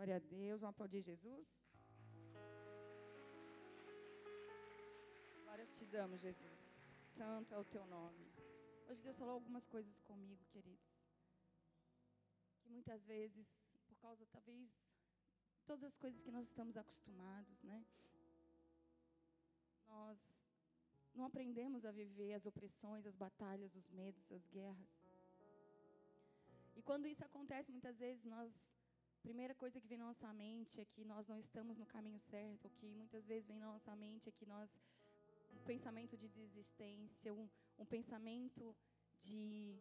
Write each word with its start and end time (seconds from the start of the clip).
Glória 0.00 0.16
a 0.16 0.18
Deus. 0.18 0.62
Vamos 0.62 0.74
aplaudir 0.74 1.02
Jesus. 1.02 1.46
Glória 5.42 5.66
te 5.76 5.84
damos, 5.84 6.22
Jesus. 6.22 6.58
Santo 7.18 7.52
é 7.52 7.58
o 7.58 7.66
teu 7.66 7.86
nome. 7.86 8.24
Hoje 8.88 9.02
Deus 9.02 9.18
falou 9.18 9.34
algumas 9.34 9.66
coisas 9.66 10.00
comigo, 10.00 10.42
queridos. 10.46 10.90
Que 12.62 12.70
muitas 12.70 13.04
vezes, 13.04 13.46
por 13.88 13.98
causa 13.98 14.24
talvez 14.32 14.70
todas 15.66 15.84
as 15.84 15.98
coisas 15.98 16.22
que 16.22 16.30
nós 16.30 16.46
estamos 16.46 16.78
acostumados, 16.78 17.62
né? 17.62 17.84
Nós 19.86 20.18
não 21.14 21.26
aprendemos 21.26 21.84
a 21.84 21.92
viver 21.92 22.32
as 22.32 22.46
opressões, 22.46 23.04
as 23.04 23.14
batalhas, 23.14 23.74
os 23.74 23.90
medos, 23.90 24.32
as 24.32 24.46
guerras. 24.46 24.98
E 26.74 26.80
quando 26.80 27.06
isso 27.06 27.22
acontece, 27.22 27.70
muitas 27.70 27.98
vezes 27.98 28.24
nós 28.24 28.69
primeira 29.26 29.54
coisa 29.54 29.80
que 29.80 29.86
vem 29.86 29.98
na 29.98 30.06
nossa 30.06 30.32
mente 30.32 30.80
é 30.80 30.84
que 30.84 31.04
nós 31.04 31.26
não 31.28 31.38
estamos 31.38 31.76
no 31.78 31.86
caminho 31.86 32.18
certo, 32.18 32.64
ou 32.66 32.70
que 32.70 32.86
muitas 33.00 33.26
vezes 33.26 33.46
vem 33.46 33.58
na 33.58 33.66
nossa 33.66 33.94
mente 33.94 34.28
é 34.28 34.32
que 34.32 34.46
nós 34.46 34.78
um 35.52 35.62
pensamento 35.64 36.16
de 36.16 36.28
desistência, 36.28 37.34
um, 37.34 37.48
um 37.78 37.84
pensamento 37.84 38.74
de 39.18 39.78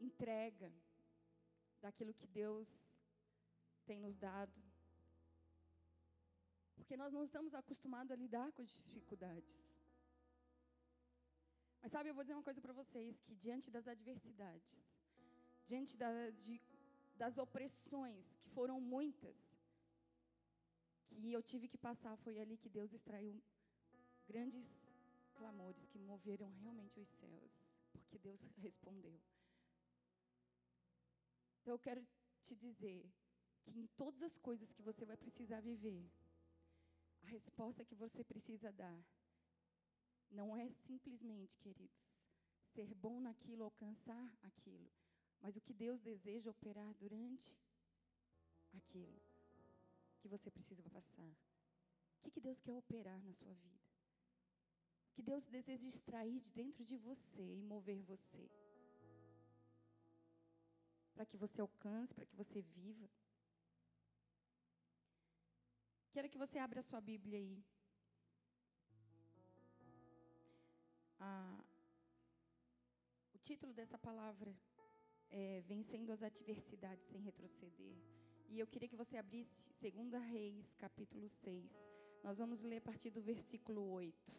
entrega 0.00 0.72
daquilo 1.80 2.14
que 2.14 2.26
Deus 2.26 2.68
tem 3.84 3.98
nos 4.00 4.16
dado. 4.16 4.60
Porque 6.76 6.96
nós 6.96 7.12
não 7.12 7.24
estamos 7.24 7.54
acostumados 7.54 8.12
a 8.12 8.16
lidar 8.16 8.52
com 8.52 8.62
as 8.62 8.72
dificuldades. 8.72 9.54
Mas 11.80 11.90
sabe, 11.92 12.08
eu 12.08 12.14
vou 12.14 12.24
dizer 12.24 12.34
uma 12.34 12.48
coisa 12.48 12.60
para 12.60 12.72
vocês: 12.72 13.20
que 13.20 13.34
diante 13.34 13.70
das 13.70 13.86
adversidades, 13.88 14.84
diante 15.66 15.96
da, 15.96 16.30
de, 16.30 16.60
das 17.22 17.38
opressões, 17.38 18.24
que 18.40 18.48
foram 18.48 18.80
muitas, 18.80 19.36
que 21.06 21.32
eu 21.32 21.40
tive 21.50 21.68
que 21.68 21.78
passar, 21.78 22.16
foi 22.24 22.40
ali 22.40 22.56
que 22.62 22.68
Deus 22.68 22.92
extraiu 22.92 23.40
grandes 24.26 24.66
clamores 25.38 25.84
que 25.90 26.00
moveram 26.00 26.50
realmente 26.62 26.98
os 26.98 27.10
céus, 27.20 27.76
porque 27.92 28.18
Deus 28.18 28.40
respondeu. 28.66 29.16
Então 31.60 31.74
eu 31.74 31.78
quero 31.78 32.04
te 32.42 32.56
dizer 32.56 33.08
que 33.70 33.78
em 33.78 33.86
todas 34.02 34.20
as 34.28 34.36
coisas 34.38 34.72
que 34.72 34.82
você 34.82 35.04
vai 35.04 35.16
precisar 35.16 35.60
viver, 35.60 36.04
a 37.22 37.26
resposta 37.26 37.84
que 37.84 37.94
você 37.94 38.24
precisa 38.24 38.72
dar 38.72 39.00
não 40.28 40.56
é 40.56 40.68
simplesmente, 40.72 41.56
queridos, 41.58 42.26
ser 42.74 42.92
bom 42.94 43.20
naquilo, 43.20 43.62
alcançar 43.62 44.26
aquilo, 44.42 44.90
mas 45.42 45.56
o 45.56 45.60
que 45.60 45.74
Deus 45.74 46.00
deseja 46.00 46.50
operar 46.50 46.94
durante 46.94 47.58
aquilo 48.72 49.20
que 50.20 50.28
você 50.28 50.48
precisa 50.50 50.88
passar. 50.88 51.32
O 52.16 52.20
que, 52.22 52.30
que 52.30 52.40
Deus 52.40 52.60
quer 52.60 52.76
operar 52.76 53.20
na 53.24 53.32
sua 53.32 53.52
vida? 53.52 53.82
O 55.10 55.14
que 55.14 55.22
Deus 55.22 55.44
deseja 55.44 55.86
extrair 55.88 56.38
de 56.38 56.50
dentro 56.50 56.84
de 56.84 56.96
você 56.96 57.42
e 57.42 57.60
mover 57.60 58.00
você? 58.02 58.48
Para 61.12 61.26
que 61.26 61.36
você 61.36 61.60
alcance, 61.60 62.14
para 62.14 62.24
que 62.24 62.36
você 62.36 62.62
viva. 62.62 63.10
Quero 66.12 66.30
que 66.30 66.38
você 66.38 66.58
abra 66.58 66.78
a 66.78 66.82
sua 66.82 67.00
Bíblia 67.00 67.38
aí. 67.38 67.64
Ah, 71.18 71.64
o 73.34 73.38
título 73.38 73.72
dessa 73.74 73.98
palavra 73.98 74.56
é 75.32 75.62
Vencendo 75.62 76.12
as 76.12 76.22
Adversidades 76.22 77.06
sem 77.06 77.18
Retroceder. 77.20 77.96
E 78.50 78.60
eu 78.60 78.66
queria 78.66 78.88
que 78.88 78.96
você 78.96 79.16
abrisse 79.16 79.72
2 79.80 80.12
Reis, 80.24 80.74
capítulo 80.74 81.26
6. 81.26 81.90
Nós 82.22 82.36
vamos 82.36 82.60
ler 82.60 82.76
a 82.76 82.80
partir 82.82 83.10
do 83.10 83.22
versículo 83.22 83.82
8. 83.92 84.30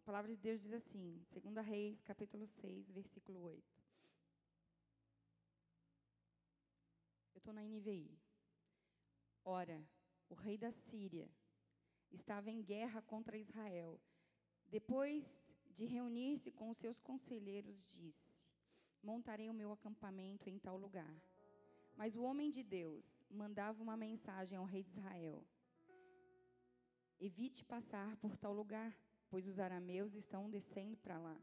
A 0.00 0.04
palavra 0.06 0.32
de 0.32 0.40
Deus 0.40 0.62
diz 0.62 0.72
assim, 0.72 1.20
2 1.32 1.66
Reis, 1.66 2.00
capítulo 2.02 2.46
6, 2.46 2.88
versículo 2.92 3.40
8. 3.42 3.82
Eu 7.34 7.38
estou 7.38 7.52
na 7.52 7.64
NVI. 7.64 8.25
Ora, 9.46 9.80
o 10.28 10.34
rei 10.34 10.58
da 10.58 10.70
Síria 10.70 11.30
estava 12.10 12.50
em 12.50 12.60
guerra 12.62 13.00
contra 13.00 13.38
Israel. 13.38 13.98
Depois 14.68 15.42
de 15.70 15.86
reunir-se 15.86 16.50
com 16.50 16.68
os 16.68 16.78
seus 16.78 17.00
conselheiros, 17.00 17.94
disse: 17.94 18.50
Montarei 19.02 19.48
o 19.48 19.54
meu 19.54 19.72
acampamento 19.72 20.50
em 20.50 20.58
tal 20.58 20.76
lugar. 20.76 21.16
Mas 21.96 22.16
o 22.16 22.22
homem 22.22 22.50
de 22.50 22.62
Deus 22.62 23.16
mandava 23.30 23.82
uma 23.82 23.96
mensagem 23.96 24.58
ao 24.58 24.64
rei 24.64 24.82
de 24.82 24.90
Israel: 24.90 25.42
Evite 27.18 27.64
passar 27.64 28.16
por 28.16 28.36
tal 28.36 28.52
lugar 28.52 28.94
pois 29.28 29.46
os 29.46 29.58
arameus 29.58 30.14
estão 30.14 30.48
descendo 30.48 30.96
para 30.96 31.18
lá. 31.18 31.36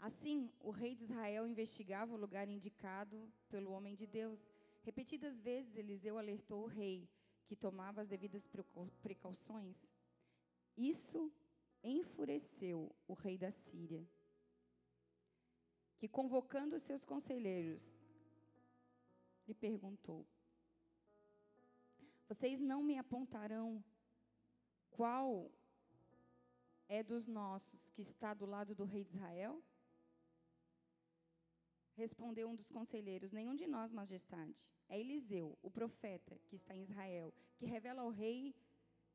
Assim, 0.00 0.50
o 0.60 0.70
rei 0.70 0.94
de 0.94 1.04
Israel 1.04 1.46
investigava 1.46 2.14
o 2.14 2.16
lugar 2.16 2.48
indicado 2.48 3.30
pelo 3.48 3.72
homem 3.72 3.94
de 3.94 4.06
Deus. 4.06 4.40
Repetidas 4.88 5.38
vezes, 5.38 5.76
Eliseu 5.76 6.16
alertou 6.16 6.62
o 6.62 6.66
rei, 6.66 7.06
que 7.46 7.54
tomava 7.54 8.00
as 8.00 8.08
devidas 8.08 8.48
precauções. 9.02 9.92
Isso 10.74 11.30
enfureceu 11.82 12.90
o 13.06 13.12
rei 13.12 13.36
da 13.36 13.50
Síria, 13.50 14.02
que, 15.98 16.08
convocando 16.08 16.76
os 16.76 16.80
seus 16.80 17.04
conselheiros, 17.04 17.84
lhe 19.46 19.52
perguntou: 19.52 20.26
Vocês 22.26 22.58
não 22.58 22.82
me 22.82 22.96
apontarão 22.96 23.84
qual 24.88 25.52
é 26.88 27.02
dos 27.02 27.26
nossos 27.26 27.90
que 27.90 28.00
está 28.00 28.32
do 28.32 28.46
lado 28.46 28.74
do 28.74 28.86
rei 28.86 29.04
de 29.04 29.16
Israel? 29.16 29.62
Respondeu 31.98 32.48
um 32.48 32.54
dos 32.54 32.68
conselheiros: 32.68 33.32
Nenhum 33.32 33.56
de 33.56 33.66
nós, 33.66 33.92
majestade. 33.92 34.56
É 34.88 35.00
Eliseu, 35.00 35.58
o 35.60 35.68
profeta, 35.68 36.38
que 36.46 36.54
está 36.54 36.72
em 36.74 36.82
Israel, 36.82 37.34
que 37.56 37.66
revela 37.66 38.02
ao 38.02 38.10
rei 38.10 38.54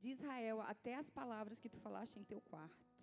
de 0.01 0.09
Israel 0.09 0.59
até 0.59 0.95
as 0.95 1.09
palavras 1.09 1.61
que 1.61 1.69
tu 1.69 1.79
falaste 1.79 2.17
em 2.19 2.25
teu 2.25 2.41
quarto. 2.41 2.93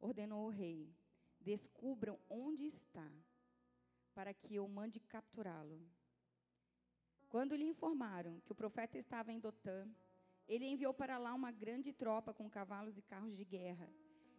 Ordenou 0.00 0.46
o 0.46 0.48
rei: 0.48 0.90
Descubram 1.38 2.18
onde 2.30 2.64
está, 2.64 3.06
para 4.14 4.32
que 4.32 4.54
eu 4.54 4.66
mande 4.66 4.98
capturá-lo. 5.00 5.78
Quando 7.28 7.54
lhe 7.54 7.64
informaram 7.64 8.40
que 8.40 8.52
o 8.52 8.60
profeta 8.62 8.96
estava 8.96 9.30
em 9.30 9.38
Dotã, 9.38 9.86
ele 10.46 10.64
enviou 10.64 10.94
para 10.94 11.18
lá 11.18 11.34
uma 11.34 11.52
grande 11.52 11.92
tropa 11.92 12.32
com 12.32 12.48
cavalos 12.48 12.96
e 12.96 13.02
carros 13.02 13.36
de 13.36 13.44
guerra. 13.44 13.92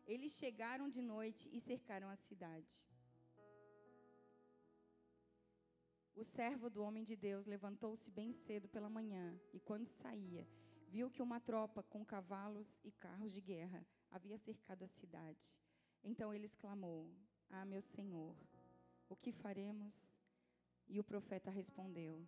Eles 0.07 0.31
chegaram 0.31 0.89
de 0.89 1.03
noite 1.03 1.47
e 1.53 1.59
cercaram 1.59 2.09
a 2.09 2.15
cidade. 2.15 2.88
O 6.19 6.23
servo 6.25 6.69
do 6.69 6.83
homem 6.83 7.05
de 7.05 7.15
Deus 7.15 7.45
levantou-se 7.45 8.11
bem 8.11 8.33
cedo 8.33 8.67
pela 8.67 8.89
manhã 8.89 9.39
e, 9.53 9.59
quando 9.61 9.85
saía, 9.85 10.45
viu 10.89 11.09
que 11.09 11.21
uma 11.21 11.39
tropa 11.39 11.81
com 11.81 12.03
cavalos 12.03 12.77
e 12.83 12.91
carros 12.91 13.31
de 13.31 13.39
guerra 13.39 13.87
havia 14.11 14.37
cercado 14.37 14.83
a 14.83 14.87
cidade. 14.87 15.57
Então 16.03 16.33
ele 16.33 16.43
exclamou: 16.43 17.09
Ah, 17.49 17.63
meu 17.63 17.81
senhor, 17.81 18.35
o 19.07 19.15
que 19.15 19.31
faremos? 19.31 20.13
E 20.89 20.99
o 20.99 21.05
profeta 21.05 21.49
respondeu: 21.49 22.27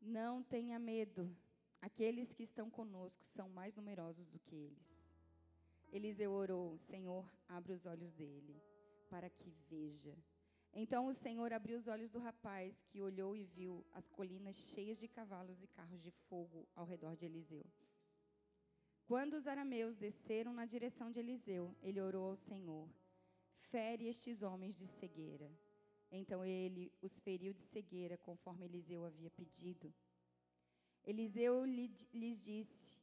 Não 0.00 0.40
tenha 0.40 0.78
medo. 0.78 1.36
Aqueles 1.80 2.32
que 2.32 2.44
estão 2.44 2.70
conosco 2.70 3.24
são 3.24 3.48
mais 3.48 3.74
numerosos 3.74 4.28
do 4.28 4.38
que 4.38 4.54
eles. 4.54 5.04
Eliseu 5.90 6.30
orou: 6.30 6.78
Senhor, 6.78 7.28
abre 7.48 7.72
os 7.72 7.86
olhos 7.86 8.12
dele, 8.12 8.62
para 9.10 9.28
que 9.28 9.50
veja. 9.68 10.16
Então 10.72 11.06
o 11.06 11.12
Senhor 11.12 11.52
abriu 11.52 11.78
os 11.78 11.88
olhos 11.88 12.10
do 12.10 12.18
rapaz, 12.18 12.82
que 12.84 13.00
olhou 13.00 13.34
e 13.36 13.44
viu 13.44 13.84
as 13.92 14.08
colinas 14.08 14.56
cheias 14.56 14.98
de 14.98 15.08
cavalos 15.08 15.62
e 15.62 15.66
carros 15.66 16.02
de 16.02 16.10
fogo 16.10 16.68
ao 16.74 16.84
redor 16.84 17.16
de 17.16 17.24
Eliseu. 17.24 17.64
Quando 19.06 19.34
os 19.34 19.46
arameus 19.46 19.96
desceram 19.96 20.52
na 20.52 20.66
direção 20.66 21.10
de 21.10 21.18
Eliseu, 21.18 21.74
ele 21.82 22.00
orou 22.00 22.30
ao 22.30 22.36
Senhor: 22.36 22.88
Fere 23.70 24.06
estes 24.06 24.42
homens 24.42 24.76
de 24.76 24.86
cegueira. 24.86 25.50
Então 26.10 26.44
ele 26.44 26.92
os 27.02 27.18
feriu 27.20 27.52
de 27.52 27.62
cegueira, 27.62 28.16
conforme 28.16 28.64
Eliseu 28.64 29.04
havia 29.04 29.30
pedido. 29.30 29.92
Eliseu 31.04 31.64
lhes 31.64 32.44
disse: 32.44 32.98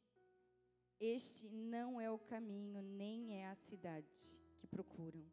Este 0.98 1.48
não 1.48 2.00
é 2.00 2.10
o 2.10 2.18
caminho, 2.18 2.80
nem 2.82 3.34
é 3.40 3.48
a 3.48 3.54
cidade 3.54 4.38
que 4.58 4.66
procuram. 4.66 5.24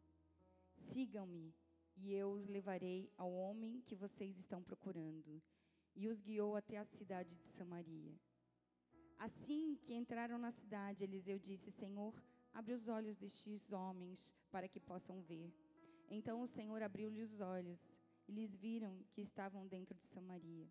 Sigam-me, 0.76 1.54
e 1.96 2.12
eu 2.12 2.32
os 2.32 2.46
levarei 2.48 3.10
ao 3.16 3.32
homem 3.32 3.80
que 3.82 3.94
vocês 3.94 4.36
estão 4.38 4.62
procurando. 4.62 5.42
E 5.94 6.08
os 6.08 6.20
guiou 6.20 6.56
até 6.56 6.78
a 6.78 6.84
cidade 6.84 7.36
de 7.36 7.48
Samaria. 7.48 8.18
Assim 9.18 9.76
que 9.76 9.94
entraram 9.94 10.38
na 10.38 10.50
cidade, 10.50 11.04
Eliseu 11.04 11.38
disse: 11.38 11.70
Senhor, 11.70 12.14
abre 12.52 12.72
os 12.72 12.88
olhos 12.88 13.16
destes 13.16 13.72
homens 13.72 14.34
para 14.50 14.68
que 14.68 14.80
possam 14.80 15.22
ver. 15.22 15.52
Então 16.10 16.40
o 16.40 16.46
Senhor 16.46 16.82
abriu-lhe 16.82 17.22
os 17.22 17.40
olhos 17.40 17.88
e 18.26 18.32
lhes 18.32 18.54
viram 18.54 19.02
que 19.12 19.20
estavam 19.20 19.66
dentro 19.66 19.96
de 19.96 20.06
Samaria. 20.06 20.68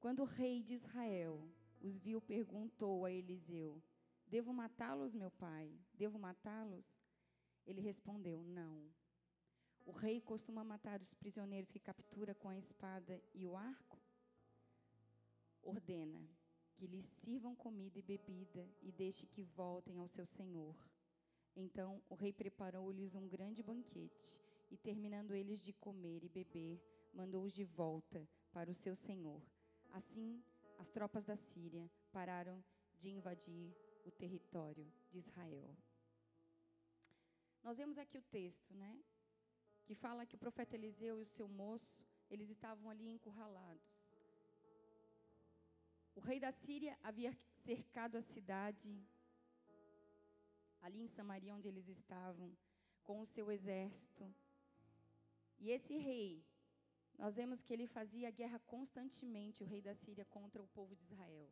Quando 0.00 0.20
o 0.20 0.24
rei 0.24 0.62
de 0.62 0.74
Israel 0.74 1.48
os 1.80 1.98
viu, 1.98 2.20
perguntou 2.20 3.04
a 3.04 3.10
Eliseu: 3.10 3.82
Devo 4.26 4.52
matá-los, 4.52 5.14
meu 5.14 5.30
pai? 5.30 5.78
Devo 5.94 6.18
matá-los? 6.18 6.96
Ele 7.66 7.80
respondeu: 7.80 8.42
Não. 8.42 8.90
O 9.84 9.90
rei 9.90 10.20
costuma 10.20 10.62
matar 10.62 11.00
os 11.00 11.12
prisioneiros 11.12 11.72
que 11.72 11.78
captura 11.78 12.34
com 12.34 12.48
a 12.48 12.56
espada 12.56 13.20
e 13.34 13.46
o 13.46 13.56
arco? 13.56 14.00
Ordena 15.62 16.28
que 16.74 16.86
lhes 16.86 17.04
sirvam 17.04 17.54
comida 17.54 17.98
e 17.98 18.02
bebida 18.02 18.68
e 18.80 18.90
deixe 18.90 19.26
que 19.26 19.42
voltem 19.42 19.98
ao 19.98 20.08
seu 20.08 20.26
senhor. 20.26 20.76
Então 21.54 22.02
o 22.08 22.14
rei 22.14 22.32
preparou-lhes 22.32 23.14
um 23.14 23.28
grande 23.28 23.62
banquete 23.62 24.40
e, 24.70 24.76
terminando 24.76 25.34
eles 25.34 25.62
de 25.62 25.72
comer 25.72 26.24
e 26.24 26.28
beber, 26.28 26.82
mandou-os 27.12 27.52
de 27.52 27.64
volta 27.64 28.28
para 28.52 28.70
o 28.70 28.74
seu 28.74 28.96
senhor. 28.96 29.42
Assim, 29.92 30.42
as 30.78 30.90
tropas 30.90 31.24
da 31.24 31.36
Síria 31.36 31.90
pararam 32.10 32.64
de 32.98 33.10
invadir 33.10 33.76
o 34.04 34.10
território 34.10 34.90
de 35.10 35.18
Israel. 35.18 35.76
Nós 37.62 37.76
vemos 37.76 37.98
aqui 37.98 38.18
o 38.18 38.22
texto, 38.22 38.74
né? 38.74 38.98
Fala 39.94 40.26
que 40.26 40.34
o 40.34 40.38
profeta 40.38 40.76
Eliseu 40.76 41.18
e 41.18 41.22
o 41.22 41.26
seu 41.26 41.48
moço, 41.48 42.04
eles 42.30 42.48
estavam 42.50 42.90
ali 42.90 43.08
encurralados. 43.08 43.90
O 46.14 46.20
rei 46.20 46.38
da 46.38 46.50
Síria 46.50 46.98
havia 47.02 47.32
cercado 47.64 48.16
a 48.16 48.20
cidade, 48.20 48.90
ali 50.80 51.00
em 51.00 51.08
Samaria, 51.08 51.54
onde 51.54 51.68
eles 51.68 51.88
estavam, 51.88 52.56
com 53.02 53.20
o 53.20 53.26
seu 53.26 53.50
exército. 53.50 54.24
E 55.58 55.70
esse 55.70 55.96
rei, 55.96 56.44
nós 57.18 57.34
vemos 57.34 57.62
que 57.62 57.72
ele 57.72 57.86
fazia 57.86 58.30
guerra 58.30 58.58
constantemente, 58.60 59.62
o 59.62 59.66
rei 59.66 59.80
da 59.80 59.94
Síria, 59.94 60.24
contra 60.24 60.62
o 60.62 60.68
povo 60.68 60.94
de 60.96 61.04
Israel. 61.04 61.50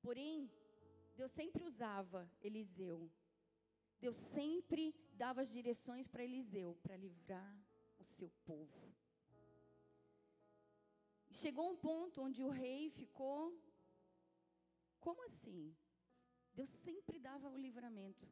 Porém, 0.00 0.50
Deus 1.16 1.30
sempre 1.30 1.64
usava 1.64 2.30
Eliseu. 2.40 3.10
Deus 3.98 4.16
sempre 4.16 4.94
dava 5.16 5.40
as 5.42 5.50
direções 5.50 6.06
para 6.06 6.24
Eliseu, 6.24 6.76
para 6.82 6.96
livrar 6.96 7.52
o 7.98 8.04
seu 8.04 8.30
povo. 8.44 8.82
Chegou 11.30 11.70
um 11.70 11.76
ponto 11.76 12.22
onde 12.22 12.42
o 12.42 12.48
rei 12.48 12.90
ficou. 12.90 13.40
Como 15.00 15.24
assim? 15.26 15.74
Deus 16.54 16.70
sempre 16.86 17.18
dava 17.18 17.48
o 17.50 17.58
livramento. 17.66 18.28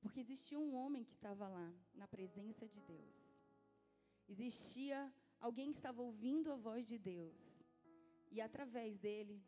Porque 0.00 0.20
existia 0.20 0.58
um 0.58 0.74
homem 0.74 1.02
que 1.04 1.14
estava 1.14 1.48
lá, 1.48 1.68
na 1.94 2.06
presença 2.06 2.66
de 2.68 2.80
Deus. 2.80 3.20
Existia 4.28 5.12
alguém 5.40 5.72
que 5.72 5.78
estava 5.78 6.02
ouvindo 6.02 6.52
a 6.52 6.56
voz 6.56 6.86
de 6.86 6.98
Deus. 6.98 7.40
E 8.30 8.40
através 8.40 8.98
dele, 8.98 9.42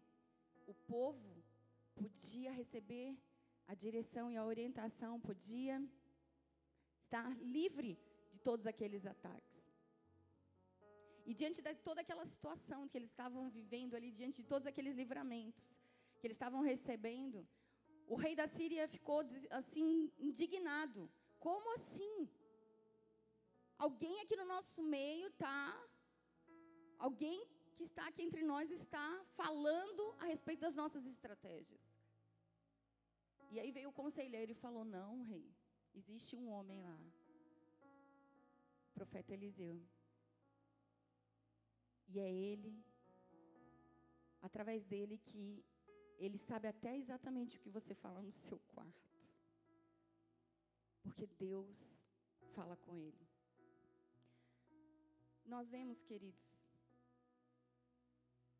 o 0.67 0.75
povo 0.75 1.44
podia 1.94 2.50
receber 2.50 3.19
a 3.73 3.75
direção 3.85 4.26
e 4.31 4.37
a 4.37 4.44
orientação, 4.53 5.20
podia 5.29 5.76
estar 7.05 7.31
livre 7.59 7.93
de 8.32 8.38
todos 8.49 8.67
aqueles 8.67 9.05
ataques. 9.15 9.62
E 11.26 11.35
diante 11.41 11.61
de 11.61 11.75
toda 11.88 12.00
aquela 12.00 12.25
situação 12.25 12.88
que 12.88 12.97
eles 12.99 13.11
estavam 13.11 13.50
vivendo 13.59 13.94
ali, 13.94 14.11
diante 14.11 14.38
de 14.43 14.49
todos 14.53 14.67
aqueles 14.67 14.94
livramentos 15.03 15.67
que 16.19 16.26
eles 16.26 16.37
estavam 16.37 16.62
recebendo, 16.62 17.47
o 18.06 18.17
rei 18.17 18.35
da 18.35 18.47
Síria 18.56 18.88
ficou 18.88 19.20
assim 19.50 20.11
indignado. 20.19 21.00
Como 21.38 21.75
assim? 21.75 22.17
Alguém 23.87 24.15
aqui 24.23 24.35
no 24.35 24.47
nosso 24.55 24.82
meio 24.82 25.31
tá 25.44 25.59
alguém 26.99 27.38
que 27.76 27.85
está 27.85 28.05
aqui 28.09 28.23
entre 28.23 28.43
nós 28.43 28.70
está 28.70 29.06
falando 29.41 30.03
a 30.19 30.25
respeito 30.25 30.61
das 30.61 30.75
nossas 30.75 31.05
estratégias. 31.06 31.88
E 33.50 33.58
aí 33.60 33.70
veio 33.70 33.90
o 33.90 33.92
conselheiro 33.92 34.52
e 34.52 34.54
falou: 34.54 34.84
"Não, 34.84 35.22
rei, 35.22 35.46
existe 35.94 36.36
um 36.36 36.48
homem 36.48 36.80
lá. 36.82 36.98
O 38.90 38.92
profeta 38.94 39.32
Eliseu. 39.32 39.80
E 42.08 42.18
é 42.18 42.30
ele 42.32 42.84
através 44.40 44.84
dele 44.84 45.18
que 45.18 45.64
ele 46.18 46.38
sabe 46.38 46.66
até 46.68 46.96
exatamente 46.96 47.56
o 47.56 47.60
que 47.60 47.70
você 47.70 47.94
fala 47.94 48.20
no 48.20 48.32
seu 48.32 48.58
quarto. 48.74 49.08
Porque 51.02 51.26
Deus 51.26 52.08
fala 52.54 52.76
com 52.76 52.96
ele. 52.96 53.28
Nós 55.44 55.70
vemos, 55.70 56.02
queridos, 56.02 56.44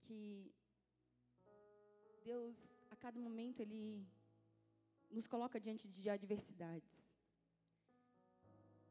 que 0.03 0.51
Deus, 2.25 2.57
a 2.91 2.97
cada 2.97 3.19
momento, 3.21 3.61
Ele 3.61 4.07
nos 5.11 5.27
coloca 5.27 5.59
diante 5.59 5.89
de 5.89 6.09
adversidades, 6.11 7.11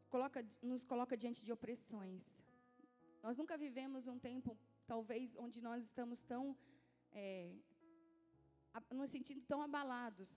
coloca, 0.09 0.45
nos 0.61 0.83
coloca 0.83 1.15
diante 1.15 1.43
de 1.43 1.51
opressões. 1.51 2.41
Nós 3.21 3.35
nunca 3.37 3.57
vivemos 3.57 4.07
um 4.07 4.17
tempo, 4.17 4.57
talvez, 4.85 5.35
onde 5.37 5.61
nós 5.61 5.83
estamos 5.83 6.21
tão 6.23 6.55
é, 7.11 7.53
nos 8.91 9.09
sentindo 9.09 9.41
tão 9.41 9.61
abalados 9.61 10.29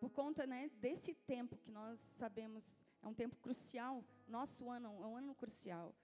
por 0.00 0.10
conta 0.10 0.46
né, 0.46 0.68
desse 0.80 1.14
tempo 1.14 1.56
que 1.56 1.70
nós 1.70 1.98
sabemos 1.98 2.74
é 3.02 3.06
um 3.06 3.14
tempo 3.14 3.36
crucial. 3.36 4.04
Nosso 4.26 4.68
ano 4.70 4.88
é 5.02 5.06
um 5.06 5.16
ano 5.16 5.34
crucial, 5.34 5.94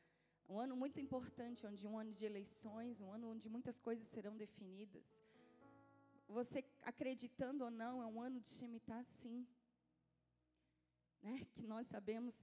um 0.48 0.58
ano 0.58 0.76
muito 0.76 1.00
importante, 1.00 1.66
onde 1.66 1.86
um 1.86 1.98
ano 1.98 2.12
de 2.12 2.24
eleições, 2.24 3.00
um 3.00 3.12
ano 3.12 3.30
onde 3.30 3.48
muitas 3.48 3.78
coisas 3.78 4.06
serão 4.06 4.36
definidas. 4.36 5.23
Você 6.28 6.64
acreditando 6.82 7.64
ou 7.64 7.70
não, 7.70 8.02
é 8.02 8.06
um 8.06 8.20
ano 8.20 8.40
de 8.40 8.48
Shemitah, 8.48 9.02
sim. 9.02 9.46
Né? 11.22 11.46
Que 11.54 11.66
nós 11.66 11.86
sabemos 11.86 12.34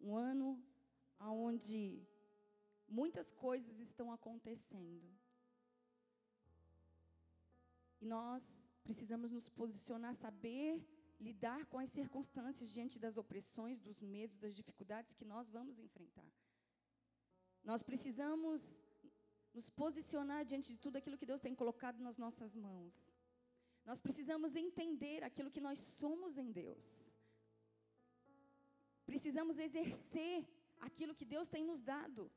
um 0.00 0.16
ano 0.16 0.62
onde 1.20 2.02
muitas 2.88 3.30
coisas 3.32 3.80
estão 3.80 4.10
acontecendo. 4.12 5.06
E 8.00 8.06
nós 8.06 8.42
precisamos 8.82 9.30
nos 9.30 9.48
posicionar, 9.48 10.14
saber 10.14 10.86
lidar 11.20 11.66
com 11.66 11.78
as 11.78 11.90
circunstâncias 11.90 12.70
diante 12.70 12.98
das 12.98 13.16
opressões, 13.16 13.80
dos 13.80 14.00
medos, 14.00 14.38
das 14.38 14.54
dificuldades 14.54 15.14
que 15.14 15.24
nós 15.24 15.50
vamos 15.50 15.78
enfrentar. 15.78 16.30
Nós 17.64 17.82
precisamos 17.82 18.62
nos 19.52 19.68
posicionar 19.68 20.44
diante 20.44 20.72
de 20.72 20.78
tudo 20.78 20.96
aquilo 20.96 21.18
que 21.18 21.26
Deus 21.26 21.40
tem 21.40 21.54
colocado 21.54 21.98
nas 22.00 22.16
nossas 22.16 22.54
mãos. 22.54 23.12
Nós 23.88 24.00
precisamos 24.06 24.54
entender 24.54 25.18
aquilo 25.24 25.50
que 25.54 25.62
nós 25.66 25.78
somos 26.00 26.36
em 26.36 26.48
Deus. 26.62 26.86
Precisamos 29.10 29.56
exercer 29.66 30.46
aquilo 30.88 31.14
que 31.18 31.24
Deus 31.34 31.48
tem 31.54 31.64
nos 31.64 31.80
dado. 31.80 32.30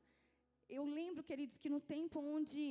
Eu 0.76 0.84
lembro, 0.98 1.22
queridos, 1.30 1.58
que 1.58 1.68
no 1.74 1.80
tempo 1.94 2.20
onde 2.20 2.62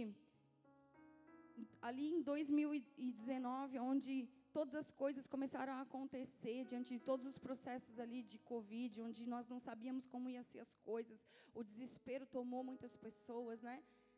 ali 1.87 2.07
em 2.15 2.23
2019, 2.23 3.77
onde 3.77 4.27
todas 4.51 4.73
as 4.73 4.89
coisas 5.03 5.27
começaram 5.27 5.73
a 5.73 5.81
acontecer 5.81 6.65
diante 6.65 6.91
de 6.95 6.99
todos 6.99 7.27
os 7.31 7.37
processos 7.37 7.99
ali 7.99 8.23
de 8.23 8.39
Covid, 8.39 8.99
onde 9.03 9.27
nós 9.27 9.47
não 9.47 9.59
sabíamos 9.59 10.07
como 10.07 10.27
iam 10.27 10.43
ser 10.51 10.59
as 10.59 10.73
coisas, 10.77 11.19
o 11.53 11.63
desespero 11.63 12.25
tomou 12.25 12.63
muitas 12.63 12.95
pessoas, 12.97 13.61
né? 13.61 13.77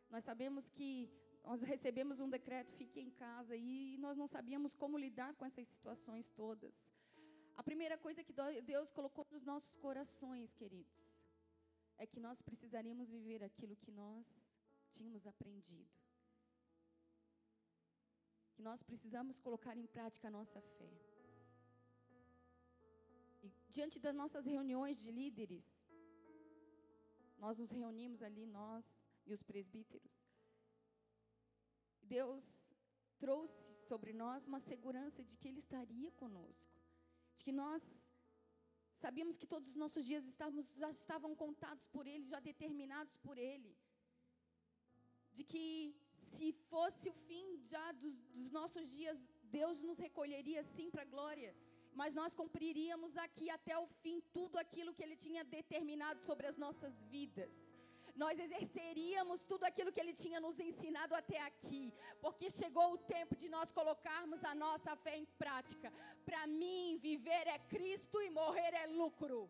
Nós 0.09 0.23
sabemos 0.23 0.69
que 0.69 1.11
nós 1.43 1.61
recebemos 1.61 2.19
um 2.19 2.29
decreto, 2.29 2.71
fique 2.71 2.99
em 2.99 3.09
casa, 3.09 3.55
e 3.55 3.97
nós 3.97 4.17
não 4.17 4.27
sabíamos 4.27 4.73
como 4.75 4.97
lidar 4.97 5.33
com 5.35 5.45
essas 5.45 5.67
situações 5.67 6.29
todas. 6.29 6.75
A 7.55 7.63
primeira 7.63 7.97
coisa 7.97 8.23
que 8.23 8.33
Deus 8.63 8.89
colocou 8.91 9.27
nos 9.31 9.43
nossos 9.43 9.75
corações, 9.75 10.53
queridos, 10.53 10.97
é 11.97 12.07
que 12.07 12.19
nós 12.19 12.41
precisaríamos 12.41 13.09
viver 13.09 13.43
aquilo 13.43 13.75
que 13.75 13.91
nós 13.91 14.25
tínhamos 14.89 15.27
aprendido 15.27 16.03
que 18.53 18.61
nós 18.61 18.81
precisamos 18.83 19.39
colocar 19.39 19.75
em 19.77 19.87
prática 19.87 20.27
a 20.27 20.31
nossa 20.31 20.61
fé. 20.61 20.91
E 23.41 23.51
diante 23.69 23.99
das 23.99 24.15
nossas 24.15 24.45
reuniões 24.45 24.97
de 25.01 25.11
líderes, 25.11 25.65
nós 27.37 27.57
nos 27.57 27.71
reunimos 27.71 28.21
ali, 28.21 28.45
nós 28.45 28.85
e 29.25 29.33
os 29.33 29.43
presbíteros. 29.43 30.22
Deus 32.03 32.43
trouxe 33.17 33.73
sobre 33.89 34.13
nós 34.13 34.47
uma 34.47 34.59
segurança 34.59 35.23
de 35.23 35.37
que 35.37 35.47
Ele 35.47 35.59
estaria 35.59 36.11
conosco, 36.11 36.81
de 37.35 37.43
que 37.43 37.51
nós 37.51 37.81
sabíamos 39.03 39.37
que 39.37 39.47
todos 39.53 39.69
os 39.69 39.75
nossos 39.75 40.05
dias 40.05 40.25
estávamos, 40.25 40.73
já 40.75 40.89
estavam 40.91 41.35
contados 41.35 41.87
por 41.87 42.07
Ele, 42.07 42.25
já 42.25 42.39
determinados 42.39 43.17
por 43.17 43.37
Ele, 43.37 43.75
de 45.31 45.43
que 45.43 45.95
se 46.33 46.51
fosse 46.69 47.09
o 47.09 47.13
fim 47.27 47.57
já 47.73 47.91
dos, 47.91 48.15
dos 48.35 48.51
nossos 48.51 48.89
dias, 48.89 49.19
Deus 49.43 49.81
nos 49.81 49.99
recolheria 49.99 50.63
sim 50.63 50.89
para 50.89 51.03
a 51.03 51.11
glória. 51.13 51.55
Mas 51.93 52.13
nós 52.13 52.33
cumpriríamos 52.33 53.15
aqui 53.17 53.49
até 53.49 53.77
o 53.77 53.85
fim 54.01 54.19
tudo 54.37 54.57
aquilo 54.57 54.93
que 54.93 55.03
Ele 55.03 55.15
tinha 55.15 55.43
determinado 55.43 56.19
sobre 56.21 56.47
as 56.47 56.57
nossas 56.57 56.95
vidas 57.03 57.72
nós 58.15 58.39
exerceríamos 58.39 59.43
tudo 59.43 59.63
aquilo 59.69 59.91
que 59.91 59.99
Ele 59.99 60.13
tinha 60.13 60.39
nos 60.39 60.59
ensinado 60.59 61.13
até 61.15 61.39
aqui, 61.41 61.93
porque 62.21 62.49
chegou 62.49 62.93
o 62.93 62.97
tempo 63.15 63.35
de 63.35 63.49
nós 63.49 63.71
colocarmos 63.71 64.43
a 64.43 64.53
nossa 64.53 64.95
fé 64.95 65.17
em 65.17 65.25
prática. 65.43 65.91
Para 66.25 66.45
mim, 66.47 66.99
viver 67.01 67.47
é 67.47 67.57
Cristo 67.73 68.21
e 68.21 68.29
morrer 68.29 68.73
é 68.83 68.85
lucro, 68.87 69.49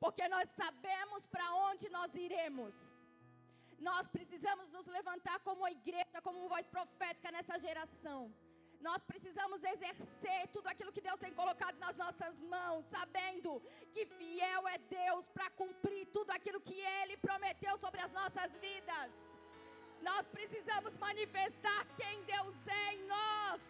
porque 0.00 0.26
nós 0.28 0.48
sabemos 0.50 1.24
para 1.26 1.48
onde 1.68 1.88
nós 1.88 2.12
iremos. 2.14 2.74
Nós 3.78 4.06
precisamos 4.08 4.68
nos 4.70 4.86
levantar 4.86 5.38
como 5.40 5.68
igreja, 5.68 6.20
como 6.22 6.48
voz 6.48 6.66
profética 6.66 7.30
nessa 7.30 7.58
geração. 7.58 8.20
Nós 8.86 9.02
precisamos 9.10 9.60
exercer 9.72 10.40
tudo 10.54 10.66
aquilo 10.70 10.92
que 10.94 11.04
Deus 11.06 11.18
tem 11.22 11.32
colocado 11.38 11.76
nas 11.84 11.96
nossas 12.02 12.34
mãos, 12.54 12.82
sabendo 12.96 13.50
que 13.94 14.02
fiel 14.16 14.62
é 14.74 14.76
Deus 15.02 15.24
para 15.36 15.48
cumprir 15.60 16.02
tudo 16.16 16.30
aquilo 16.36 16.60
que 16.68 16.78
Ele 16.98 17.16
prometeu 17.28 17.74
sobre 17.84 18.00
as 18.06 18.12
nossas 18.18 18.50
vidas. 18.66 19.10
Nós 20.08 20.24
precisamos 20.36 20.98
manifestar 21.06 21.82
quem 22.00 22.16
Deus 22.32 22.56
é 22.82 22.94
em 22.96 23.06
nós. 23.14 23.62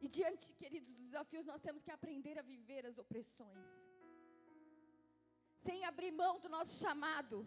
E 0.00 0.08
diante, 0.16 0.52
queridos, 0.62 0.88
dos 0.96 1.04
desafios, 1.06 1.46
nós 1.52 1.62
temos 1.68 1.84
que 1.86 1.94
aprender 1.98 2.36
a 2.40 2.48
viver 2.54 2.82
as 2.90 2.98
opressões, 3.04 3.70
sem 5.66 5.78
abrir 5.92 6.12
mão 6.24 6.34
do 6.44 6.48
nosso 6.56 6.74
chamado 6.84 7.38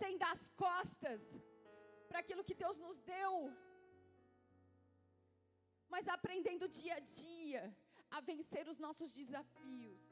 sem 0.00 0.16
dar 0.22 0.32
as 0.36 0.44
costas 0.64 1.22
para 2.08 2.20
aquilo 2.22 2.46
que 2.48 2.60
Deus 2.62 2.76
nos 2.84 2.98
deu, 3.14 3.32
mas 5.94 6.06
aprendendo 6.16 6.74
dia 6.80 6.94
a 7.00 7.04
dia 7.24 7.62
a 8.16 8.20
vencer 8.20 8.64
os 8.72 8.78
nossos 8.86 9.12
desafios, 9.20 10.02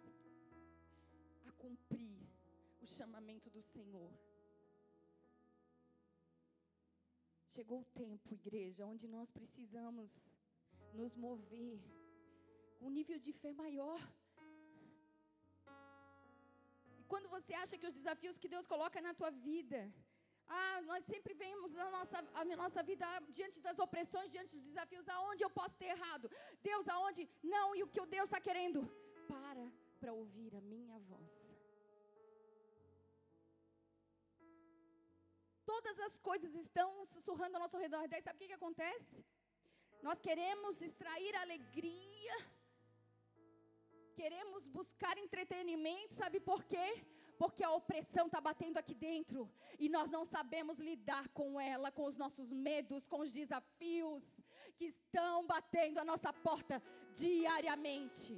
a 1.49 1.53
cumprir 1.65 2.19
o 2.85 2.87
chamamento 2.97 3.49
do 3.57 3.63
Senhor. 3.75 4.13
Chegou 7.55 7.81
o 7.81 7.91
tempo, 8.03 8.35
igreja, 8.41 8.91
onde 8.93 9.07
nós 9.17 9.31
precisamos 9.39 10.11
nos 10.93 11.15
mover 11.27 11.81
com 12.79 12.87
um 12.87 12.97
nível 12.99 13.19
de 13.27 13.33
fé 13.33 13.53
maior 13.53 14.01
quando 17.13 17.29
você 17.37 17.53
acha 17.63 17.79
que 17.81 17.89
os 17.91 17.97
desafios 18.01 18.39
que 18.43 18.53
Deus 18.55 18.67
coloca 18.73 19.01
na 19.07 19.15
tua 19.21 19.31
vida, 19.49 19.81
ah, 20.59 20.79
nós 20.91 21.05
sempre 21.13 21.35
vemos 21.45 21.71
a 21.87 21.91
nossa, 21.97 22.19
a 22.41 22.45
nossa 22.65 22.83
vida 22.91 23.07
diante 23.39 23.59
das 23.67 23.79
opressões, 23.87 24.31
diante 24.37 24.53
dos 24.57 24.67
desafios, 24.71 25.09
aonde 25.17 25.43
eu 25.47 25.51
posso 25.59 25.75
ter 25.83 25.91
errado? 25.97 26.31
Deus, 26.71 26.87
aonde? 26.89 27.29
Não, 27.55 27.67
e 27.79 27.83
o 27.83 27.91
que 27.95 28.03
o 28.05 28.11
Deus 28.15 28.29
está 28.29 28.41
querendo? 28.49 28.81
Para 29.33 29.65
para 30.01 30.13
ouvir 30.13 30.55
a 30.55 30.61
minha 30.61 30.99
voz. 31.11 31.35
Todas 35.65 35.99
as 36.07 36.17
coisas 36.29 36.55
estão 36.55 36.89
sussurrando 37.07 37.57
ao 37.57 37.63
nosso 37.63 37.79
redor. 37.85 38.07
Daí 38.09 38.23
sabe 38.23 38.37
o 38.37 38.41
que, 38.41 38.49
que 38.49 38.61
acontece? 38.61 39.25
Nós 40.03 40.21
queremos 40.21 40.81
extrair 40.81 41.35
alegria 41.37 42.37
queremos 44.21 44.63
buscar 44.79 45.15
entretenimento, 45.19 46.15
sabe 46.23 46.39
por 46.41 46.61
quê? 46.73 46.87
Porque 47.41 47.63
a 47.63 47.71
opressão 47.81 48.27
está 48.27 48.41
batendo 48.41 48.79
aqui 48.79 48.95
dentro 48.95 49.41
e 49.79 49.89
nós 49.97 50.09
não 50.17 50.25
sabemos 50.25 50.79
lidar 50.89 51.29
com 51.39 51.61
ela, 51.61 51.91
com 51.97 52.05
os 52.11 52.17
nossos 52.17 52.51
medos, 52.69 53.07
com 53.13 53.21
os 53.21 53.33
desafios 53.41 54.25
que 54.79 54.87
estão 54.87 55.47
batendo 55.47 55.99
a 55.99 56.05
nossa 56.05 56.33
porta 56.33 56.83
diariamente. 57.15 58.33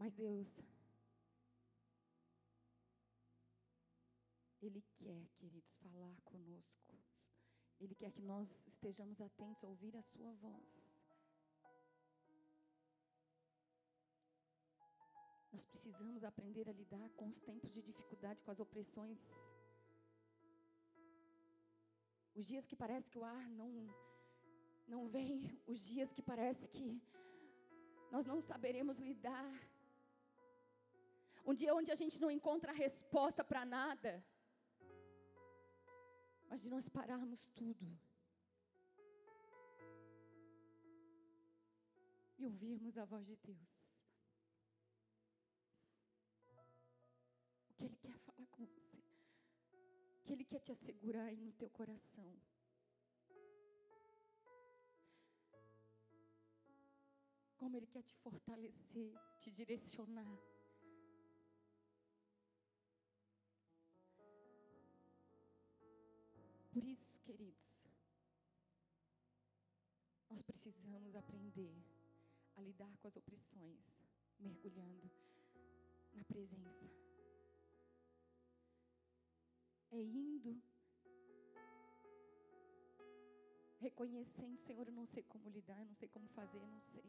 Mas 0.00 0.12
Deus, 0.14 0.48
Ele 4.62 4.82
quer, 4.98 5.22
queridos, 5.38 5.74
falar 5.82 6.16
conosco. 6.24 6.94
Ele 7.80 7.94
quer 7.94 8.10
que 8.12 8.22
nós 8.22 8.48
estejamos 8.66 9.20
atentos 9.20 9.64
a 9.64 9.68
ouvir 9.68 9.96
a 9.96 10.02
Sua 10.02 10.32
voz. 10.34 10.89
Nós 15.52 15.64
precisamos 15.64 16.22
aprender 16.24 16.68
a 16.68 16.72
lidar 16.72 17.08
com 17.18 17.26
os 17.28 17.38
tempos 17.38 17.72
de 17.72 17.82
dificuldade, 17.82 18.42
com 18.42 18.50
as 18.50 18.60
opressões. 18.60 19.20
Os 22.34 22.46
dias 22.46 22.66
que 22.66 22.76
parece 22.76 23.10
que 23.10 23.18
o 23.18 23.24
ar 23.24 23.48
não 23.60 23.70
não 24.92 25.02
vem, 25.08 25.34
os 25.72 25.80
dias 25.88 26.12
que 26.12 26.22
parece 26.30 26.68
que 26.68 26.86
nós 28.10 28.24
não 28.30 28.40
saberemos 28.40 28.98
lidar. 28.98 29.52
Um 31.46 31.54
dia 31.54 31.74
onde 31.74 31.90
a 31.92 31.94
gente 31.94 32.20
não 32.20 32.30
encontra 32.30 32.72
resposta 32.72 33.42
para 33.50 33.64
nada. 33.64 34.12
Mas 36.48 36.62
de 36.62 36.68
nós 36.68 36.88
pararmos 36.88 37.46
tudo. 37.60 37.86
E 42.38 42.44
ouvirmos 42.44 42.98
a 42.98 43.04
voz 43.04 43.24
de 43.26 43.36
Deus. 43.36 43.79
Que 47.80 47.86
Ele 47.86 47.96
quer 47.96 48.18
falar 48.18 48.46
com 48.48 48.66
você, 48.66 49.02
que 50.22 50.34
Ele 50.34 50.44
quer 50.44 50.60
te 50.60 50.70
assegurar 50.70 51.28
aí 51.28 51.40
no 51.40 51.52
teu 51.54 51.70
coração. 51.70 52.30
Como 57.56 57.78
Ele 57.78 57.86
quer 57.86 58.02
te 58.02 58.14
fortalecer, 58.16 59.14
te 59.38 59.50
direcionar. 59.50 60.38
Por 66.70 66.84
isso, 66.84 67.18
queridos, 67.22 67.82
nós 70.28 70.42
precisamos 70.42 71.16
aprender 71.16 71.74
a 72.56 72.60
lidar 72.60 72.94
com 72.98 73.08
as 73.08 73.16
opressões, 73.16 73.80
mergulhando 74.38 75.10
na 76.12 76.24
presença 76.24 77.09
é 79.90 80.00
indo, 80.00 80.62
reconhecendo, 83.78 84.56
Senhor, 84.58 84.86
eu 84.86 84.92
não 84.92 85.06
sei 85.06 85.22
como 85.22 85.48
lidar, 85.50 85.78
eu 85.80 85.86
não 85.86 85.94
sei 85.94 86.08
como 86.08 86.28
fazer, 86.28 86.60
não 86.66 86.80
sei, 86.80 87.04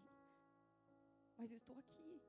mas 1.38 1.51
eu 1.51 1.57
estou 1.57 1.77
aqui. 1.77 2.21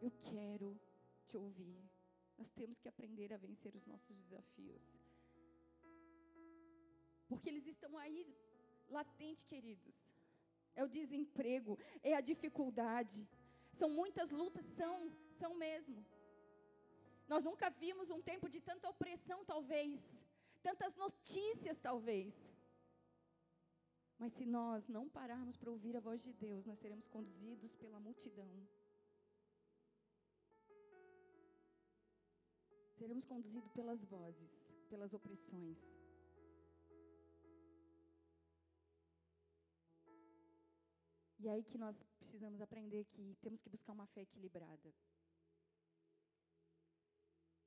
Eu 0.00 0.12
quero 0.30 0.80
te 1.26 1.36
ouvir. 1.36 1.82
Nós 2.38 2.50
temos 2.50 2.78
que 2.78 2.88
aprender 2.88 3.32
a 3.32 3.36
vencer 3.36 3.74
os 3.74 3.84
nossos 3.84 4.16
desafios. 4.16 4.84
Porque 7.28 7.48
eles 7.48 7.66
estão 7.66 7.98
aí 7.98 8.24
latente, 8.88 9.44
queridos. 9.44 9.96
É 10.74 10.84
o 10.84 10.88
desemprego, 10.88 11.76
é 12.02 12.14
a 12.14 12.20
dificuldade. 12.20 13.28
São 13.72 13.90
muitas 13.90 14.30
lutas, 14.30 14.64
são, 14.64 15.10
são 15.40 15.54
mesmo. 15.54 16.04
Nós 17.28 17.44
nunca 17.44 17.68
vimos 17.68 18.08
um 18.10 18.22
tempo 18.22 18.48
de 18.48 18.60
tanta 18.68 18.88
opressão, 18.88 19.44
talvez, 19.44 20.00
tantas 20.62 20.96
notícias, 20.96 21.78
talvez. 21.78 22.34
Mas 24.18 24.32
se 24.32 24.46
nós 24.46 24.88
não 24.88 25.08
pararmos 25.08 25.56
para 25.56 25.70
ouvir 25.70 25.94
a 25.96 26.00
voz 26.00 26.22
de 26.22 26.32
Deus, 26.32 26.64
nós 26.64 26.78
seremos 26.78 27.06
conduzidos 27.06 27.74
pela 27.76 28.00
multidão. 28.00 28.50
Seremos 32.96 33.24
conduzidos 33.24 33.70
pelas 33.70 34.02
vozes, 34.04 34.52
pelas 34.88 35.12
opressões. 35.12 35.78
E 41.38 41.46
é 41.46 41.52
aí 41.52 41.62
que 41.62 41.78
nós 41.78 42.02
precisamos 42.18 42.60
aprender 42.60 43.04
que 43.04 43.36
temos 43.40 43.60
que 43.60 43.68
buscar 43.68 43.92
uma 43.92 44.06
fé 44.06 44.22
equilibrada 44.22 44.92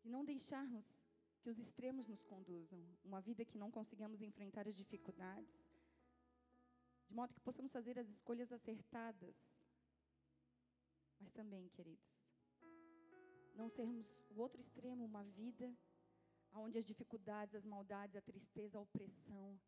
de 0.01 0.09
não 0.09 0.23
deixarmos 0.25 0.87
que 1.41 1.49
os 1.49 1.57
extremos 1.57 2.07
nos 2.07 2.23
conduzam, 2.23 2.83
uma 3.03 3.21
vida 3.21 3.43
que 3.43 3.57
não 3.57 3.71
consigamos 3.71 4.21
enfrentar 4.21 4.67
as 4.67 4.75
dificuldades, 4.75 5.65
de 7.07 7.15
modo 7.15 7.33
que 7.33 7.41
possamos 7.41 7.71
fazer 7.71 7.97
as 7.99 8.09
escolhas 8.09 8.51
acertadas, 8.51 9.37
mas 11.19 11.31
também, 11.31 11.67
queridos, 11.69 12.11
não 13.53 13.69
sermos 13.69 14.07
o 14.29 14.39
outro 14.39 14.59
extremo, 14.59 15.03
uma 15.05 15.23
vida 15.23 15.75
onde 16.53 16.77
as 16.77 16.85
dificuldades, 16.85 17.55
as 17.55 17.65
maldades, 17.65 18.15
a 18.15 18.21
tristeza, 18.21 18.77
a 18.77 18.81
opressão 18.81 19.59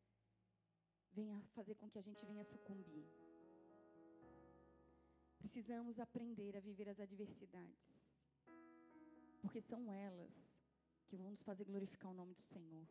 venha 1.11 1.41
fazer 1.53 1.75
com 1.75 1.89
que 1.89 1.99
a 1.99 2.01
gente 2.01 2.25
venha 2.25 2.43
sucumbir. 2.43 3.05
Precisamos 5.37 5.99
aprender 5.99 6.55
a 6.57 6.59
viver 6.59 6.89
as 6.89 6.99
adversidades. 6.99 8.02
Porque 9.43 9.61
são 9.61 9.81
elas 9.91 10.33
que 11.07 11.17
vão 11.21 11.29
nos 11.29 11.43
fazer 11.47 11.65
glorificar 11.65 12.09
o 12.11 12.19
nome 12.21 12.33
do 12.33 12.41
Senhor. 12.41 12.85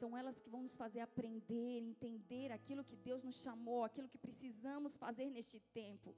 São 0.00 0.10
elas 0.16 0.38
que 0.38 0.50
vão 0.54 0.62
nos 0.62 0.76
fazer 0.82 1.00
aprender, 1.00 1.78
entender 1.80 2.52
aquilo 2.52 2.84
que 2.84 2.98
Deus 3.08 3.24
nos 3.28 3.38
chamou, 3.44 3.82
aquilo 3.84 4.10
que 4.12 4.18
precisamos 4.26 4.94
fazer 5.04 5.28
neste 5.36 5.58
tempo, 5.80 6.14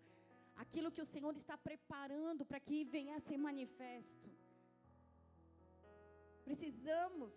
aquilo 0.57 0.93
que 0.95 1.01
o 1.01 1.11
Senhor 1.13 1.35
está 1.37 1.57
preparando 1.57 2.45
para 2.45 2.61
que 2.61 2.85
venha 2.97 3.15
a 3.17 3.21
ser 3.29 3.39
manifesto. 3.39 4.29
Precisamos 6.45 7.33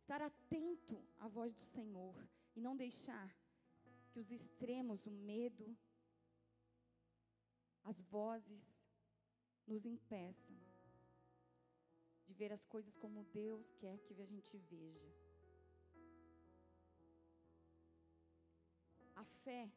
estar 0.00 0.20
atento 0.20 0.98
à 1.18 1.28
voz 1.28 1.54
do 1.54 1.62
Senhor 1.76 2.16
e 2.56 2.60
não 2.60 2.76
deixar 2.76 3.28
que 4.10 4.18
os 4.18 4.30
extremos, 4.30 5.06
o 5.06 5.10
medo, 5.10 5.66
as 7.84 8.00
vozes 8.02 8.75
nos 9.66 9.84
impeçam 9.84 10.56
de 12.26 12.32
ver 12.34 12.52
as 12.52 12.64
coisas 12.64 12.96
como 12.96 13.24
Deus 13.24 13.72
quer 13.74 13.98
que 13.98 14.20
a 14.20 14.26
gente 14.26 14.56
veja. 14.56 15.12
A 19.14 19.24
fé, 19.24 19.70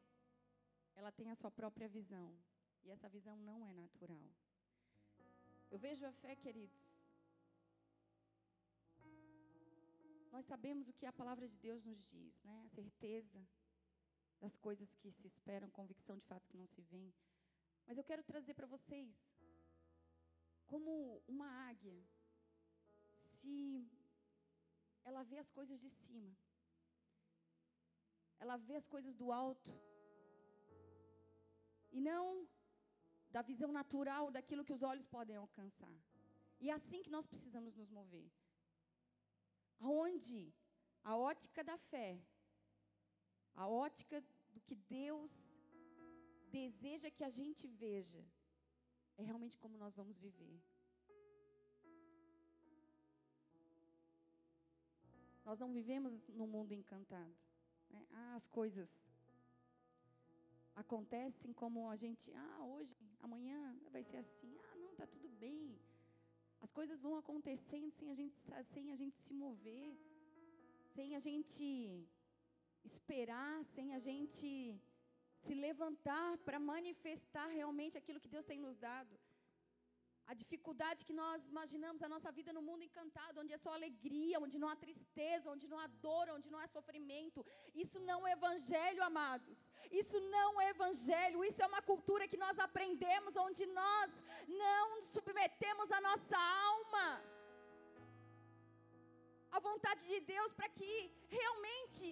ela 0.96 1.12
tem 1.12 1.30
a 1.30 1.36
sua 1.36 1.52
própria 1.52 1.88
visão, 1.88 2.36
e 2.84 2.92
essa 2.92 3.08
visão 3.08 3.38
não 3.38 3.66
é 3.66 3.74
natural. 3.74 4.30
Eu 5.72 5.78
vejo 5.78 6.06
a 6.06 6.12
fé, 6.12 6.36
queridos. 6.36 6.90
Nós 10.32 10.46
sabemos 10.46 10.88
o 10.88 10.94
que 10.94 11.06
a 11.06 11.14
palavra 11.14 11.48
de 11.48 11.58
Deus 11.58 11.84
nos 11.84 12.04
diz, 12.08 12.42
né? 12.44 12.64
A 12.66 12.70
certeza 12.70 13.48
das 14.40 14.56
coisas 14.58 14.94
que 14.96 15.12
se 15.12 15.28
esperam, 15.28 15.70
convicção 15.70 16.16
de 16.18 16.26
fatos 16.26 16.48
que 16.48 16.58
não 16.58 16.68
se 16.68 16.82
veem. 16.82 17.14
Mas 17.86 17.98
eu 17.98 18.04
quero 18.04 18.24
trazer 18.24 18.54
para 18.54 18.68
vocês 18.68 19.29
como 20.72 20.92
uma 21.34 21.50
águia 21.70 22.00
se 23.36 23.58
ela 25.10 25.24
vê 25.32 25.38
as 25.44 25.52
coisas 25.58 25.78
de 25.84 25.90
cima, 25.90 26.32
ela 28.44 28.58
vê 28.68 28.76
as 28.82 28.88
coisas 28.94 29.14
do 29.22 29.28
alto, 29.32 29.74
e 31.92 32.00
não 32.10 32.48
da 33.36 33.42
visão 33.42 33.72
natural 33.80 34.26
daquilo 34.36 34.66
que 34.68 34.76
os 34.78 34.84
olhos 34.92 35.08
podem 35.16 35.36
alcançar. 35.36 35.98
E 36.62 36.70
é 36.70 36.74
assim 36.74 37.02
que 37.06 37.16
nós 37.16 37.26
precisamos 37.32 37.76
nos 37.80 37.90
mover. 37.98 38.30
Aonde 39.80 40.42
a 41.04 41.16
ótica 41.32 41.64
da 41.70 41.78
fé, 41.92 42.12
a 43.62 43.68
ótica 43.68 44.18
do 44.54 44.62
que 44.68 44.76
Deus 44.76 45.32
deseja 46.58 47.10
que 47.18 47.24
a 47.24 47.34
gente 47.40 47.66
veja, 47.68 48.22
é 49.20 49.24
realmente 49.24 49.58
como 49.58 49.78
nós 49.78 49.96
vamos 49.96 50.18
viver. 50.18 50.58
Nós 55.48 55.60
não 55.60 55.72
vivemos 55.80 56.12
num 56.30 56.48
mundo 56.48 56.74
encantado. 56.74 57.36
Né? 57.90 58.02
Ah, 58.12 58.36
as 58.36 58.48
coisas 58.48 58.90
acontecem 60.76 61.52
como 61.62 61.90
a 61.90 61.98
gente, 62.04 62.32
ah, 62.34 62.64
hoje, 62.64 62.96
amanhã 63.20 63.60
vai 63.92 64.04
ser 64.04 64.18
assim, 64.18 64.52
ah, 64.68 64.76
não, 64.78 64.92
está 64.92 65.06
tudo 65.06 65.28
bem. 65.28 65.78
As 66.62 66.72
coisas 66.72 67.02
vão 67.02 67.16
acontecendo 67.18 67.92
sem 67.92 68.10
a 68.12 68.14
gente, 68.14 68.38
sem 68.74 68.92
a 68.92 68.96
gente 68.96 69.18
se 69.18 69.34
mover, 69.34 69.98
sem 70.96 71.16
a 71.16 71.20
gente 71.20 71.66
esperar, 72.84 73.66
sem 73.66 73.94
a 73.94 74.00
gente 74.00 74.80
se 75.46 75.54
levantar 75.68 76.32
para 76.46 76.60
manifestar 76.74 77.48
realmente 77.60 77.98
aquilo 78.00 78.22
que 78.24 78.34
Deus 78.36 78.46
tem 78.52 78.60
nos 78.66 78.78
dado. 78.88 79.16
A 80.32 80.34
dificuldade 80.42 81.06
que 81.08 81.16
nós 81.20 81.48
imaginamos 81.52 82.02
a 82.04 82.10
nossa 82.14 82.32
vida 82.38 82.52
no 82.58 82.62
mundo 82.68 82.84
encantado, 82.88 83.40
onde 83.42 83.54
é 83.56 83.60
só 83.64 83.72
alegria, 83.74 84.42
onde 84.46 84.60
não 84.62 84.70
há 84.72 84.76
tristeza, 84.84 85.52
onde 85.54 85.68
não 85.72 85.80
há 85.84 85.88
dor, 86.06 86.26
onde 86.36 86.52
não 86.54 86.60
há 86.64 86.68
sofrimento. 86.68 87.44
Isso 87.84 88.00
não 88.10 88.20
é 88.28 88.34
evangelho, 88.40 89.02
amados. 89.12 89.58
Isso 90.02 90.20
não 90.36 90.62
é 90.62 90.70
evangelho. 90.76 91.44
Isso 91.50 91.64
é 91.64 91.72
uma 91.72 91.82
cultura 91.90 92.28
que 92.28 92.42
nós 92.46 92.60
aprendemos, 92.68 93.36
onde 93.48 93.66
nós 93.82 94.12
não 94.66 95.02
submetemos 95.14 95.90
a 95.98 96.02
nossa 96.10 96.38
alma 96.72 97.08
à 99.52 99.60
vontade 99.60 100.04
de 100.12 100.20
Deus 100.34 100.54
para 100.54 100.70
que 100.70 100.92
realmente 101.28 102.08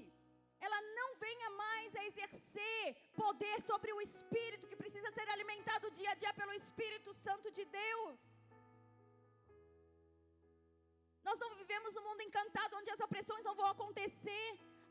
ela 0.66 0.80
não 0.98 1.10
venha 1.26 1.50
mais 1.64 1.96
a 1.96 2.06
exercer 2.10 2.96
poder 3.24 3.58
sobre 3.70 3.92
o 3.94 4.02
espírito 4.08 4.68
que 4.68 4.82
precisa 4.84 5.12
ser 5.12 5.28
alimentado 5.30 5.92
dia 5.92 6.12
a 6.12 6.16
dia 6.16 6.34
pelo 6.34 6.54
Espírito 6.54 7.14
Santo 7.26 7.52
de 7.58 7.66
Deus. 7.66 8.18
Nós 11.28 11.40
não 11.44 11.52
vivemos 11.62 11.96
um 11.98 12.04
mundo 12.08 12.22
encantado 12.22 12.78
onde 12.80 12.90
as 12.94 13.02
opressões 13.06 13.44
não 13.48 13.56
vão 13.60 13.70
acontecer, 13.76 14.48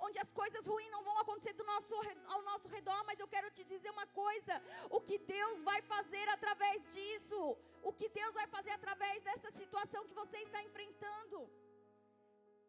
onde 0.06 0.18
as 0.24 0.30
coisas 0.40 0.66
ruins 0.72 0.90
não 0.94 1.02
vão 1.08 1.16
acontecer 1.22 1.54
do 1.60 1.64
nosso, 1.64 1.94
ao 2.34 2.42
nosso 2.42 2.68
redor, 2.76 3.00
mas 3.08 3.18
eu 3.18 3.28
quero 3.34 3.50
te 3.56 3.64
dizer 3.72 3.90
uma 3.90 4.06
coisa: 4.22 4.54
o 4.90 5.00
que 5.00 5.18
Deus 5.36 5.62
vai 5.70 5.80
fazer 5.92 6.26
através 6.36 6.78
disso, 6.94 7.38
o 7.82 7.92
que 7.92 8.08
Deus 8.20 8.34
vai 8.40 8.46
fazer 8.56 8.72
através 8.78 9.22
dessa 9.28 9.50
situação 9.60 10.06
que 10.08 10.18
você 10.22 10.38
está 10.38 10.62
enfrentando, 10.68 11.38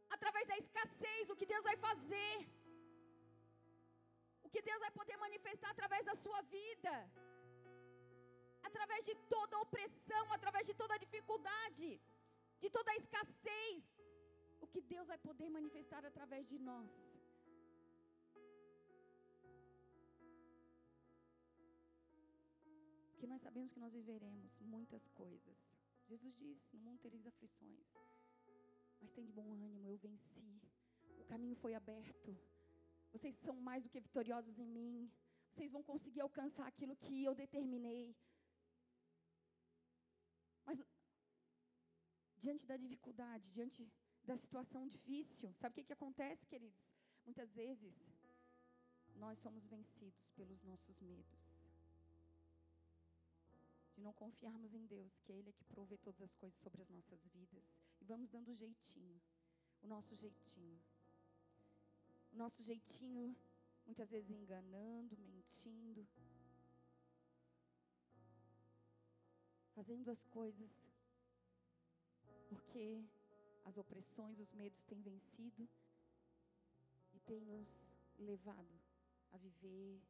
através 0.09 0.47
da 0.47 0.57
escassez, 0.63 1.29
o 1.29 1.35
que 1.35 1.51
Deus 1.53 1.65
vai 1.69 1.77
fazer 1.87 2.33
o 4.47 4.51
que 4.53 4.61
Deus 4.69 4.79
vai 4.85 4.91
poder 4.99 5.17
manifestar 5.25 5.69
através 5.71 6.03
da 6.09 6.15
sua 6.25 6.39
vida, 6.57 6.93
através 8.69 9.01
de 9.09 9.15
toda 9.33 9.63
opressão, 9.65 10.25
através 10.37 10.65
de 10.69 10.75
toda 10.81 11.03
dificuldade, 11.05 11.89
de 12.63 12.69
toda 12.77 12.95
escassez, 13.01 13.83
o 14.63 14.67
que 14.73 14.81
Deus 14.93 15.07
vai 15.11 15.19
poder 15.29 15.49
manifestar 15.57 16.03
através 16.11 16.43
de 16.51 16.57
nós. 16.69 16.91
Porque 23.11 23.27
nós 23.33 23.41
sabemos 23.47 23.71
que 23.73 23.83
nós 23.85 23.93
viveremos 23.99 24.51
muitas 24.73 25.05
coisas. 25.21 25.57
Jesus 26.09 26.33
disse: 26.43 26.65
No 26.73 26.79
mundo 26.85 26.99
tereis 27.05 27.25
aflições, 27.31 27.87
mas 28.99 29.11
tem 29.15 29.25
de 29.25 29.33
bom 29.39 29.49
ânimo, 29.53 29.89
eu 29.89 29.97
venci. 29.97 30.51
O 31.23 31.25
caminho 31.25 31.57
foi 31.63 31.73
aberto. 31.81 32.31
Vocês 33.11 33.35
são 33.37 33.55
mais 33.55 33.83
do 33.83 33.89
que 33.89 33.99
vitoriosos 33.99 34.57
em 34.59 34.67
mim. 34.67 35.11
Vocês 35.51 35.71
vão 35.71 35.83
conseguir 35.83 36.21
alcançar 36.21 36.67
aquilo 36.67 36.95
que 36.95 37.23
eu 37.23 37.33
determinei. 37.33 38.15
Mas 40.65 40.79
diante 42.37 42.65
da 42.65 42.77
dificuldade, 42.77 43.51
diante 43.51 43.89
da 44.23 44.35
situação 44.35 44.87
difícil, 44.87 45.53
sabe 45.53 45.73
o 45.73 45.75
que, 45.75 45.85
que 45.85 45.93
acontece, 45.93 46.45
queridos? 46.45 46.91
Muitas 47.25 47.51
vezes 47.53 47.95
nós 49.15 49.39
somos 49.39 49.65
vencidos 49.65 50.29
pelos 50.31 50.61
nossos 50.63 50.99
medos. 51.01 51.39
De 53.95 54.01
não 54.01 54.13
confiarmos 54.13 54.73
em 54.75 54.85
Deus, 54.85 55.17
que 55.21 55.31
Ele 55.31 55.49
é 55.49 55.53
que 55.53 55.63
provê 55.65 55.97
todas 55.97 56.21
as 56.21 56.35
coisas 56.35 56.59
sobre 56.59 56.81
as 56.83 56.89
nossas 56.89 57.25
vidas. 57.27 57.65
E 57.99 58.05
vamos 58.05 58.29
dando 58.29 58.49
o 58.49 58.55
jeitinho, 58.55 59.19
o 59.81 59.87
nosso 59.87 60.15
jeitinho 60.15 60.79
nosso 62.37 62.63
jeitinho, 62.63 63.35
muitas 63.85 64.09
vezes 64.09 64.29
enganando, 64.29 65.17
mentindo, 65.17 66.07
fazendo 69.73 70.11
as 70.11 70.23
coisas 70.25 70.87
porque 72.47 73.03
as 73.65 73.77
opressões, 73.77 74.39
os 74.39 74.53
medos 74.53 74.83
têm 74.83 75.01
vencido 75.01 75.67
e 77.13 77.19
têm 77.21 77.41
nos 77.41 77.67
levado 78.17 78.79
a 79.31 79.37
viver 79.37 80.01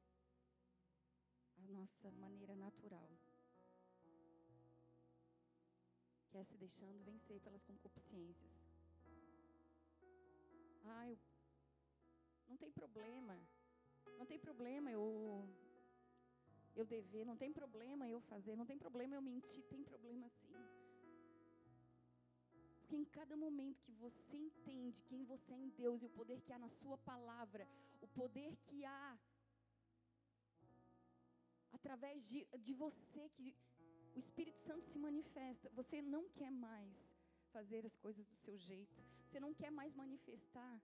a 1.58 1.62
nossa 1.72 2.12
maneira 2.12 2.56
natural, 2.56 3.10
que 6.30 6.38
é 6.38 6.44
se 6.44 6.58
deixando 6.58 7.04
vencer 7.04 7.40
pelas 7.42 7.64
concupiscências. 7.64 8.68
Ah, 10.84 11.10
eu 11.10 11.18
não 12.48 12.58
tem 12.58 12.72
problema. 12.72 13.36
Não 14.18 14.26
tem 14.26 14.40
problema 14.40 14.92
eu 14.92 15.06
eu 16.80 16.86
dever, 16.86 17.26
não 17.26 17.36
tem 17.36 17.52
problema 17.52 18.08
eu 18.08 18.20
fazer, 18.22 18.56
não 18.56 18.66
tem 18.66 18.78
problema 18.78 19.16
eu 19.16 19.22
mentir, 19.22 19.64
tem 19.66 19.84
problema 19.84 20.30
sim. 20.30 20.56
Porque 22.80 22.96
em 22.96 23.06
cada 23.06 23.36
momento 23.36 23.84
que 23.84 23.92
você 23.94 24.38
entende 24.38 25.02
quem 25.10 25.24
você 25.26 25.54
é 25.54 25.58
em 25.58 25.70
Deus 25.70 26.02
e 26.02 26.06
o 26.06 26.10
poder 26.10 26.40
que 26.42 26.54
há 26.54 26.60
na 26.60 26.70
sua 26.70 26.98
palavra, 27.00 27.68
o 28.00 28.08
poder 28.08 28.56
que 28.68 28.86
há 28.86 29.18
através 31.72 32.28
de, 32.30 32.48
de 32.60 32.74
você 32.74 33.30
que 33.36 33.56
o 34.16 34.20
Espírito 34.20 34.60
Santo 34.60 34.86
se 34.88 35.00
manifesta, 35.00 35.70
você 35.72 36.02
não 36.02 36.30
quer 36.30 36.52
mais 36.52 37.12
fazer 37.52 37.86
as 37.86 37.96
coisas 37.98 38.26
do 38.26 38.36
seu 38.36 38.58
jeito, 38.58 39.04
você 39.26 39.40
não 39.40 39.54
quer 39.54 39.72
mais 39.72 39.94
manifestar 39.96 40.80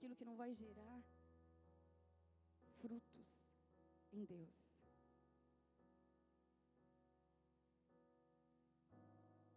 aquilo 0.00 0.16
que 0.16 0.24
não 0.24 0.34
vai 0.34 0.54
gerar 0.54 1.02
frutos. 2.80 3.28
em 4.12 4.24
Deus. 4.24 4.48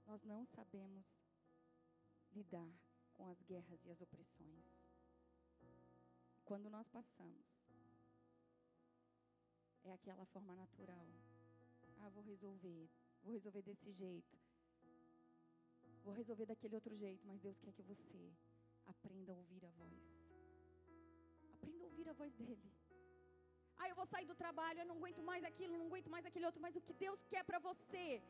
Nós 0.05 0.21
não 0.23 0.45
sabemos 0.45 1.05
lidar 2.33 2.71
com 3.13 3.25
as 3.25 3.41
guerras 3.41 3.83
e 3.85 3.89
as 3.89 4.01
opressões. 4.01 4.65
Quando 6.43 6.69
nós 6.69 6.87
passamos, 6.89 7.47
é 9.85 9.93
aquela 9.93 10.25
forma 10.25 10.53
natural. 10.55 11.07
Ah, 11.99 12.09
vou 12.09 12.21
resolver, 12.21 12.89
vou 13.23 13.31
resolver 13.31 13.63
desse 13.63 13.91
jeito. 13.91 14.37
Vou 16.03 16.13
resolver 16.13 16.45
daquele 16.45 16.75
outro 16.75 16.95
jeito, 16.95 17.25
mas 17.25 17.39
Deus 17.39 17.57
quer 17.59 17.71
que 17.71 17.81
você 17.81 18.31
aprenda 18.85 19.33
a 19.33 19.37
ouvir 19.37 19.65
a 19.65 19.71
voz. 19.71 20.22
Aprenda 21.63 21.83
a 21.85 21.89
ouvir 21.91 22.07
a 22.09 22.13
voz 22.21 22.33
dele. 22.39 22.61
Ah, 23.79 23.87
eu 23.89 23.95
vou 23.99 24.05
sair 24.13 24.25
do 24.31 24.35
trabalho, 24.41 24.79
eu 24.79 24.87
não 24.89 24.95
aguento 24.97 25.21
mais 25.29 25.43
aquilo, 25.49 25.77
não 25.77 25.87
aguento 25.89 26.09
mais 26.13 26.25
aquele 26.29 26.45
outro, 26.49 26.61
mas 26.65 26.75
o 26.79 26.81
que 26.87 26.93
Deus 27.05 27.19
quer 27.31 27.43
para 27.49 27.59
você? 27.67 28.21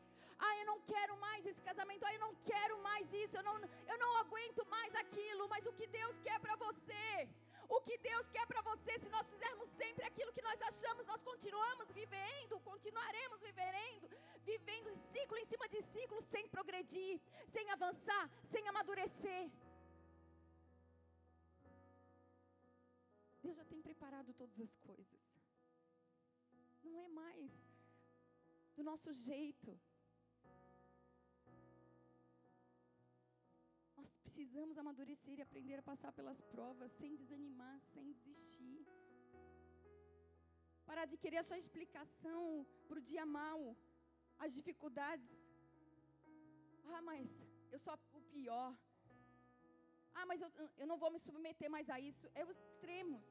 Ah, 0.46 0.54
eu 0.60 0.66
não 0.70 0.78
quero 0.92 1.14
mais 1.24 1.44
esse 1.50 1.62
casamento, 1.68 2.06
ah, 2.06 2.14
eu 2.14 2.22
não 2.26 2.34
quero 2.50 2.76
mais 2.88 3.12
isso, 3.22 3.36
eu 3.36 3.44
não, 3.48 3.56
eu 3.92 3.98
não 4.04 4.12
aguento 4.22 4.62
mais 4.76 4.94
aquilo, 5.02 5.48
mas 5.48 5.66
o 5.66 5.72
que 5.78 5.86
Deus 5.98 6.16
quer 6.26 6.38
para 6.44 6.56
você? 6.64 7.28
O 7.68 7.80
que 7.86 7.96
Deus 7.98 8.26
quer 8.36 8.46
para 8.46 8.62
você, 8.70 8.98
se 8.98 9.08
nós 9.08 9.28
fizermos 9.32 9.68
sempre 9.82 10.04
aquilo 10.04 10.32
que 10.32 10.46
nós 10.48 10.60
achamos, 10.70 11.06
nós 11.12 11.22
continuamos 11.30 11.90
vivendo, 12.00 12.60
continuaremos 12.60 13.40
vivendo, 13.40 14.16
vivendo 14.52 14.96
ciclo 15.12 15.38
em 15.38 15.46
cima 15.52 15.68
de 15.68 15.82
ciclo, 15.92 16.22
sem 16.22 16.46
progredir, 16.48 17.20
sem 17.54 17.70
avançar, 17.70 18.30
sem 18.44 18.68
amadurecer. 18.68 19.50
Deus 23.44 23.56
já 23.60 23.64
tem 23.70 23.80
preparado 23.88 24.30
todas 24.40 24.58
as 24.66 24.74
coisas. 24.88 25.22
Não 26.82 26.94
é 27.06 27.08
mais 27.22 27.50
do 28.76 28.82
nosso 28.90 29.10
jeito. 29.28 29.70
Nós 33.98 34.08
precisamos 34.22 34.78
amadurecer 34.82 35.36
e 35.38 35.44
aprender 35.46 35.76
a 35.78 35.88
passar 35.90 36.12
pelas 36.18 36.40
provas 36.54 36.90
sem 37.00 37.12
desanimar, 37.22 37.78
sem 37.92 38.06
desistir. 38.12 38.80
Parar 40.88 41.06
de 41.12 41.18
querer 41.22 41.40
achar 41.42 41.58
explicação 41.58 42.66
para 42.88 42.98
o 43.00 43.06
dia 43.12 43.26
mal, 43.38 43.60
as 44.44 44.52
dificuldades. 44.58 45.30
Ah, 46.94 47.02
mas 47.10 47.28
eu 47.74 47.78
sou 47.86 47.94
o 48.20 48.22
pior. 48.34 48.70
Ah, 50.14 50.26
mas 50.30 50.40
eu, 50.40 50.50
eu 50.82 50.86
não 50.86 50.96
vou 51.02 51.10
me 51.10 51.18
submeter 51.18 51.68
mais 51.68 51.88
a 51.90 51.98
isso. 52.10 52.26
É 52.34 52.44
os 52.44 52.56
extremos. 52.56 53.24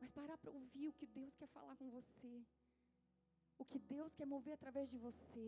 Mas 0.00 0.10
parar 0.10 0.36
para 0.38 0.50
ouvir 0.50 0.88
o 0.88 0.96
que 0.98 1.06
Deus 1.06 1.34
quer 1.36 1.48
falar 1.48 1.76
com 1.76 1.88
você. 1.90 2.34
O 3.58 3.64
que 3.64 3.78
Deus 3.78 4.14
quer 4.14 4.26
mover 4.26 4.54
através 4.54 4.88
de 4.90 4.98
você. 4.98 5.46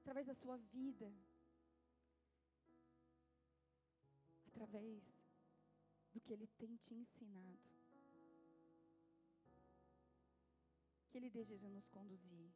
Através 0.00 0.26
da 0.26 0.34
sua 0.34 0.56
vida. 0.76 1.08
Através 4.48 5.02
do 6.12 6.20
que 6.20 6.32
Ele 6.32 6.48
tem 6.58 6.76
te 6.76 6.94
ensinado. 6.94 7.70
Que 11.08 11.18
Ele 11.18 11.30
deseja 11.30 11.68
nos 11.68 11.88
conduzir. 11.88 12.50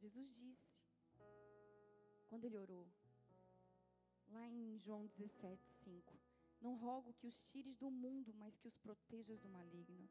Jesus 0.00 0.32
disse, 0.32 0.67
quando 2.28 2.44
ele 2.44 2.58
orou, 2.58 2.86
lá 4.28 4.46
em 4.48 4.78
João 4.78 5.06
17, 5.06 5.66
5: 5.84 6.18
Não 6.60 6.76
rogo 6.76 7.14
que 7.14 7.26
os 7.26 7.42
tires 7.44 7.76
do 7.76 7.90
mundo, 7.90 8.34
mas 8.34 8.56
que 8.56 8.68
os 8.68 8.76
protejas 8.76 9.40
do 9.40 9.48
maligno. 9.48 10.08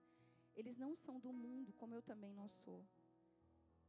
Eles 0.56 0.76
não 0.76 0.96
são 0.96 1.20
do 1.20 1.32
mundo, 1.32 1.72
como 1.74 1.94
eu 1.94 2.02
também 2.02 2.34
não 2.34 2.50
sou. 2.50 2.84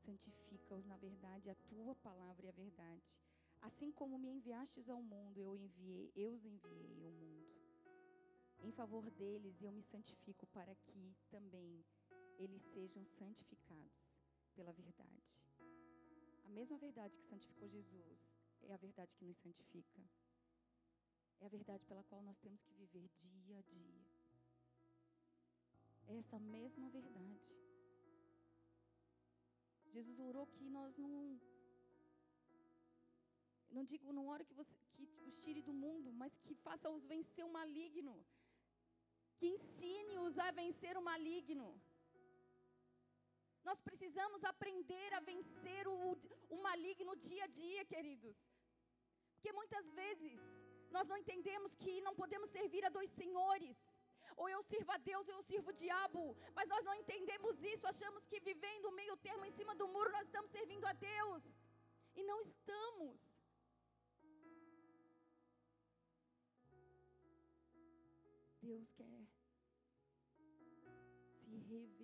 Santifica-os 0.04 0.84
na 0.84 0.96
verdade, 0.98 1.48
a 1.48 1.54
tua 1.54 1.94
palavra 1.94 2.46
é 2.46 2.50
a 2.50 2.52
verdade. 2.52 3.18
Assim 3.62 3.90
como 3.90 4.18
me 4.18 4.28
enviastes 4.28 4.88
ao 4.88 5.02
mundo, 5.02 5.40
eu 5.40 5.56
enviei, 5.56 6.12
eu 6.14 6.32
os 6.34 6.44
enviei 6.44 7.02
ao 7.02 7.10
mundo. 7.10 7.48
Em 8.60 8.70
favor 8.72 9.10
deles 9.10 9.62
eu 9.62 9.72
me 9.72 9.82
santifico 9.82 10.46
para 10.48 10.74
que 10.74 11.16
também 11.30 11.84
eles 12.38 12.62
sejam 12.74 13.04
santificados 13.06 14.12
pela 14.54 14.72
verdade. 14.72 15.38
A 16.48 16.50
mesma 16.50 16.78
verdade 16.78 17.18
que 17.18 17.26
santificou 17.26 17.68
Jesus 17.68 18.18
é 18.62 18.72
a 18.72 18.78
verdade 18.78 19.14
que 19.16 19.24
nos 19.24 19.36
santifica. 19.36 20.02
É 21.40 21.46
a 21.46 21.48
verdade 21.56 21.84
pela 21.84 22.02
qual 22.04 22.22
nós 22.22 22.38
temos 22.38 22.62
que 22.62 22.72
viver 22.72 23.10
dia 23.44 23.58
a 23.58 23.62
dia. 23.62 23.98
É 26.06 26.16
essa 26.16 26.38
mesma 26.38 26.88
verdade. 26.88 27.38
Jesus 29.94 30.18
orou 30.18 30.46
que 30.46 30.70
nós 30.70 30.96
não. 30.96 31.38
Não 33.70 33.84
digo, 33.84 34.10
não 34.18 34.26
oro 34.26 34.46
que, 34.46 34.54
você, 34.54 34.74
que 34.94 35.04
os 35.28 35.36
tire 35.44 35.60
do 35.60 35.74
mundo, 35.74 36.10
mas 36.14 36.34
que 36.38 36.54
faça-os 36.54 37.04
vencer 37.04 37.44
o 37.44 37.52
maligno. 37.52 38.16
Que 39.36 39.48
ensine-os 39.48 40.38
a 40.38 40.50
vencer 40.50 40.96
o 40.96 41.02
maligno. 41.02 41.68
Nós 43.68 43.80
precisamos 43.88 44.42
aprender 44.50 45.08
a 45.16 45.20
vencer 45.20 45.86
o, 45.86 45.96
o 46.54 46.56
maligno 46.66 47.14
dia 47.26 47.44
a 47.44 47.50
dia, 47.62 47.82
queridos. 47.92 48.36
Porque 49.34 49.52
muitas 49.58 49.86
vezes 50.00 50.32
nós 50.94 51.06
não 51.10 51.18
entendemos 51.22 51.74
que 51.82 51.94
não 52.06 52.14
podemos 52.20 52.48
servir 52.56 52.82
a 52.86 52.94
dois 52.96 53.10
senhores. 53.20 53.76
Ou 54.40 54.48
eu 54.54 54.62
sirvo 54.70 54.90
a 54.92 54.98
Deus 55.10 55.28
ou 55.28 55.34
eu 55.34 55.42
sirvo 55.50 55.68
o 55.70 55.78
diabo. 55.82 56.22
Mas 56.56 56.66
nós 56.72 56.82
não 56.88 56.94
entendemos 57.02 57.62
isso. 57.72 57.86
Achamos 57.86 58.24
que 58.30 58.40
vivendo 58.40 58.96
meio 59.00 59.16
termo 59.28 59.44
em 59.44 59.54
cima 59.58 59.74
do 59.80 59.88
muro 59.94 60.10
nós 60.16 60.26
estamos 60.26 60.50
servindo 60.50 60.86
a 60.86 60.94
Deus. 60.94 61.42
E 62.16 62.24
não 62.30 62.40
estamos. 62.40 63.18
Deus 68.62 68.88
quer 68.98 69.20
se 71.42 71.56
revelar 71.72 71.97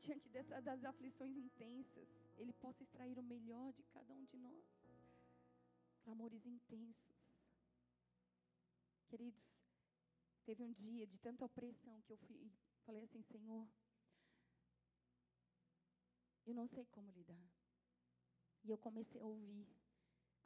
diante 0.00 0.28
dessa, 0.28 0.60
das 0.60 0.84
aflições 0.84 1.36
intensas, 1.36 2.08
Ele 2.36 2.52
possa 2.54 2.82
extrair 2.82 3.18
o 3.18 3.22
melhor 3.22 3.72
de 3.72 3.82
cada 3.84 4.14
um 4.14 4.24
de 4.24 4.36
nós. 4.36 4.64
Clamores 6.02 6.44
intensos. 6.46 7.30
Queridos, 9.08 9.44
teve 10.44 10.62
um 10.62 10.72
dia 10.72 11.06
de 11.06 11.18
tanta 11.18 11.44
opressão 11.44 12.00
que 12.02 12.12
eu 12.12 12.16
fui, 12.16 12.50
falei 12.86 13.02
assim: 13.02 13.22
Senhor, 13.22 13.68
eu 16.46 16.54
não 16.54 16.66
sei 16.66 16.86
como 16.86 17.12
lidar. 17.12 17.50
E 18.64 18.70
eu 18.70 18.78
comecei 18.78 19.20
a 19.20 19.26
ouvir, 19.26 19.66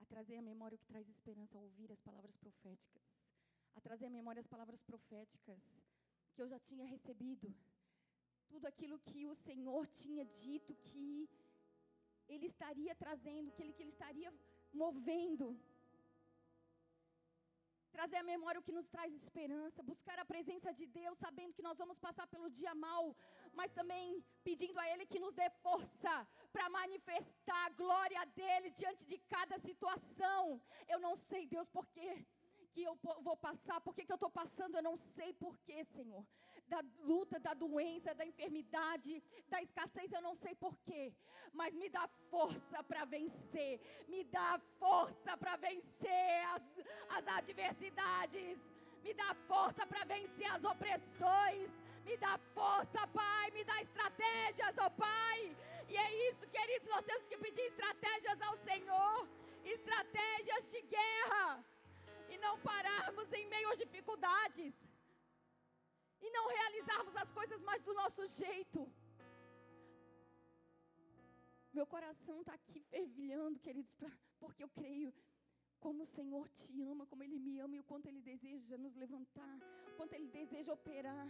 a 0.00 0.04
trazer 0.06 0.36
a 0.36 0.42
memória 0.42 0.76
o 0.76 0.78
que 0.78 0.86
traz 0.86 1.08
esperança, 1.08 1.58
a 1.58 1.60
ouvir 1.60 1.90
as 1.92 2.00
palavras 2.00 2.36
proféticas, 2.36 3.02
a 3.74 3.80
trazer 3.80 4.06
a 4.06 4.10
memória 4.10 4.40
as 4.40 4.46
palavras 4.46 4.80
proféticas 4.82 5.76
que 6.32 6.42
eu 6.42 6.48
já 6.48 6.58
tinha 6.58 6.84
recebido 6.86 7.54
tudo 8.54 8.66
aquilo 8.72 9.04
que 9.08 9.20
o 9.30 9.36
Senhor 9.46 9.82
tinha 10.00 10.24
dito 10.44 10.72
que 10.88 11.06
Ele 12.32 12.46
estaria 12.54 12.94
trazendo, 13.04 13.52
que 13.54 13.62
Ele, 13.62 13.74
que 13.76 13.82
ele 13.84 13.94
estaria 13.98 14.30
movendo. 14.82 15.46
Trazer 17.96 18.18
a 18.20 18.30
memória 18.32 18.60
o 18.60 18.66
que 18.66 18.76
nos 18.78 18.88
traz 18.94 19.10
esperança, 19.20 19.88
buscar 19.92 20.18
a 20.20 20.30
presença 20.32 20.70
de 20.78 20.86
Deus, 20.98 21.18
sabendo 21.24 21.56
que 21.56 21.66
nós 21.68 21.78
vamos 21.82 21.98
passar 22.06 22.26
pelo 22.34 22.48
dia 22.60 22.74
mal, 22.86 23.04
mas 23.58 23.76
também 23.78 24.06
pedindo 24.48 24.78
a 24.80 24.88
Ele 24.92 25.10
que 25.12 25.24
nos 25.24 25.34
dê 25.40 25.48
força 25.66 26.14
para 26.54 26.68
manifestar 26.80 27.60
a 27.66 27.74
glória 27.82 28.24
dEle 28.40 28.70
diante 28.80 29.04
de 29.12 29.18
cada 29.34 29.58
situação. 29.68 30.42
Eu 30.92 31.00
não 31.06 31.14
sei, 31.28 31.44
Deus, 31.56 31.68
por 31.76 31.86
quê 31.96 32.12
que 32.74 32.82
eu 32.82 32.98
vou 33.22 33.37
passar, 33.37 33.80
por 33.80 33.94
que, 33.94 34.04
eu 34.08 34.14
estou 34.14 34.30
passando, 34.30 34.76
eu 34.76 34.82
não 34.82 34.96
sei 34.96 35.32
porquê, 35.34 35.84
Senhor. 35.84 36.24
Da 36.66 36.80
luta, 37.10 37.38
da 37.38 37.54
doença, 37.54 38.14
da 38.14 38.26
enfermidade, 38.26 39.22
da 39.48 39.62
escassez, 39.62 40.10
eu 40.12 40.22
não 40.22 40.34
sei 40.34 40.54
porquê, 40.54 41.12
mas 41.52 41.72
me 41.74 41.88
dá 41.88 42.08
força 42.30 42.82
para 42.82 43.04
vencer, 43.04 43.80
me 44.08 44.24
dá 44.24 44.60
força 44.78 45.37
para 45.37 45.56
vencer 45.56 46.37
as, 46.54 46.62
as 47.16 47.28
adversidades, 47.38 48.58
me 49.04 49.14
dá 49.14 49.34
força 49.46 49.87
para 49.87 50.04
vencer 50.04 50.50
as 50.50 50.64
opressões, 50.64 51.70
me 52.04 52.16
dá 52.16 52.38
força, 52.54 53.06
Pai, 53.08 53.50
me 53.52 53.62
dá 53.64 53.80
estratégias, 53.80 54.76
ó 54.78 54.87
oh, 54.87 54.90
Pai. 54.90 55.56
E 55.88 55.96
é 55.96 56.30
isso, 56.30 56.48
queridos, 56.48 56.88
nós 56.88 57.04
temos 57.04 57.26
que 57.26 57.37
pedir 57.37 57.66
estratégias 57.66 58.40
ao 58.40 58.56
Senhor, 58.58 59.28
estratégias 59.64 60.70
de 60.70 60.80
guerra, 60.82 61.64
e 62.35 62.38
não 62.47 62.55
pararmos 62.70 63.33
em 63.38 63.47
meio 63.55 63.70
às 63.73 63.79
dificuldades 63.85 64.75
e 66.27 66.31
não 66.37 66.44
realizarmos 66.57 67.16
as 67.23 67.31
coisas 67.38 67.61
mais 67.68 67.83
do 67.88 67.94
nosso 68.01 68.23
jeito. 68.40 68.81
Meu 71.77 71.87
coração 71.94 72.37
está 72.40 72.55
aqui 72.61 72.81
fervilhando, 72.94 73.62
queridos, 73.66 73.92
pra, 74.01 74.11
porque 74.42 74.64
eu 74.66 74.73
creio. 74.81 75.12
como 75.85 76.03
o 76.05 76.11
Senhor 76.16 76.44
te 76.59 76.75
ama, 76.90 77.07
como 77.09 77.23
Ele 77.25 77.38
me 77.47 77.55
ama 77.64 77.75
e 77.77 77.81
o 77.81 77.88
quanto 77.88 78.07
Ele 78.11 78.20
deseja 78.29 78.77
nos 78.85 78.94
levantar, 79.03 79.57
o 79.88 79.92
quanto 79.97 80.14
Ele 80.16 80.29
deseja 80.37 80.73
operar, 80.77 81.27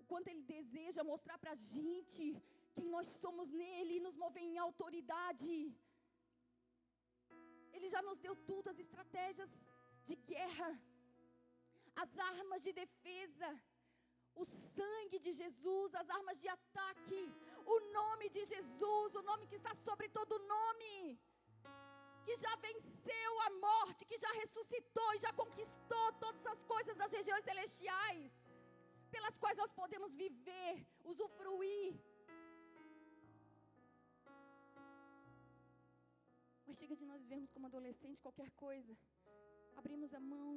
o 0.00 0.04
quanto 0.10 0.28
Ele 0.32 0.42
deseja 0.56 1.08
mostrar 1.12 1.38
para 1.42 1.52
a 1.52 1.60
gente 1.74 2.24
quem 2.76 2.88
nós 2.94 3.06
somos 3.22 3.48
nele 3.62 3.94
e 3.96 4.04
nos 4.06 4.16
mover 4.24 4.44
em 4.48 4.58
autoridade. 4.66 5.54
Ele 7.76 7.88
já 7.94 8.02
nos 8.08 8.18
deu 8.26 8.34
tudo, 8.50 8.68
as 8.72 8.78
estratégias 8.86 9.50
de 10.08 10.16
guerra, 10.32 10.70
as 12.02 12.12
armas 12.32 12.62
de 12.66 12.72
defesa, 12.82 13.50
o 14.34 14.44
sangue 14.44 15.18
de 15.18 15.32
Jesus, 15.40 15.94
as 15.94 16.08
armas 16.18 16.38
de 16.42 16.48
ataque, 16.48 17.22
o 17.74 17.78
nome 17.98 18.28
de 18.36 18.44
Jesus, 18.52 19.14
o 19.14 19.22
nome 19.30 19.46
que 19.46 19.58
está 19.60 19.74
sobre 19.88 20.08
todo 20.08 20.46
nome 20.56 21.20
que 22.26 22.34
já 22.44 22.54
venceu 22.66 23.32
a 23.46 23.50
morte, 23.66 24.06
que 24.10 24.18
já 24.24 24.32
ressuscitou 24.42 25.08
e 25.14 25.22
já 25.24 25.32
conquistou 25.32 26.06
todas 26.24 26.44
as 26.46 26.60
coisas 26.72 26.96
das 26.96 27.12
regiões 27.18 27.44
celestiais, 27.44 28.32
pelas 29.10 29.36
quais 29.38 29.58
nós 29.62 29.72
podemos 29.80 30.14
viver, 30.14 30.86
usufruir. 31.04 31.92
Mas 36.66 36.76
chega 36.76 36.96
de 36.96 37.04
nós 37.04 37.22
vermos 37.32 37.50
como 37.50 37.66
adolescente 37.66 38.22
qualquer 38.26 38.50
coisa, 38.52 38.96
abrimos 39.80 40.12
a 40.14 40.20
mão, 40.20 40.52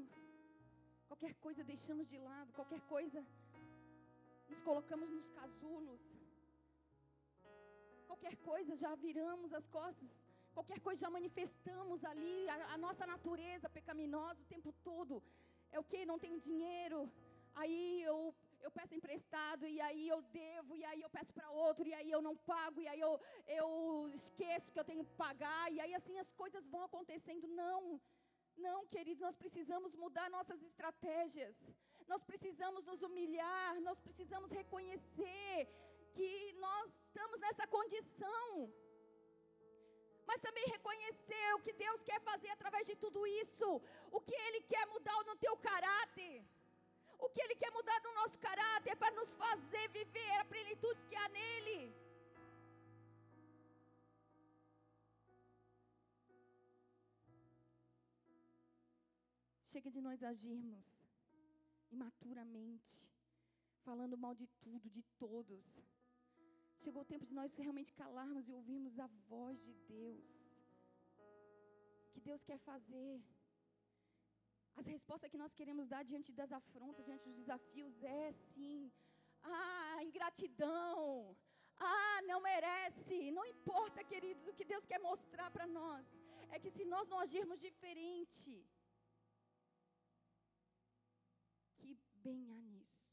qualquer 1.07 1.33
coisa 1.45 1.63
deixamos 1.63 2.07
de 2.07 2.17
lado, 2.17 2.53
qualquer 2.53 2.81
coisa 2.93 3.25
nos 4.49 4.61
colocamos 4.61 5.09
nos 5.09 5.27
casulos, 5.39 6.01
qualquer 8.07 8.35
coisa 8.49 8.75
já 8.75 8.93
viramos 8.95 9.53
as 9.53 9.67
costas 9.67 10.13
Qualquer 10.55 10.79
coisa 10.85 11.01
já 11.05 11.09
manifestamos 11.15 11.99
ali, 12.11 12.37
a, 12.53 12.55
a 12.75 12.77
nossa 12.83 13.05
natureza 13.13 13.73
pecaminosa 13.77 14.41
o 14.41 14.51
tempo 14.55 14.71
todo. 14.89 15.21
É 15.69 15.77
o 15.77 15.87
que? 15.91 16.05
Não 16.11 16.17
tenho 16.17 16.39
dinheiro. 16.49 16.99
Aí 17.61 18.01
eu, 18.11 18.17
eu 18.65 18.71
peço 18.77 18.95
emprestado, 18.95 19.67
e 19.67 19.81
aí 19.87 20.07
eu 20.13 20.21
devo, 20.43 20.71
e 20.81 20.83
aí 20.89 21.01
eu 21.01 21.09
peço 21.17 21.33
para 21.37 21.51
outro, 21.65 21.85
e 21.89 21.93
aí 21.93 22.09
eu 22.09 22.21
não 22.27 22.35
pago, 22.51 22.79
e 22.81 22.87
aí 22.87 23.01
eu, 23.07 23.13
eu 23.59 23.67
esqueço 24.19 24.71
que 24.71 24.79
eu 24.79 24.87
tenho 24.91 25.03
que 25.03 25.15
pagar, 25.25 25.63
e 25.73 25.81
aí 25.83 25.93
assim 25.99 26.17
as 26.23 26.31
coisas 26.41 26.65
vão 26.73 26.83
acontecendo. 26.89 27.49
Não, 27.63 27.99
não, 28.57 28.85
queridos, 28.87 29.21
nós 29.21 29.35
precisamos 29.35 29.95
mudar 29.95 30.29
nossas 30.29 30.61
estratégias, 30.63 31.55
nós 32.07 32.23
precisamos 32.23 32.85
nos 32.85 33.01
humilhar, 33.01 33.79
nós 33.81 33.99
precisamos 33.99 34.51
reconhecer 34.51 35.67
que 36.13 36.53
nós 36.53 36.91
estamos 37.05 37.39
nessa 37.39 37.67
condição. 37.67 38.71
Mas 40.27 40.41
também 40.41 40.65
reconhecer 40.75 41.47
o 41.55 41.59
que 41.65 41.73
Deus 41.73 42.01
quer 42.03 42.19
fazer 42.21 42.49
através 42.49 42.85
de 42.87 42.95
tudo 42.95 43.27
isso, 43.27 43.81
o 44.11 44.21
que 44.21 44.35
Ele 44.45 44.61
quer 44.61 44.85
mudar 44.87 45.23
no 45.23 45.35
teu 45.35 45.55
caráter, 45.57 46.43
o 47.19 47.29
que 47.29 47.41
Ele 47.41 47.55
quer 47.55 47.71
mudar 47.71 47.99
no 48.01 48.13
nosso 48.13 48.39
caráter 48.39 48.95
para 48.95 49.15
nos 49.19 49.35
fazer 49.35 49.87
viver 49.89 50.33
a 50.39 50.45
plenitude 50.45 51.05
que 51.09 51.15
há 51.15 51.27
nele. 51.29 52.04
Chega 59.75 59.91
de 59.95 60.01
nós 60.07 60.19
agirmos 60.23 60.85
imaturamente, 61.95 62.93
falando 63.87 64.17
mal 64.25 64.33
de 64.41 64.47
tudo, 64.63 64.89
de 64.97 65.03
todos 65.23 65.65
Chegou 66.83 67.01
o 67.03 67.09
tempo 67.11 67.25
de 67.29 67.35
nós 67.37 67.55
realmente 67.63 67.91
calarmos 68.01 68.47
e 68.47 68.53
ouvirmos 68.57 68.95
a 69.05 69.07
voz 69.29 69.55
de 69.67 69.73
Deus. 69.93 70.27
O 72.05 72.09
que 72.13 72.21
Deus 72.27 72.41
quer 72.49 72.59
fazer. 72.69 73.15
As 74.79 74.85
respostas 74.93 75.31
que 75.31 75.41
nós 75.43 75.55
queremos 75.59 75.87
dar 75.93 76.03
diante 76.11 76.31
das 76.39 76.51
afrontas, 76.59 77.07
diante 77.09 77.27
dos 77.27 77.39
desafios, 77.41 78.03
é 78.03 78.31
sim. 78.49 78.79
Ah, 79.41 79.97
ingratidão. 80.09 81.35
Ah, 81.93 82.19
não 82.29 82.39
merece. 82.49 83.19
Não 83.37 83.45
importa, 83.55 84.09
queridos, 84.13 84.47
o 84.47 84.55
que 84.59 84.69
Deus 84.73 84.85
quer 84.91 85.01
mostrar 85.09 85.49
para 85.55 85.67
nós. 85.79 86.05
É 86.53 86.59
que 86.63 86.71
se 86.77 86.85
nós 86.93 87.09
não 87.13 87.19
agirmos 87.25 87.59
diferente, 87.69 88.53
bem 92.25 92.51
há 92.51 92.59
nisso. 92.59 93.05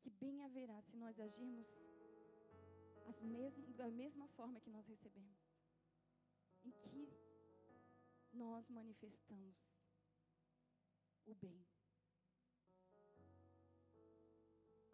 Que 0.00 0.10
bem 0.10 0.42
haverá 0.42 0.82
se 0.82 0.96
nós 0.96 1.18
agirmos 1.20 1.68
as 3.06 3.22
mesmas, 3.22 3.72
da 3.76 3.88
mesma 3.88 4.26
forma 4.28 4.60
que 4.60 4.68
nós 4.68 4.84
recebemos, 4.88 5.38
em 6.64 6.72
que 6.86 7.08
nós 8.32 8.68
manifestamos 8.68 9.56
o 11.24 11.34
bem. 11.34 11.64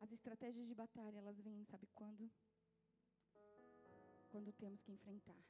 As 0.00 0.12
estratégias 0.12 0.68
de 0.68 0.74
batalha, 0.74 1.18
elas 1.18 1.40
vêm, 1.40 1.64
sabe 1.64 1.86
quando? 1.94 2.30
Quando 4.28 4.52
temos 4.52 4.82
que 4.82 4.92
enfrentar 4.92 5.42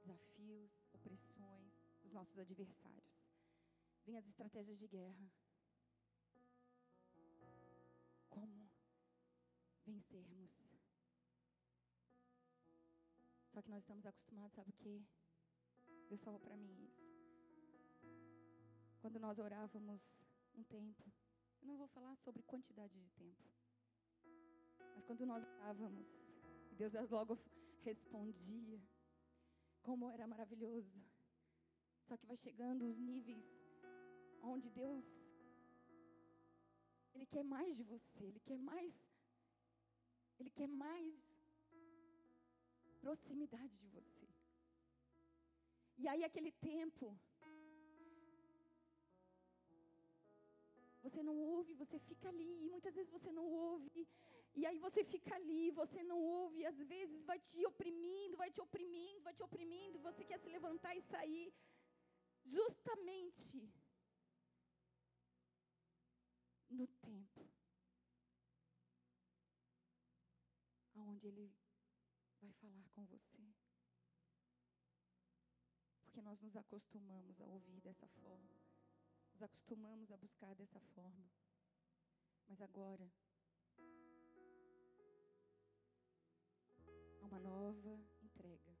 desafios, 0.00 0.70
opressões, 0.92 1.72
os 2.04 2.12
nossos 2.12 2.38
adversários. 2.38 3.27
Vêm 4.08 4.16
as 4.16 4.26
estratégias 4.26 4.78
de 4.78 4.88
guerra. 4.88 5.30
vencermos. 9.84 10.50
Só 13.52 13.60
que 13.60 13.70
nós 13.70 13.82
estamos 13.82 14.06
acostumados, 14.06 14.54
sabe 14.54 14.70
o 14.70 14.72
que? 14.72 15.04
Deus 16.08 16.22
falou 16.22 16.40
para 16.40 16.56
mim 16.56 16.72
isso. 16.84 17.02
Quando 19.00 19.20
nós 19.20 19.38
orávamos 19.38 20.00
um 20.54 20.64
tempo, 20.64 21.04
eu 21.60 21.68
não 21.68 21.76
vou 21.76 21.88
falar 21.88 22.16
sobre 22.16 22.42
quantidade 22.42 22.98
de 22.98 23.10
tempo, 23.10 23.44
mas 24.94 25.04
quando 25.04 25.26
nós 25.26 25.44
orávamos, 25.44 26.06
e 26.70 26.74
Deus 26.76 26.94
logo 27.10 27.38
respondia, 27.82 28.80
como 29.82 30.10
era 30.10 30.26
maravilhoso. 30.26 30.98
Só 32.06 32.16
que 32.16 32.26
vai 32.26 32.36
chegando 32.36 32.86
os 32.86 32.98
níveis 32.98 33.57
onde 34.42 34.68
Deus 34.70 35.06
ele 37.14 37.26
quer 37.26 37.44
mais 37.44 37.76
de 37.76 37.82
você, 37.82 38.24
ele 38.24 38.40
quer 38.40 38.58
mais 38.58 38.92
ele 40.38 40.50
quer 40.50 40.68
mais 40.68 41.14
proximidade 43.00 43.74
de 43.82 43.88
você. 43.88 44.28
E 46.02 46.06
aí, 46.06 46.22
aquele 46.24 46.52
tempo, 46.52 47.06
você 51.04 51.22
não 51.28 51.36
ouve, 51.54 51.72
você 51.82 51.98
fica 51.98 52.28
ali, 52.28 52.52
e 52.64 52.68
muitas 52.74 52.94
vezes 52.94 53.10
você 53.10 53.32
não 53.38 53.46
ouve, 53.46 54.06
e 54.54 54.64
aí 54.68 54.78
você 54.86 55.02
fica 55.14 55.34
ali, 55.40 55.70
você 55.82 56.02
não 56.10 56.20
ouve, 56.20 56.60
e 56.60 56.66
às 56.72 56.78
vezes 56.92 57.24
vai 57.30 57.38
te 57.48 57.64
oprimindo, 57.70 58.36
vai 58.36 58.50
te 58.50 58.60
oprimindo, 58.66 59.22
vai 59.26 59.34
te 59.38 59.42
oprimindo, 59.48 60.04
você 60.08 60.24
quer 60.24 60.38
se 60.38 60.48
levantar 60.56 60.94
e 60.94 61.02
sair, 61.02 61.52
justamente 62.44 63.58
no 66.70 66.86
tempo 66.86 67.48
aonde 70.94 71.28
Ele 71.28 71.52
vai 72.40 72.52
falar 72.54 72.88
com 72.90 73.04
você. 73.06 73.42
Porque 76.04 76.20
nós 76.22 76.40
nos 76.40 76.56
acostumamos 76.56 77.40
a 77.40 77.46
ouvir 77.46 77.80
dessa 77.80 78.06
forma, 78.08 78.60
nos 79.32 79.42
acostumamos 79.42 80.10
a 80.10 80.16
buscar 80.16 80.54
dessa 80.54 80.80
forma. 80.80 81.30
Mas 82.48 82.60
agora, 82.60 83.10
há 87.20 87.26
uma 87.26 87.38
nova 87.38 88.00
entrega, 88.22 88.76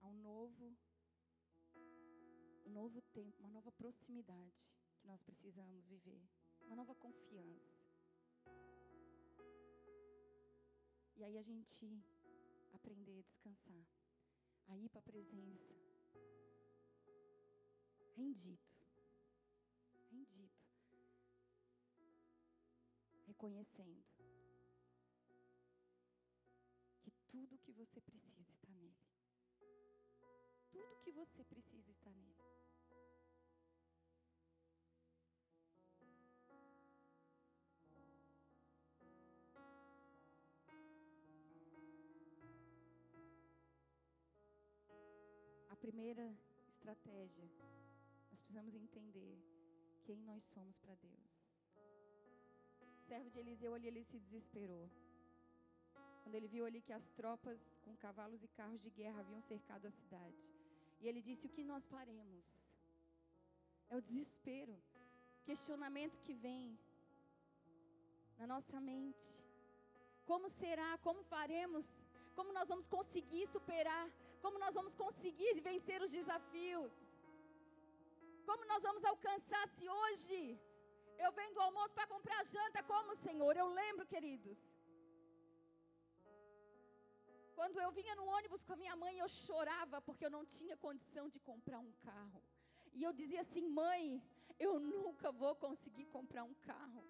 há 0.00 0.06
um 0.06 0.16
novo, 0.20 0.76
um 2.64 2.70
novo 2.70 3.00
tempo, 3.12 3.38
uma 3.40 3.50
nova 3.50 3.70
proximidade 3.72 4.72
que 4.98 5.06
nós 5.06 5.22
precisamos 5.22 5.84
viver, 5.84 6.28
uma 6.64 6.76
nova 6.76 6.94
confiança. 6.94 7.72
E 11.16 11.24
aí 11.24 11.38
a 11.38 11.42
gente 11.42 12.02
aprender 12.72 13.18
a 13.18 13.22
descansar, 13.22 13.86
a 14.68 14.76
ir 14.76 14.88
para 14.88 14.98
a 14.98 15.02
presença, 15.02 15.72
rendido, 18.16 18.58
rendido, 20.10 20.50
reconhecendo 23.26 24.02
que 27.00 27.10
tudo 27.28 27.58
que 27.58 27.72
você 27.72 28.00
precisa 28.00 28.50
está 28.50 28.68
nele. 28.70 28.96
Tudo 30.70 30.96
que 31.02 31.12
você 31.12 31.44
precisa 31.44 31.90
está 31.90 32.10
nele. 32.10 32.51
Primeira 45.92 46.26
estratégia, 46.74 47.46
nós 48.30 48.40
precisamos 48.40 48.74
entender 48.74 49.34
quem 50.06 50.18
nós 50.28 50.42
somos 50.54 50.76
para 50.82 50.94
Deus. 50.94 51.26
O 52.98 53.02
servo 53.08 53.28
de 53.30 53.38
Eliseu 53.42 53.74
ali, 53.74 53.88
ele 53.88 54.02
se 54.10 54.18
desesperou. 54.18 54.86
Quando 56.22 56.34
ele 56.38 56.48
viu 56.54 56.64
ali 56.68 56.80
que 56.86 56.94
as 56.98 57.06
tropas 57.20 57.58
com 57.84 57.94
cavalos 58.04 58.42
e 58.42 58.48
carros 58.60 58.80
de 58.80 58.90
guerra 59.00 59.20
haviam 59.20 59.42
cercado 59.42 59.84
a 59.86 59.90
cidade. 59.90 60.40
E 61.00 61.08
ele 61.08 61.20
disse: 61.28 61.46
O 61.46 61.54
que 61.56 61.64
nós 61.72 61.84
faremos? 61.94 62.46
É 63.90 63.96
o 64.00 64.06
desespero, 64.10 64.76
questionamento 65.44 66.22
que 66.26 66.32
vem 66.46 66.78
na 68.38 68.46
nossa 68.54 68.80
mente. 68.80 69.28
Como 70.24 70.48
será? 70.62 70.90
Como 71.06 71.22
faremos? 71.34 71.86
Como 72.38 72.52
nós 72.58 72.68
vamos 72.72 72.86
conseguir 72.96 73.46
superar? 73.56 74.04
Como 74.44 74.58
nós 74.64 74.74
vamos 74.78 74.94
conseguir 75.04 75.54
vencer 75.70 75.98
os 76.06 76.12
desafios? 76.18 76.92
Como 78.48 78.64
nós 78.72 78.82
vamos 78.88 79.04
alcançar 79.12 79.64
se 79.76 79.88
hoje 80.00 80.40
eu 81.24 81.30
venho 81.38 81.54
do 81.56 81.64
almoço 81.66 81.94
para 81.98 82.06
comprar 82.14 82.44
janta? 82.54 82.82
Como, 82.92 83.16
Senhor? 83.26 83.54
Eu 83.56 83.68
lembro, 83.80 84.04
queridos. 84.14 84.58
Quando 87.58 87.78
eu 87.84 87.90
vinha 87.98 88.14
no 88.20 88.26
ônibus 88.36 88.62
com 88.64 88.72
a 88.74 88.80
minha 88.82 88.96
mãe, 89.02 89.14
eu 89.18 89.28
chorava 89.28 90.00
porque 90.06 90.24
eu 90.26 90.34
não 90.36 90.44
tinha 90.56 90.76
condição 90.86 91.28
de 91.34 91.38
comprar 91.50 91.78
um 91.78 91.92
carro. 92.08 92.42
E 92.98 93.02
eu 93.06 93.12
dizia 93.20 93.42
assim: 93.42 93.66
mãe, 93.68 94.04
eu 94.58 94.72
nunca 94.80 95.30
vou 95.42 95.54
conseguir 95.66 96.06
comprar 96.16 96.44
um 96.44 96.54
carro. 96.70 97.02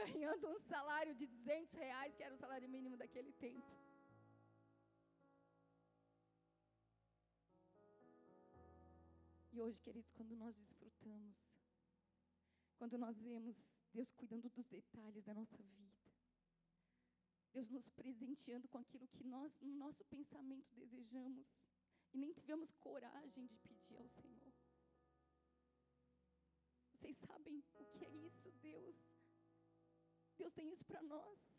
Ganhando 0.00 0.44
um 0.48 0.60
salário 0.72 1.14
de 1.14 1.26
200 1.26 1.74
reais, 1.84 2.14
que 2.14 2.22
era 2.22 2.34
o 2.34 2.38
salário 2.44 2.68
mínimo 2.68 2.96
daquele 2.96 3.32
tempo. 3.32 3.81
E 9.52 9.60
hoje, 9.60 9.78
queridos, 9.82 10.10
quando 10.12 10.34
nós 10.34 10.56
desfrutamos, 10.56 11.36
quando 12.78 12.96
nós 12.96 13.20
vemos 13.20 13.70
Deus 13.92 14.10
cuidando 14.14 14.48
dos 14.48 14.66
detalhes 14.66 15.22
da 15.24 15.34
nossa 15.34 15.58
vida, 15.62 16.10
Deus 17.52 17.68
nos 17.68 17.86
presenteando 17.90 18.66
com 18.68 18.78
aquilo 18.78 19.06
que 19.08 19.22
nós, 19.22 19.54
no 19.60 19.74
nosso 19.74 20.02
pensamento, 20.06 20.74
desejamos 20.74 21.46
e 22.14 22.18
nem 22.18 22.32
tivemos 22.32 22.72
coragem 22.76 23.46
de 23.46 23.58
pedir 23.58 23.98
ao 23.98 24.08
Senhor. 24.08 24.54
Vocês 26.94 27.18
sabem 27.18 27.58
o 27.58 27.62
que 27.62 28.04
é 28.06 28.08
isso, 28.08 28.50
Deus? 28.52 28.96
Deus 30.38 30.52
tem 30.54 30.72
isso 30.72 30.86
para 30.86 31.02
nós. 31.02 31.51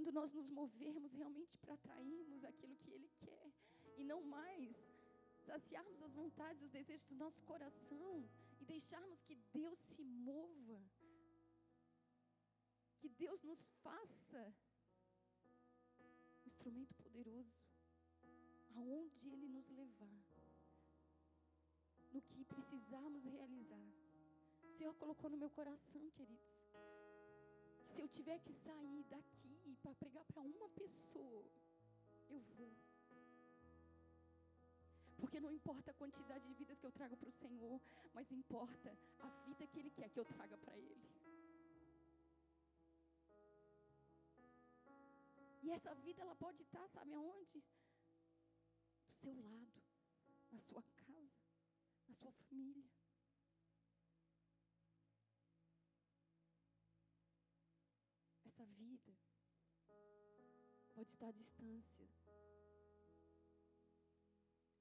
Quando 0.00 0.12
nós 0.12 0.32
nos 0.32 0.48
movermos 0.48 1.12
realmente 1.12 1.58
para 1.58 1.74
atrairmos 1.74 2.42
aquilo 2.42 2.74
que 2.76 2.90
Ele 2.90 3.10
quer 3.18 3.52
e 3.98 4.02
não 4.02 4.22
mais 4.22 4.74
saciarmos 5.44 6.00
as 6.00 6.14
vontades, 6.14 6.62
os 6.62 6.70
desejos 6.70 7.06
do 7.08 7.16
nosso 7.16 7.42
coração 7.42 8.26
e 8.58 8.64
deixarmos 8.64 9.20
que 9.20 9.34
Deus 9.52 9.78
se 9.78 10.02
mova, 10.02 10.80
que 12.98 13.10
Deus 13.10 13.42
nos 13.42 13.62
faça 13.82 14.42
um 16.00 16.46
instrumento 16.46 16.94
poderoso, 16.94 17.60
aonde 18.76 19.28
Ele 19.28 19.48
nos 19.48 19.68
levar, 19.68 20.18
no 22.10 22.22
que 22.22 22.42
precisarmos 22.46 23.22
realizar. 23.22 23.86
O 24.64 24.72
Senhor 24.78 24.94
colocou 24.94 25.28
no 25.28 25.36
meu 25.36 25.50
coração, 25.50 26.10
queridos, 26.12 26.48
que 26.54 26.59
se 27.94 28.00
eu 28.00 28.08
tiver 28.08 28.38
que 28.40 28.52
sair 28.52 29.04
daqui 29.04 29.76
para 29.82 29.94
pregar 29.94 30.24
para 30.24 30.42
uma 30.42 30.68
pessoa, 30.70 31.44
eu 32.28 32.40
vou. 32.56 32.72
Porque 35.18 35.40
não 35.40 35.52
importa 35.52 35.90
a 35.90 35.94
quantidade 35.94 36.46
de 36.46 36.54
vidas 36.54 36.78
que 36.78 36.86
eu 36.86 36.92
trago 36.92 37.16
para 37.16 37.28
o 37.28 37.32
Senhor, 37.32 37.80
mas 38.14 38.30
importa 38.32 38.96
a 39.20 39.28
vida 39.46 39.66
que 39.66 39.78
Ele 39.80 39.90
quer 39.90 40.08
que 40.08 40.20
eu 40.20 40.24
traga 40.24 40.56
para 40.56 40.76
Ele. 40.76 41.08
E 45.62 45.70
essa 45.70 45.94
vida 45.94 46.22
ela 46.22 46.34
pode 46.34 46.62
estar, 46.62 46.88
sabe 46.88 47.12
aonde? 47.12 47.62
Do 49.06 49.12
seu 49.22 49.34
lado, 49.34 49.82
na 50.50 50.58
sua 50.58 50.82
casa, 50.96 51.42
na 52.08 52.14
sua 52.14 52.32
família. 52.32 52.99
Vida 58.90 59.16
pode 60.94 61.08
estar 61.12 61.28
à 61.28 61.32
distância, 61.32 62.08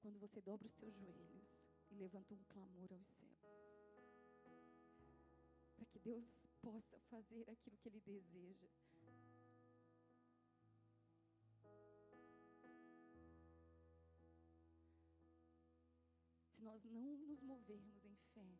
quando 0.02 0.20
você 0.20 0.42
dobra 0.42 0.68
os 0.68 0.74
seus 0.74 0.94
joelhos 0.96 1.48
e 1.92 1.96
levanta 1.96 2.34
um 2.34 2.44
clamor 2.46 2.92
aos 2.92 3.08
céus. 3.08 3.40
Para 5.76 5.86
que 5.86 6.00
Deus 6.00 6.26
possa 6.62 7.00
fazer 7.10 7.50
aquilo 7.50 7.78
que 7.78 7.90
Ele 7.90 8.02
deseja. 8.02 8.68
Se 16.56 16.62
nós 16.62 16.84
não 16.86 17.18
nos 17.18 17.42
movermos 17.42 18.04
em 18.04 18.16
fé, 18.34 18.60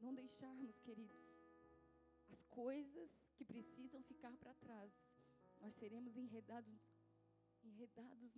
não 0.00 0.14
deixarmos, 0.14 0.78
queridos, 0.80 1.33
as 2.34 2.42
coisas 2.46 3.30
que 3.36 3.44
precisam 3.44 4.02
ficar 4.02 4.36
para 4.38 4.52
trás, 4.54 4.92
nós 5.60 5.72
seremos 5.74 6.16
enredados, 6.16 6.80
enredados 7.62 8.34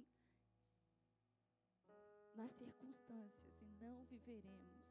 nas 2.35 2.53
circunstâncias 2.53 3.63
e 3.63 3.65
não 3.83 4.05
viveremos. 4.05 4.85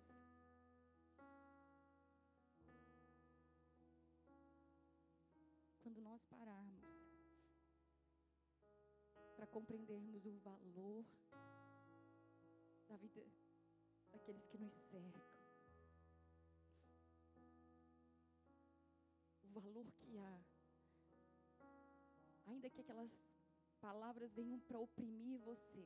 Quando 5.83 6.01
nós 6.01 6.23
pararmos 6.23 6.83
para 9.35 9.45
compreendermos 9.45 10.25
o 10.25 10.31
valor 10.39 11.05
da 12.89 12.97
vida 12.97 13.23
daqueles 14.11 14.47
que 14.47 14.57
nos 14.57 14.73
cercam, 14.73 15.34
valor 19.61 19.85
que 19.91 20.17
há, 20.17 20.39
ainda 22.47 22.69
que 22.69 22.81
aquelas 22.81 23.11
palavras 23.79 24.33
venham 24.33 24.59
para 24.59 24.79
oprimir 24.79 25.39
você, 25.39 25.85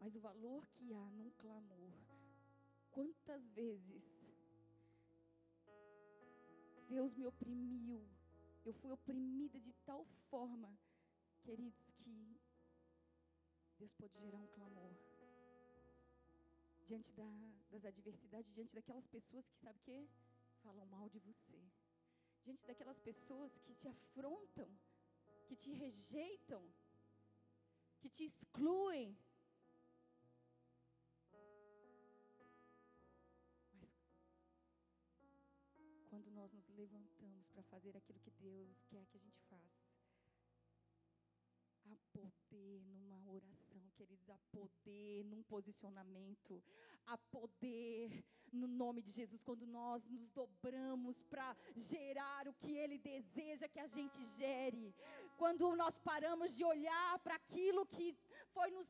mas 0.00 0.14
o 0.14 0.20
valor 0.20 0.66
que 0.68 0.94
há 0.94 1.10
num 1.10 1.30
clamor. 1.30 1.92
Quantas 2.90 3.46
vezes 3.50 4.04
Deus 6.88 7.14
me 7.14 7.26
oprimiu, 7.26 8.08
eu 8.64 8.72
fui 8.72 8.90
oprimida 8.90 9.60
de 9.60 9.72
tal 9.84 10.04
forma, 10.30 10.78
queridos, 11.42 11.90
que 11.90 12.40
Deus 13.78 13.92
pode 13.94 14.18
gerar 14.18 14.38
um 14.38 14.46
clamor 14.48 14.94
diante 16.86 17.12
da, 17.12 17.28
das 17.70 17.84
adversidades, 17.84 18.52
diante 18.54 18.74
daquelas 18.74 19.06
pessoas 19.08 19.46
que, 19.48 19.58
sabe 19.58 19.78
o 19.78 19.82
que? 19.82 20.08
Falam 20.62 20.86
mal 20.86 21.08
de 21.08 21.18
você, 21.18 21.60
diante 22.46 22.64
daquelas 22.64 23.00
pessoas 23.00 23.58
que 23.58 23.74
te 23.74 23.88
afrontam, 23.88 24.68
que 25.48 25.56
te 25.56 25.72
rejeitam, 25.74 26.62
que 27.98 28.08
te 28.08 28.22
excluem, 28.24 29.18
quando 36.08 36.30
nós 36.30 36.52
nos 36.52 36.68
levantamos 36.68 37.48
para 37.48 37.64
fazer 37.64 37.96
aquilo 37.96 38.20
que 38.20 38.30
Deus 38.30 38.80
quer 38.84 39.04
que 39.06 39.16
a 39.16 39.20
gente 39.20 39.42
faça. 39.50 39.84
Há 41.86 41.96
poder 42.12 42.80
numa 42.84 43.28
oração, 43.28 43.65
queridos, 43.96 44.28
há 44.30 44.38
poder 44.52 45.24
num 45.30 45.42
posicionamento, 45.54 46.62
há 47.06 47.16
poder 47.36 48.24
no 48.52 48.68
nome 48.82 49.00
de 49.06 49.10
Jesus 49.18 49.40
quando 49.48 49.66
nós 49.66 50.06
nos 50.14 50.28
dobramos 50.40 51.22
para 51.32 51.48
gerar 51.92 52.42
o 52.48 52.54
que 52.62 52.72
Ele 52.82 52.98
deseja 52.98 53.72
que 53.74 53.80
a 53.86 53.88
gente 53.96 54.18
gere. 54.38 54.94
Quando 55.36 55.74
nós 55.82 55.98
paramos 56.10 56.56
de 56.56 56.64
olhar 56.64 57.18
para 57.24 57.36
aquilo 57.42 57.86
que 57.94 58.08
foi 58.54 58.70
nos 58.70 58.88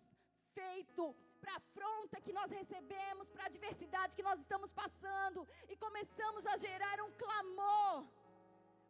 feito 0.58 1.04
para 1.40 1.52
a 1.54 1.62
afronta 1.62 2.20
que 2.26 2.32
nós 2.38 2.50
recebemos, 2.60 3.30
para 3.30 3.44
a 3.44 3.50
adversidade 3.52 4.16
que 4.16 4.28
nós 4.28 4.40
estamos 4.40 4.72
passando 4.82 5.46
e 5.68 5.76
começamos 5.76 6.44
a 6.52 6.56
gerar 6.66 6.96
um 7.06 7.12
clamor. 7.22 8.06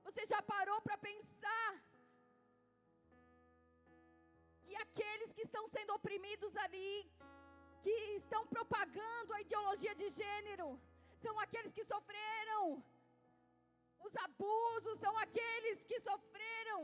Você 0.06 0.24
já 0.32 0.40
parou 0.54 0.80
para 0.86 0.96
pensar 0.96 1.70
que 4.66 4.76
aqueles 4.86 5.30
que 5.36 5.44
estão 5.48 5.64
sendo 5.74 5.92
oprimidos 5.98 6.52
ali, 6.64 6.92
que 7.84 7.96
estão 8.22 8.42
propagando 8.54 9.32
a 9.36 9.40
ideologia 9.44 9.94
de 10.00 10.08
gênero, 10.20 10.68
são 11.24 11.34
aqueles 11.44 11.72
que 11.76 11.84
sofreram. 11.92 12.64
Os 14.06 14.14
abusos, 14.26 14.98
são 15.04 15.14
aqueles 15.24 15.78
que 15.88 15.98
sofreram. 16.08 16.80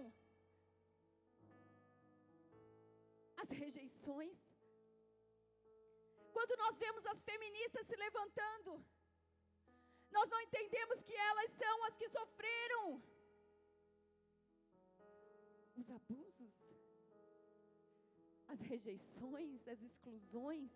As 3.43 3.51
rejeições. 3.63 4.39
Quando 6.37 6.55
nós 6.63 6.79
vemos 6.85 7.05
as 7.13 7.23
feministas 7.31 7.87
se 7.91 7.97
levantando, 8.05 8.73
nós 10.17 10.29
não 10.33 10.41
entendemos 10.47 10.99
que 11.09 11.17
elas 11.31 11.51
são 11.63 11.77
as 11.89 11.97
que 12.01 12.09
sofreram. 12.17 12.85
Os 15.81 15.91
abusos, 15.99 16.62
as 18.53 18.61
rejeições, 18.73 19.67
as 19.75 19.81
exclusões. 19.89 20.71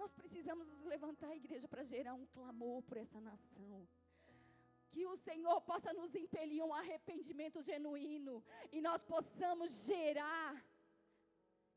Nós 0.00 0.12
precisamos 0.20 0.66
nos 0.72 0.84
levantar, 0.94 1.30
igreja, 1.42 1.68
para 1.72 1.84
gerar 1.92 2.14
um 2.14 2.26
clamor 2.36 2.82
por 2.88 2.96
essa 2.96 3.20
nação. 3.20 3.76
Que 4.92 5.04
o 5.12 5.16
Senhor 5.28 5.60
possa 5.70 5.92
nos 5.92 6.14
impelir 6.14 6.62
um 6.64 6.74
arrependimento 6.82 7.60
genuíno 7.70 8.36
e 8.72 8.80
nós 8.80 9.02
possamos 9.14 9.70
gerar 9.90 10.52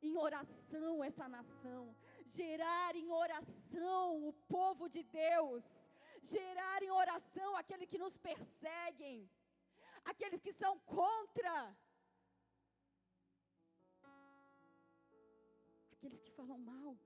em 0.02 0.16
oração 0.28 1.04
essa 1.04 1.28
nação, 1.38 1.84
gerar 2.26 2.96
em 2.96 3.12
oração 3.12 4.28
o 4.30 4.34
povo 4.56 4.88
de 4.96 5.04
Deus, 5.04 5.64
gerar 6.22 6.82
em 6.82 6.92
oração 7.04 7.56
aqueles 7.58 7.90
que 7.90 8.04
nos 8.06 8.16
perseguem, 8.30 9.30
aqueles 10.06 10.42
que 10.42 10.54
são 10.54 10.74
contra, 10.80 11.56
aqueles 16.02 16.24
que 16.24 16.32
falam 16.32 16.58
mal. 16.58 16.98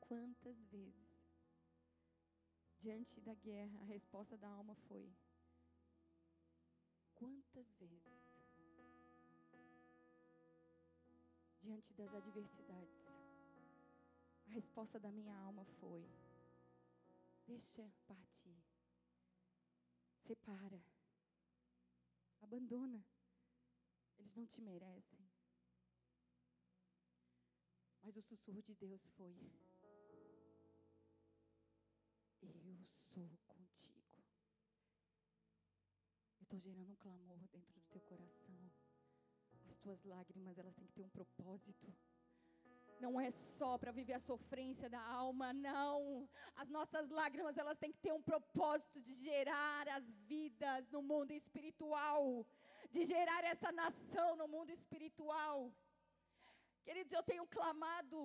Quantas 0.00 0.58
vezes, 0.70 1.20
diante 2.80 3.20
da 3.20 3.34
guerra, 3.34 3.80
a 3.80 3.84
resposta 3.84 4.38
da 4.38 4.48
alma 4.48 4.74
foi: 4.88 5.14
Quantas 7.14 7.70
vezes, 7.74 8.32
diante 11.60 11.92
das 11.92 12.14
adversidades, 12.14 13.04
a 14.46 14.50
resposta 14.52 14.98
da 14.98 15.12
minha 15.12 15.36
alma 15.36 15.66
foi: 15.80 16.08
Deixa 17.46 17.92
partir, 18.06 18.56
separa, 20.16 20.93
abandona, 22.44 23.04
eles 24.18 24.34
não 24.34 24.46
te 24.46 24.60
merecem. 24.60 25.18
Mas 28.02 28.16
o 28.16 28.22
sussurro 28.22 28.62
de 28.62 28.74
Deus 28.74 29.02
foi: 29.16 29.34
Eu 32.42 32.86
sou 32.86 33.34
estou 36.54 36.60
gerando 36.60 36.92
um 36.92 36.96
clamor 36.96 37.40
dentro 37.48 37.74
do 37.74 37.80
teu 37.90 38.00
coração. 38.02 38.70
As 39.68 39.76
tuas 39.78 40.04
lágrimas, 40.04 40.56
elas 40.56 40.74
têm 40.76 40.86
que 40.86 40.92
ter 40.92 41.02
um 41.02 41.08
propósito. 41.08 41.92
Não 43.04 43.20
é 43.20 43.30
só 43.58 43.70
para 43.80 43.92
viver 43.98 44.14
a 44.14 44.26
sofrência 44.30 44.88
da 44.88 45.02
alma, 45.22 45.52
não. 45.52 46.26
As 46.62 46.68
nossas 46.76 47.10
lágrimas, 47.10 47.58
elas 47.62 47.78
têm 47.78 47.92
que 47.92 48.04
ter 48.04 48.14
um 48.18 48.22
propósito 48.30 48.98
de 49.06 49.12
gerar 49.26 49.86
as 49.88 50.06
vidas 50.30 50.88
no 50.94 51.02
mundo 51.02 51.32
espiritual, 51.32 52.46
de 52.90 53.04
gerar 53.04 53.42
essa 53.52 53.70
nação 53.82 54.36
no 54.36 54.48
mundo 54.54 54.70
espiritual. 54.70 55.70
Queridos, 56.86 57.12
eu 57.12 57.22
tenho 57.22 57.46
clamado, 57.46 58.18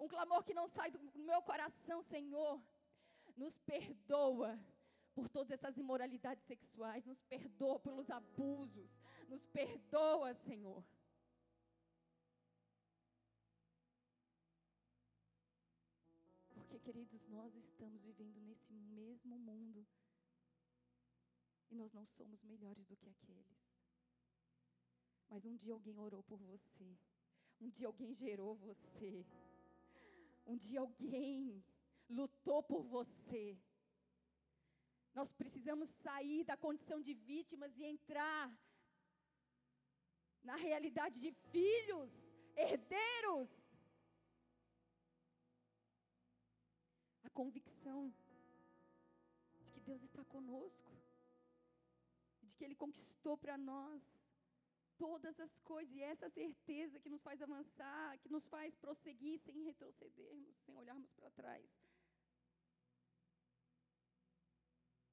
um 0.00 0.08
clamor 0.08 0.42
que 0.42 0.58
não 0.60 0.66
sai 0.76 0.90
do 0.90 1.00
meu 1.30 1.40
coração, 1.42 2.02
Senhor. 2.02 2.60
Nos 3.36 3.56
perdoa 3.72 4.58
por 5.14 5.28
todas 5.28 5.52
essas 5.52 5.76
imoralidades 5.76 6.44
sexuais, 6.44 7.06
nos 7.06 7.22
perdoa 7.34 7.78
pelos 7.78 8.10
abusos, 8.10 8.90
nos 9.28 9.46
perdoa, 9.46 10.34
Senhor. 10.34 10.82
Queridos, 16.86 17.26
nós 17.26 17.52
estamos 17.56 18.00
vivendo 18.00 18.40
nesse 18.40 18.72
mesmo 18.72 19.36
mundo 19.36 19.84
e 21.68 21.74
nós 21.74 21.92
não 21.92 22.06
somos 22.06 22.44
melhores 22.44 22.86
do 22.86 22.96
que 22.96 23.08
aqueles. 23.08 23.60
Mas 25.28 25.44
um 25.44 25.56
dia 25.56 25.72
alguém 25.72 25.98
orou 25.98 26.22
por 26.22 26.38
você, 26.38 26.96
um 27.60 27.68
dia 27.68 27.88
alguém 27.88 28.14
gerou 28.14 28.54
você, 28.54 29.26
um 30.46 30.56
dia 30.56 30.78
alguém 30.78 31.64
lutou 32.08 32.62
por 32.62 32.84
você. 32.84 33.58
Nós 35.12 35.32
precisamos 35.32 35.90
sair 36.04 36.44
da 36.44 36.56
condição 36.56 37.00
de 37.02 37.14
vítimas 37.14 37.76
e 37.76 37.82
entrar 37.84 38.56
na 40.44 40.54
realidade 40.54 41.18
de 41.18 41.32
filhos, 41.50 42.12
herdeiros. 42.54 43.65
Convicção 47.40 48.00
de 49.62 49.70
que 49.72 49.80
Deus 49.88 50.02
está 50.08 50.24
conosco, 50.36 50.92
de 52.48 52.54
que 52.56 52.64
Ele 52.66 52.82
conquistou 52.84 53.36
para 53.44 53.56
nós 53.58 54.02
todas 55.04 55.38
as 55.46 55.54
coisas, 55.70 55.94
e 55.94 56.02
essa 56.12 56.28
certeza 56.40 57.00
que 57.02 57.10
nos 57.14 57.22
faz 57.26 57.42
avançar, 57.42 58.18
que 58.22 58.30
nos 58.36 58.46
faz 58.54 58.74
prosseguir 58.84 59.38
sem 59.46 59.58
retrocedermos, 59.70 60.56
sem 60.64 60.74
olharmos 60.82 61.10
para 61.18 61.30
trás. 61.40 61.66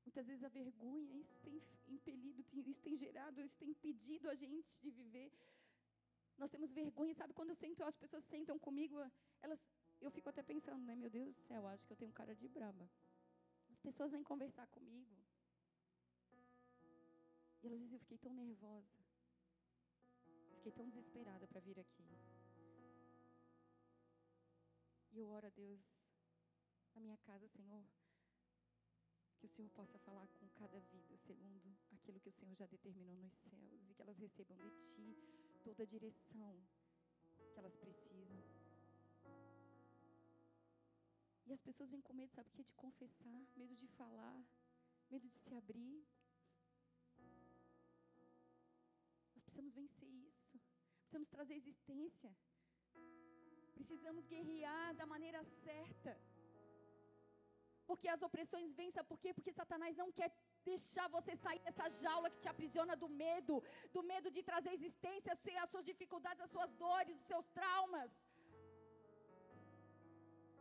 Muitas 0.05 0.25
vezes 0.29 0.43
a 0.43 0.55
vergonha, 0.61 1.13
isso 1.21 1.35
tem 1.43 1.55
impelido, 1.97 2.39
isso 2.71 2.81
tem 2.87 2.95
gerado, 3.03 3.41
isso 3.41 3.57
tem 3.61 3.69
impedido 3.75 4.29
a 4.29 4.35
gente 4.35 4.71
de 4.83 4.91
viver. 5.01 5.29
Nós 6.37 6.51
temos 6.53 6.71
vergonha, 6.71 7.13
sabe? 7.15 7.33
Quando 7.33 7.49
eu 7.49 7.55
sento, 7.55 7.83
as 7.83 7.97
pessoas 8.03 8.23
sentam 8.33 8.57
comigo, 8.67 8.95
elas, 9.41 9.59
eu 10.03 10.11
fico 10.11 10.29
até 10.29 10.43
pensando, 10.43 10.83
né? 10.83 10.95
Meu 10.95 11.09
Deus 11.09 11.27
do 11.33 11.41
céu, 11.41 11.67
acho 11.67 11.85
que 11.85 11.93
eu 11.93 11.97
tenho 11.97 12.11
cara 12.11 12.35
de 12.35 12.47
braba. 12.47 12.89
As 13.71 13.79
pessoas 13.79 14.11
vêm 14.11 14.23
conversar 14.23 14.67
comigo. 14.67 15.15
E 17.61 17.67
elas 17.67 17.79
dizem, 17.79 17.95
eu 17.95 17.99
fiquei 17.99 18.17
tão 18.17 18.33
nervosa. 18.33 18.97
Eu 20.51 20.57
fiquei 20.57 20.71
tão 20.71 20.87
desesperada 20.89 21.47
para 21.47 21.59
vir 21.61 21.79
aqui. 21.79 22.03
E 25.11 25.19
eu 25.19 25.27
oro 25.29 25.47
a 25.47 25.49
Deus 25.49 25.81
na 26.93 27.01
minha 27.01 27.17
casa, 27.17 27.47
Senhor 27.47 27.83
que 29.43 29.47
o 29.47 29.49
Senhor 29.49 29.69
possa 29.71 29.99
falar 29.99 30.25
com 30.39 30.47
cada 30.51 30.79
vida, 30.79 31.17
segundo 31.17 31.75
aquilo 31.91 32.17
que 32.21 32.29
o 32.29 32.31
Senhor 32.31 32.55
já 32.55 32.65
determinou 32.65 33.13
nos 33.17 33.33
céus, 33.33 33.89
e 33.89 33.93
que 33.93 34.01
elas 34.01 34.17
recebam 34.17 34.55
de 34.55 34.69
Ti 34.85 35.17
toda 35.61 35.83
a 35.83 35.85
direção 35.85 36.55
que 37.51 37.59
elas 37.59 37.75
precisam. 37.75 38.62
E 41.45 41.53
as 41.53 41.61
pessoas 41.61 41.89
vêm 41.89 42.01
com 42.01 42.13
medo, 42.13 42.31
sabe 42.31 42.49
o 42.49 42.51
que? 42.53 42.63
De 42.63 42.73
confessar, 42.73 43.41
medo 43.55 43.75
de 43.75 43.87
falar, 43.87 44.41
medo 45.09 45.27
de 45.27 45.37
se 45.39 45.53
abrir. 45.53 46.05
Nós 49.35 49.43
precisamos 49.43 49.73
vencer 49.73 50.09
isso. 50.09 50.59
Precisamos 50.99 51.27
trazer 51.27 51.55
existência. 51.55 52.35
Precisamos 53.73 54.25
guerrear 54.25 54.95
da 54.95 55.05
maneira 55.05 55.43
certa. 55.43 56.17
Porque 57.85 58.07
as 58.07 58.21
opressões 58.21 58.73
sabe 58.93 59.07
por 59.09 59.19
quê? 59.19 59.33
Porque 59.33 59.51
Satanás 59.51 59.97
não 59.97 60.09
quer 60.11 60.31
deixar 60.63 61.07
você 61.09 61.35
sair 61.35 61.59
dessa 61.59 61.89
jaula 61.89 62.29
que 62.29 62.39
te 62.39 62.47
aprisiona 62.47 62.95
do 62.95 63.09
medo, 63.09 63.61
do 63.91 64.01
medo 64.01 64.31
de 64.31 64.41
trazer 64.41 64.71
existência, 64.73 65.37
as 65.63 65.69
suas 65.69 65.85
dificuldades, 65.85 66.41
as 66.41 66.51
suas 66.51 66.71
dores, 66.73 67.19
os 67.19 67.27
seus 67.27 67.47
traumas. 67.49 68.11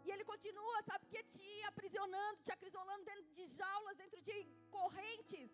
E 0.04 0.10
ele 0.14 0.24
continua, 0.32 0.76
sabe 0.90 1.04
que 1.12 1.22
te 1.34 1.48
aprisionando, 1.70 2.42
te 2.46 2.52
aprisionando 2.56 3.04
dentro 3.10 3.26
de 3.38 3.44
jaulas, 3.58 4.00
dentro 4.02 4.20
de 4.28 4.36
correntes. 4.76 5.50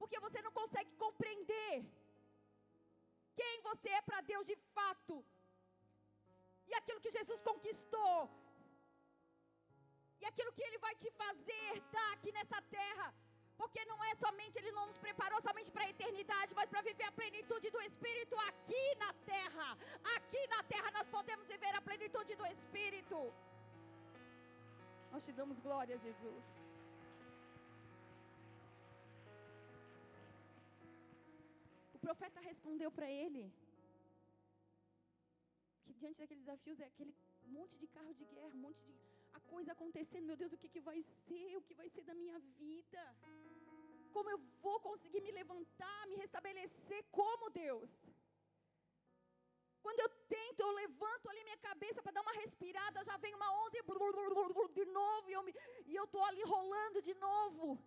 Porque 0.00 0.18
você 0.26 0.40
não 0.46 0.52
consegue 0.60 0.92
compreender 1.04 1.74
quem 3.40 3.54
você 3.68 3.88
é 3.98 4.02
para 4.08 4.20
Deus 4.32 4.46
de 4.52 4.56
fato. 4.76 5.16
E 6.70 6.74
aquilo 6.78 7.02
que 7.04 7.16
Jesus 7.18 7.40
conquistou, 7.50 8.16
e 10.20 10.26
aquilo 10.30 10.52
que 10.56 10.64
Ele 10.66 10.78
vai 10.86 10.94
te 11.02 11.10
fazer 11.22 11.68
dar 11.96 12.10
aqui 12.12 12.30
nessa 12.38 12.60
terra. 12.78 13.08
Porque 13.60 13.82
não 13.90 13.98
é 14.08 14.12
somente, 14.24 14.58
Ele 14.60 14.72
não 14.76 14.84
nos 14.90 14.98
preparou 15.06 15.38
somente 15.46 15.70
para 15.74 15.84
a 15.86 15.90
eternidade, 15.94 16.54
mas 16.58 16.70
para 16.72 16.82
viver 16.88 17.06
a 17.08 17.16
plenitude 17.20 17.68
do 17.74 17.80
Espírito 17.88 18.34
aqui 18.48 18.84
na 19.02 19.10
terra. 19.32 19.68
Aqui 20.16 20.42
na 20.54 20.60
terra 20.72 20.90
nós 20.96 21.08
podemos 21.16 21.46
viver 21.54 21.72
a 21.78 21.82
plenitude 21.88 22.34
do 22.40 22.46
Espírito. 22.54 23.18
Nós 25.12 25.24
te 25.26 25.32
damos 25.40 25.58
glória, 25.66 25.98
Jesus. 26.06 26.46
O 31.96 32.00
profeta 32.06 32.40
respondeu 32.50 32.90
para 32.98 33.10
ele 33.22 33.44
que 35.84 35.92
diante 36.00 36.18
daqueles 36.22 36.44
desafios 36.46 36.80
é 36.80 36.86
aquele 36.92 37.14
monte 37.58 37.76
de 37.82 37.88
carro 37.96 38.14
de 38.20 38.24
guerra, 38.34 38.54
um 38.58 38.64
monte 38.68 38.80
de 38.86 38.94
a 39.38 39.40
coisa 39.54 39.72
acontecendo, 39.72 40.26
meu 40.30 40.36
Deus, 40.36 40.52
o 40.52 40.58
que, 40.62 40.68
que 40.68 40.80
vai 40.80 41.00
ser? 41.26 41.56
O 41.56 41.62
que 41.62 41.74
vai 41.74 41.88
ser 41.88 42.02
da 42.10 42.14
minha 42.14 42.38
vida? 42.62 43.02
Como 44.16 44.30
eu 44.30 44.38
vou 44.64 44.78
conseguir 44.80 45.20
me 45.26 45.32
levantar, 45.40 46.06
me 46.06 46.16
restabelecer 46.16 47.04
como 47.10 47.50
Deus? 47.50 47.90
Quando 49.82 50.00
eu 50.00 50.08
tento, 50.34 50.60
eu 50.60 50.70
levanto 50.82 51.28
ali 51.28 51.42
minha 51.44 51.56
cabeça 51.68 52.02
para 52.02 52.12
dar 52.12 52.22
uma 52.22 52.32
respirada, 52.32 53.04
já 53.04 53.16
vem 53.16 53.34
uma 53.34 53.50
onda 53.64 53.76
e 53.78 53.82
de 54.80 54.84
novo, 54.84 55.30
e 55.30 55.32
eu, 55.32 55.42
me, 55.42 55.54
e 55.86 55.94
eu 55.94 56.06
tô 56.06 56.22
ali 56.22 56.42
rolando 56.42 57.00
de 57.02 57.14
novo. 57.14 57.78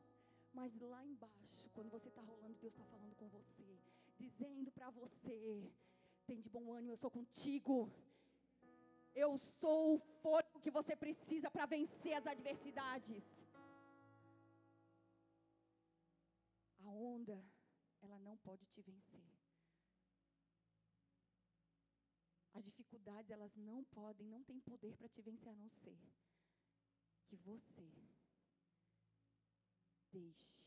Mas 0.53 0.71
lá 0.79 1.03
embaixo, 1.03 1.69
quando 1.73 1.89
você 1.89 2.09
está 2.09 2.21
rolando, 2.21 2.57
Deus 2.59 2.73
está 2.73 2.85
falando 2.85 3.15
com 3.15 3.27
você, 3.29 3.79
dizendo 4.17 4.71
para 4.71 4.89
você: 4.91 5.71
tem 6.27 6.39
de 6.41 6.49
bom 6.49 6.73
ânimo, 6.73 6.93
eu 6.93 6.97
sou 6.97 7.11
contigo. 7.11 7.91
Eu 9.15 9.37
sou 9.37 9.95
o 9.95 9.99
fogo 10.21 10.59
que 10.59 10.71
você 10.71 10.95
precisa 10.95 11.49
para 11.49 11.65
vencer 11.67 12.13
as 12.13 12.25
adversidades. 12.25 13.23
A 16.83 16.89
onda, 16.91 17.43
ela 18.01 18.19
não 18.19 18.37
pode 18.37 18.65
te 18.67 18.81
vencer. 18.81 19.23
As 22.53 22.63
dificuldades, 22.63 23.31
elas 23.31 23.55
não 23.55 23.83
podem, 23.85 24.27
não 24.27 24.43
têm 24.43 24.59
poder 24.59 24.95
para 24.97 25.09
te 25.09 25.21
vencer 25.21 25.49
a 25.49 25.55
não 25.55 25.69
ser 25.69 25.97
que 27.25 27.35
você 27.37 27.91
deixe. 30.11 30.61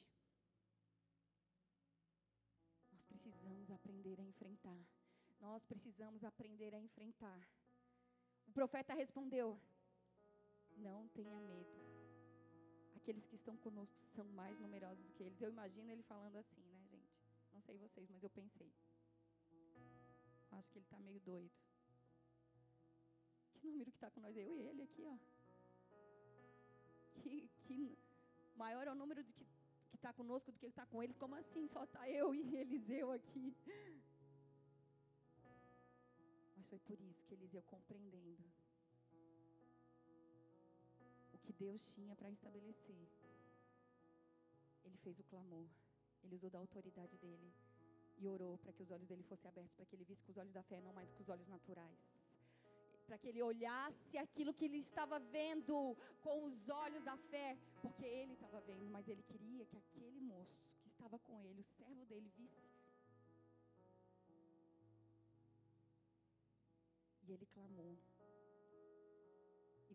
Nós 2.91 3.05
precisamos 3.05 3.71
aprender 3.71 4.19
a 4.19 4.25
enfrentar. 4.25 4.85
Nós 5.39 5.65
precisamos 5.65 6.25
aprender 6.25 6.75
a 6.75 6.81
enfrentar. 6.81 7.41
O 8.49 8.53
profeta 8.53 8.95
respondeu: 8.95 9.61
Não 10.77 11.09
tenha 11.09 11.39
medo. 11.41 11.86
Aqueles 13.07 13.25
que 13.29 13.37
estão 13.37 13.57
conosco 13.59 13.95
são 14.17 14.25
mais 14.25 14.59
numerosos 14.59 15.05
do 15.07 15.13
que 15.13 15.23
eles. 15.23 15.41
Eu 15.41 15.51
imagino 15.51 15.93
ele 15.93 16.03
falando 16.03 16.35
assim, 16.39 16.61
né, 16.61 16.85
gente? 16.91 17.09
Não 17.53 17.61
sei 17.61 17.79
vocês, 17.79 18.11
mas 18.11 18.21
eu 18.21 18.29
pensei. 18.29 18.69
Acho 20.51 20.69
que 20.73 20.79
ele 20.79 20.87
está 20.87 20.99
meio 20.99 21.21
doido. 21.21 21.49
Que 23.61 23.69
número 23.69 23.93
que 23.93 23.97
está 23.97 24.11
com 24.11 24.21
nós? 24.21 24.37
Eu 24.37 24.59
e 24.59 24.61
ele 24.61 24.83
aqui, 24.83 25.07
ó. 25.07 25.17
Que, 27.21 27.49
que 27.63 27.97
maior 28.57 28.89
é 28.89 28.91
o 28.91 28.97
número 28.97 29.23
de 29.23 29.33
que 29.33 29.47
está 29.95 30.13
conosco 30.13 30.51
do 30.51 30.59
que 30.59 30.67
está 30.67 30.85
com 30.85 31.01
eles. 31.01 31.15
Como 31.15 31.37
assim? 31.37 31.69
Só 31.69 31.85
está 31.85 32.11
eu 32.11 32.35
e 32.35 32.57
Eliseu 32.57 33.13
aqui. 33.13 33.57
Mas 36.57 36.67
foi 36.67 36.81
por 36.81 37.01
isso 37.01 37.23
que 37.23 37.35
Eliseu 37.35 37.63
compreendendo 37.63 38.45
que 41.47 41.53
Deus 41.65 41.83
tinha 41.95 42.15
para 42.17 42.31
estabelecer, 42.37 43.03
ele 44.85 44.97
fez 45.05 45.19
o 45.21 45.25
clamor, 45.25 45.67
ele 46.23 46.35
usou 46.35 46.51
da 46.51 46.59
autoridade 46.59 47.17
dele 47.19 47.53
e 48.19 48.27
orou 48.35 48.59
para 48.59 48.73
que 48.73 48.83
os 48.83 48.91
olhos 48.91 49.07
dele 49.07 49.23
fossem 49.23 49.49
abertos, 49.49 49.75
para 49.77 49.87
que 49.87 49.95
ele 49.95 50.05
visse 50.05 50.25
com 50.25 50.33
os 50.33 50.39
olhos 50.43 50.53
da 50.53 50.63
fé, 50.63 50.81
não 50.81 50.93
mais 50.93 51.11
com 51.13 51.23
os 51.23 51.29
olhos 51.29 51.49
naturais. 51.49 51.99
Para 53.07 53.19
que 53.19 53.29
ele 53.29 53.43
olhasse 53.43 54.19
aquilo 54.19 54.53
que 54.53 54.65
ele 54.65 54.79
estava 54.79 55.19
vendo 55.21 55.97
com 56.25 56.45
os 56.45 56.69
olhos 56.69 57.05
da 57.05 57.17
fé, 57.17 57.57
porque 57.81 58.05
ele 58.05 58.33
estava 58.33 58.61
vendo, 58.63 58.91
mas 58.91 59.07
ele 59.07 59.23
queria 59.23 59.65
que 59.67 59.77
aquele 59.77 60.21
moço 60.21 60.59
que 60.83 60.89
estava 60.89 61.19
com 61.21 61.41
ele, 61.45 61.61
o 61.61 61.69
servo 61.79 62.05
dele, 62.07 62.29
visse 62.37 62.67
E 67.29 67.33
ele 67.33 67.47
clamou. 67.47 67.99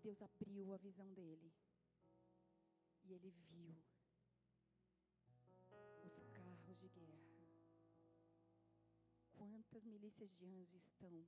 Deus 0.04 0.20
abriu 0.22 0.74
a 0.74 0.78
visão 0.78 1.14
dele. 1.14 1.54
E 3.04 3.14
ele 3.14 3.30
viu 3.50 3.76
os 6.04 6.28
carros 6.30 6.80
de 6.80 6.88
guerra. 6.90 7.22
Quantas 9.38 9.84
milícias 9.84 10.32
de 10.34 10.46
anjos 10.46 10.84
estão 10.88 11.28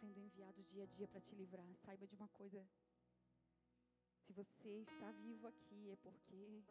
sendo 0.00 0.20
enviados 0.20 0.68
dia 0.68 0.84
a 0.84 0.86
dia 0.86 1.08
para 1.08 1.20
te 1.20 1.34
livrar? 1.34 1.74
Saiba 1.84 2.06
de 2.06 2.14
uma 2.14 2.28
coisa. 2.28 2.64
Se 4.24 4.32
você 4.32 4.82
está 4.82 5.10
vivo 5.10 5.48
aqui, 5.48 5.90
é 5.90 5.96
porque 5.96 6.62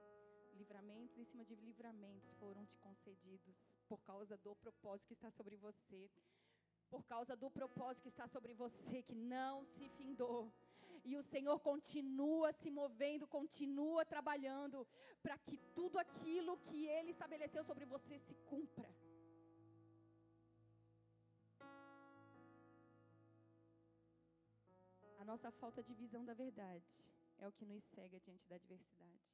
livramentos 0.54 1.18
em 1.18 1.26
cima 1.26 1.44
de 1.44 1.56
livramentos 1.56 2.30
foram 2.40 2.66
te 2.66 2.78
concedidos 2.78 3.56
por 3.86 4.00
causa 4.02 4.38
do 4.38 4.56
propósito 4.56 5.08
que 5.08 5.14
está 5.14 5.30
sobre 5.32 5.58
você 5.58 6.10
por 6.90 7.04
causa 7.06 7.36
do 7.36 7.50
propósito 7.50 8.04
que 8.04 8.10
está 8.16 8.28
sobre 8.28 8.54
você, 8.54 9.02
que 9.02 9.16
não 9.16 9.66
se 9.66 9.88
findou. 9.90 10.52
E 11.04 11.16
o 11.16 11.24
Senhor 11.24 11.60
continua 11.60 12.52
se 12.52 12.70
movendo, 12.70 13.28
continua 13.28 14.06
trabalhando, 14.06 14.86
para 15.22 15.38
que 15.38 15.58
tudo 15.74 15.98
aquilo 15.98 16.58
que 16.58 16.86
Ele 16.88 17.12
estabeleceu 17.12 17.64
sobre 17.64 17.86
você 17.86 18.20
se 18.20 18.36
cumpra. 18.50 18.90
A 25.20 25.26
nossa 25.26 25.52
falta 25.52 25.82
de 25.84 25.94
visão 25.94 26.24
da 26.24 26.34
verdade 26.34 26.92
é 27.40 27.48
o 27.48 27.52
que 27.52 27.66
nos 27.66 27.84
cega 27.84 28.20
diante 28.20 28.48
da 28.48 28.56
adversidade. 28.56 29.28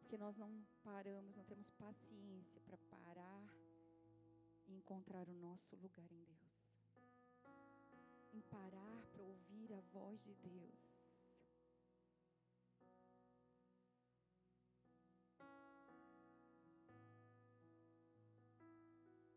Porque 0.00 0.16
nós 0.18 0.36
não 0.36 0.50
paramos, 0.82 1.34
não 1.36 1.44
temos 1.44 1.70
paciência 1.70 2.60
para 2.62 2.76
parar 2.76 3.61
e 4.66 4.74
encontrar 4.74 5.28
o 5.28 5.34
nosso 5.34 5.76
lugar 5.76 6.10
em 6.10 6.24
Deus. 6.24 6.72
Em 8.32 8.40
parar 8.42 9.06
para 9.12 9.22
ouvir 9.22 9.72
a 9.74 9.80
voz 9.92 10.22
de 10.22 10.34
Deus. 10.34 11.02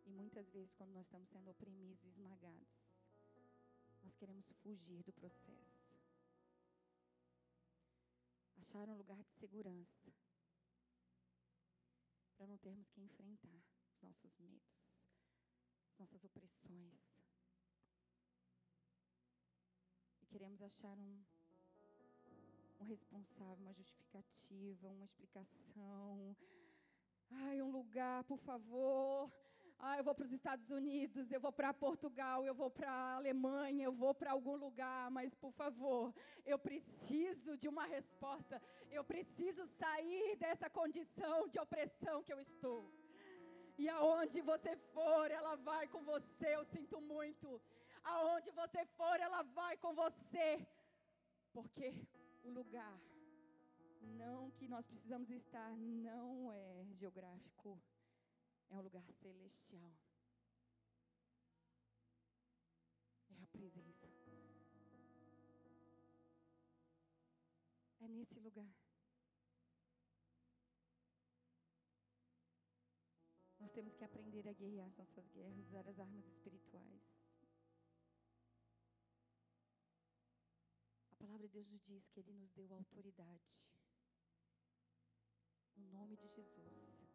E 0.06 0.12
muitas 0.12 0.50
vezes, 0.50 0.74
quando 0.74 0.94
nós 0.94 1.06
estamos 1.06 1.30
sendo 1.30 1.50
oprimidos 1.50 2.04
e 2.04 2.10
esmagados, 2.10 3.06
nós 4.04 4.16
queremos 4.16 4.50
fugir 4.64 5.04
do 5.04 5.12
processo. 5.14 5.96
Achar 8.58 8.88
um 8.90 8.98
lugar 8.98 9.22
de 9.24 9.32
segurança. 9.34 10.12
Para 12.38 12.48
não 12.48 12.58
termos 12.58 12.90
que 12.90 13.02
enfrentar 13.02 13.64
os 13.90 14.02
nossos 14.02 14.38
medos 14.38 14.95
as 15.96 16.00
nossas 16.00 16.26
opressões. 16.26 16.94
E 20.22 20.26
queremos 20.28 20.62
achar 20.62 20.98
um, 20.98 21.24
um 22.82 22.84
responsável, 22.84 23.64
uma 23.64 23.74
justificativa, 23.74 24.92
uma 24.92 25.06
explicação. 25.06 26.36
Ai, 27.32 27.62
um 27.62 27.72
lugar, 27.72 28.24
por 28.26 28.38
favor. 28.40 29.32
Ah, 29.80 29.98
eu 29.98 30.04
vou 30.04 30.16
para 30.16 30.26
os 30.26 30.32
Estados 30.32 30.70
Unidos, 30.70 31.32
eu 31.32 31.40
vou 31.40 31.52
para 31.52 31.74
Portugal, 31.74 32.46
eu 32.46 32.56
vou 32.56 32.70
para 32.70 32.90
a 32.90 33.16
Alemanha, 33.16 33.86
eu 33.86 33.94
vou 33.94 34.14
para 34.14 34.32
algum 34.32 34.56
lugar, 34.56 35.12
mas 35.12 35.34
por 35.36 35.52
favor, 35.52 36.14
eu 36.46 36.58
preciso 36.58 37.58
de 37.58 37.68
uma 37.68 37.86
resposta. 37.86 38.62
Eu 38.90 39.04
preciso 39.04 39.66
sair 39.68 40.36
dessa 40.38 40.70
condição 40.70 41.48
de 41.48 41.60
opressão 41.60 42.24
que 42.24 42.34
eu 42.34 42.40
estou. 42.40 43.05
E 43.78 43.90
aonde 43.90 44.42
você 44.42 44.76
for, 44.94 45.30
ela 45.30 45.56
vai 45.56 45.88
com 45.88 46.02
você. 46.04 46.56
Eu 46.56 46.64
sinto 46.66 47.00
muito. 47.02 47.62
Aonde 48.04 48.52
você 48.52 48.86
for, 48.98 49.20
ela 49.20 49.42
vai 49.44 49.76
com 49.78 49.94
você. 49.94 50.66
Porque 51.52 52.08
o 52.44 52.50
lugar 52.50 53.00
não 54.02 54.52
que 54.52 54.68
nós 54.68 54.86
precisamos 54.86 55.30
estar 55.30 55.76
não 55.78 56.52
é 56.54 56.86
geográfico. 56.94 57.82
É 58.70 58.76
um 58.76 58.82
lugar 58.82 59.04
celestial. 59.12 59.92
É 63.30 63.44
a 63.44 63.48
presença. 63.48 64.08
É 68.02 68.08
nesse 68.08 68.40
lugar. 68.40 68.85
Nós 73.66 73.72
temos 73.72 73.96
que 73.96 74.04
aprender 74.04 74.48
a 74.48 74.54
guerrear 74.54 74.86
as 74.86 74.96
nossas 74.96 75.28
guerras, 75.30 75.58
usar 75.58 75.88
as 75.90 76.00
armas 76.00 76.24
espirituais. 76.28 77.02
A 81.10 81.16
palavra 81.16 81.48
de 81.48 81.54
Deus 81.54 81.68
nos 81.72 81.84
diz 81.84 82.08
que 82.10 82.20
Ele 82.20 82.32
nos 82.34 82.52
deu 82.52 82.72
autoridade. 82.72 83.66
No 85.78 85.88
nome 85.88 86.16
de 86.16 86.28
Jesus. 86.28 87.10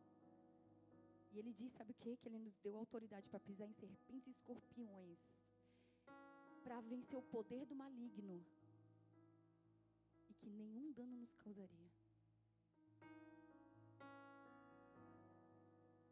E 1.30 1.38
Ele 1.38 1.52
diz, 1.52 1.72
sabe 1.74 1.92
o 1.92 1.94
que? 1.94 2.16
Que 2.16 2.28
Ele 2.28 2.40
nos 2.40 2.58
deu 2.58 2.76
autoridade 2.76 3.28
para 3.28 3.38
pisar 3.38 3.68
em 3.68 3.74
serpentes 3.74 4.26
e 4.26 4.30
escorpiões. 4.32 5.20
Para 6.64 6.80
vencer 6.80 7.16
o 7.16 7.22
poder 7.22 7.64
do 7.64 7.76
maligno. 7.76 8.44
E 10.28 10.34
que 10.34 10.50
nenhum 10.50 10.90
dano 10.94 11.16
nos 11.16 11.32
causaria. 11.36 11.99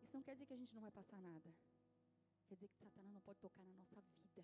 Isso 0.08 0.16
não 0.16 0.22
quer 0.22 0.32
dizer 0.32 0.46
que 0.46 0.54
a 0.54 0.56
gente 0.56 0.74
não 0.74 0.80
vai 0.80 0.90
passar 0.90 1.20
nada. 1.20 1.54
Quer 2.46 2.54
dizer 2.54 2.68
que 2.68 2.78
Satanás 2.78 3.12
não 3.12 3.20
pode 3.20 3.38
tocar 3.40 3.62
na 3.62 3.74
nossa 3.74 4.00
vida. 4.22 4.42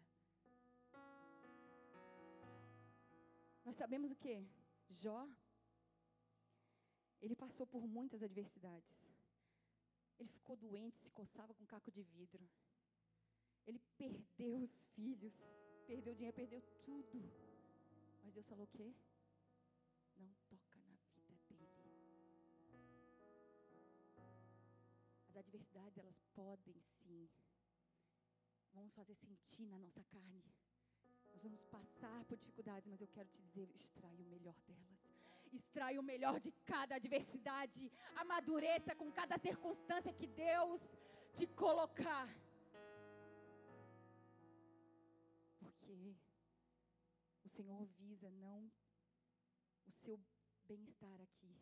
Nós 3.65 3.75
sabemos 3.75 4.13
o 4.13 4.17
que? 4.17 4.47
Jó, 4.91 5.27
ele 7.23 7.35
passou 7.35 7.67
por 7.67 7.87
muitas 7.87 8.23
adversidades. 8.23 8.95
Ele 10.19 10.29
ficou 10.29 10.55
doente, 10.55 10.99
se 10.99 11.11
coçava 11.11 11.55
com 11.55 11.65
caco 11.65 11.91
de 11.91 12.03
vidro. 12.03 12.47
Ele 13.67 13.81
perdeu 13.97 14.59
os 14.59 14.85
filhos, 14.89 15.33
perdeu 15.87 16.13
o 16.13 16.17
dinheiro, 16.17 16.37
perdeu 16.37 16.61
tudo. 16.85 17.23
Mas 18.23 18.35
Deus 18.35 18.47
falou 18.47 18.67
o 18.67 18.69
quê? 18.69 18.95
As 25.35 25.39
adversidades, 25.39 25.99
elas 25.99 26.21
podem 26.33 26.81
sim. 27.03 27.29
Vamos 28.73 28.95
fazer 28.95 29.17
sentir 29.17 29.67
na 29.67 29.77
nossa 29.81 30.01
carne. 30.05 30.45
Nós 31.33 31.43
vamos 31.43 31.61
passar 31.65 32.25
por 32.27 32.37
dificuldades, 32.37 32.87
mas 32.87 33.01
eu 33.01 33.09
quero 33.09 33.29
te 33.29 33.41
dizer, 33.43 33.69
extrai 33.75 34.17
o 34.21 34.27
melhor 34.27 34.55
delas. 34.69 35.01
Extrai 35.53 35.99
o 35.99 36.05
melhor 36.05 36.39
de 36.39 36.53
cada 36.65 36.95
adversidade. 36.95 37.91
Amadureça 38.15 38.95
com 38.95 39.11
cada 39.11 39.37
circunstância 39.37 40.13
que 40.13 40.29
Deus 40.29 40.81
te 41.33 41.49
colocar. 41.49 42.29
Porque 45.59 46.15
o 47.45 47.49
Senhor 47.49 47.85
visa 47.99 48.31
não 48.31 48.71
o 49.89 49.91
seu 49.91 50.17
bem-estar 50.69 51.21
aqui. 51.21 51.57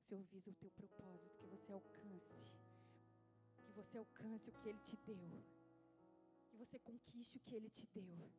O 0.00 0.04
Senhor 0.08 0.24
visa 0.24 0.50
o 0.50 0.54
teu 0.56 0.70
propósito, 0.72 1.38
que 1.38 1.46
você 1.46 1.70
alcance. 1.70 2.71
Que 3.72 3.78
você 3.80 3.96
alcance 3.96 4.50
o 4.50 4.52
que 4.52 4.68
Ele 4.68 4.80
te 4.80 4.96
deu. 4.98 5.42
Que 6.50 6.56
você 6.58 6.78
conquiste 6.78 7.38
o 7.38 7.40
que 7.40 7.54
Ele 7.54 7.70
te 7.70 7.86
deu. 7.86 8.30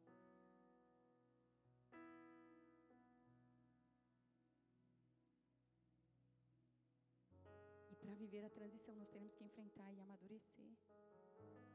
E 7.89 7.95
para 7.95 8.13
viver 8.13 8.45
a 8.45 8.49
transição, 8.51 8.95
nós 8.95 9.09
teremos 9.09 9.34
que 9.34 9.43
enfrentar 9.43 9.91
e 9.91 9.99
amadurecer. 10.01 10.77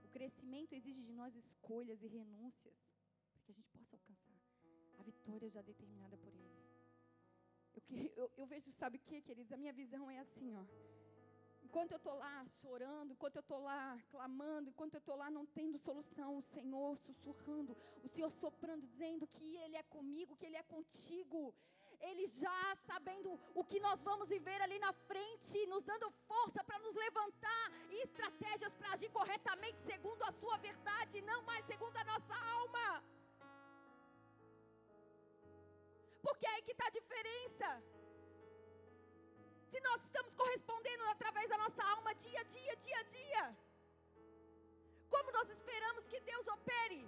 O 0.05 0.09
crescimento 0.09 0.73
exige 0.75 1.03
de 1.03 1.13
nós 1.13 1.35
escolhas 1.35 2.01
e 2.01 2.07
renúncias 2.07 2.79
para 3.33 3.43
que 3.43 3.51
a 3.51 3.55
gente 3.57 3.73
possa 3.73 3.97
alcançar 3.97 4.41
a 5.01 5.03
vitória 5.03 5.51
já 5.51 5.63
determinada 5.63 6.17
por 6.17 6.33
Ele. 6.33 6.59
Eu, 7.75 8.13
eu, 8.23 8.33
eu 8.37 8.47
vejo, 8.47 8.71
sabe 8.71 8.99
o 8.99 9.01
que, 9.01 9.21
queridos? 9.21 9.51
A 9.51 9.57
minha 9.57 9.73
visão 9.73 10.09
é 10.09 10.21
assim, 10.21 10.55
ó. 10.55 10.65
Enquanto 11.69 11.93
eu 11.93 11.99
estou 11.99 12.15
lá 12.25 12.47
chorando, 12.61 13.13
enquanto 13.13 13.37
eu 13.37 13.45
estou 13.47 13.61
lá 13.61 13.99
clamando, 14.11 14.71
enquanto 14.71 14.95
eu 14.95 15.03
estou 15.03 15.17
lá 15.23 15.29
não 15.31 15.45
tendo 15.45 15.77
solução, 15.87 16.39
o 16.39 16.47
Senhor 16.55 16.97
sussurrando, 17.07 17.77
o 18.03 18.09
Senhor 18.09 18.31
soprando, 18.31 18.87
dizendo 18.87 19.27
que 19.27 19.49
Ele 19.65 19.77
é 19.77 19.83
comigo, 19.83 20.37
que 20.39 20.47
Ele 20.47 20.57
é 20.57 20.63
contigo. 20.63 21.55
Ele 22.01 22.27
já 22.27 22.61
sabendo 22.87 23.39
o 23.55 23.63
que 23.63 23.79
nós 23.87 24.03
vamos 24.03 24.31
viver 24.31 24.59
ali 24.63 24.79
na 24.79 24.95
frente, 25.11 25.67
nos 25.67 25.85
dando 25.85 26.11
força 26.31 26.65
para 26.65 26.79
nos 26.79 26.95
levantar 26.95 27.67
e 27.91 28.03
estratégias 28.07 28.73
para 28.79 28.93
agir 28.93 29.11
corretamente 29.11 29.79
segundo 29.91 30.23
a 30.23 30.33
Sua 30.41 30.57
verdade, 30.57 31.21
não 31.21 31.43
mais 31.43 31.67
segundo 31.67 31.97
a 31.99 32.05
nossa 32.05 32.35
alma. 32.57 33.05
Porque 36.23 36.47
é 36.47 36.55
aí 36.55 36.63
que 36.63 36.73
está 36.73 36.87
a 36.87 36.99
diferença. 36.99 37.98
Se 39.73 39.79
nós 39.87 40.03
estamos 40.09 40.33
correspondendo 40.41 41.05
através 41.15 41.47
da 41.53 41.59
nossa 41.65 41.83
alma 41.95 42.15
dia 42.27 42.41
a 42.41 42.47
dia, 42.57 42.75
dia 42.87 42.99
a 43.01 43.07
dia, 43.19 43.45
como 45.15 45.31
nós 45.37 45.49
esperamos 45.57 46.05
que 46.11 46.21
Deus 46.31 46.47
opere? 46.57 47.03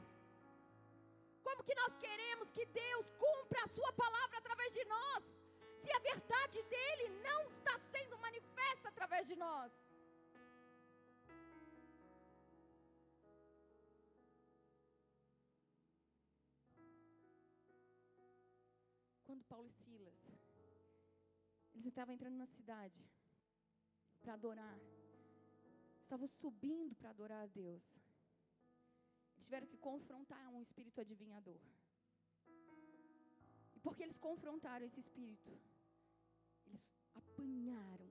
Como 1.46 1.64
que 1.68 1.74
nós 1.82 1.92
queremos 2.04 2.48
que 2.56 2.64
Deus 2.66 3.06
cumpra 3.24 3.60
a 3.64 3.72
Sua 3.76 3.92
palavra 4.04 4.38
através 4.38 4.72
de 4.78 4.84
nós? 4.94 5.22
Se 5.82 5.90
a 5.98 6.00
verdade 6.10 6.62
dele 6.74 7.06
não 7.28 7.40
está 7.56 7.78
sendo 7.92 8.18
manifesta 8.26 8.88
através 8.88 9.26
de 9.26 9.36
nós. 9.36 9.72
Quando 19.26 19.44
Paulo 19.44 19.68
e 19.68 19.72
Silas 19.72 19.89
eles 21.80 21.92
estavam 21.92 22.14
entrando 22.14 22.36
na 22.36 22.46
cidade 22.46 23.02
para 24.20 24.34
adorar. 24.34 24.78
Estavam 26.02 26.26
subindo 26.26 26.94
para 26.94 27.08
adorar 27.08 27.42
a 27.44 27.46
Deus. 27.46 27.82
Eles 29.32 29.44
tiveram 29.46 29.66
que 29.66 29.78
confrontar 29.78 30.46
um 30.52 30.60
espírito 30.60 31.00
adivinhador. 31.00 31.60
E 33.74 33.80
porque 33.80 34.02
eles 34.02 34.18
confrontaram 34.18 34.84
esse 34.84 35.00
espírito, 35.00 35.58
eles 36.66 36.84
apanharam, 37.14 38.10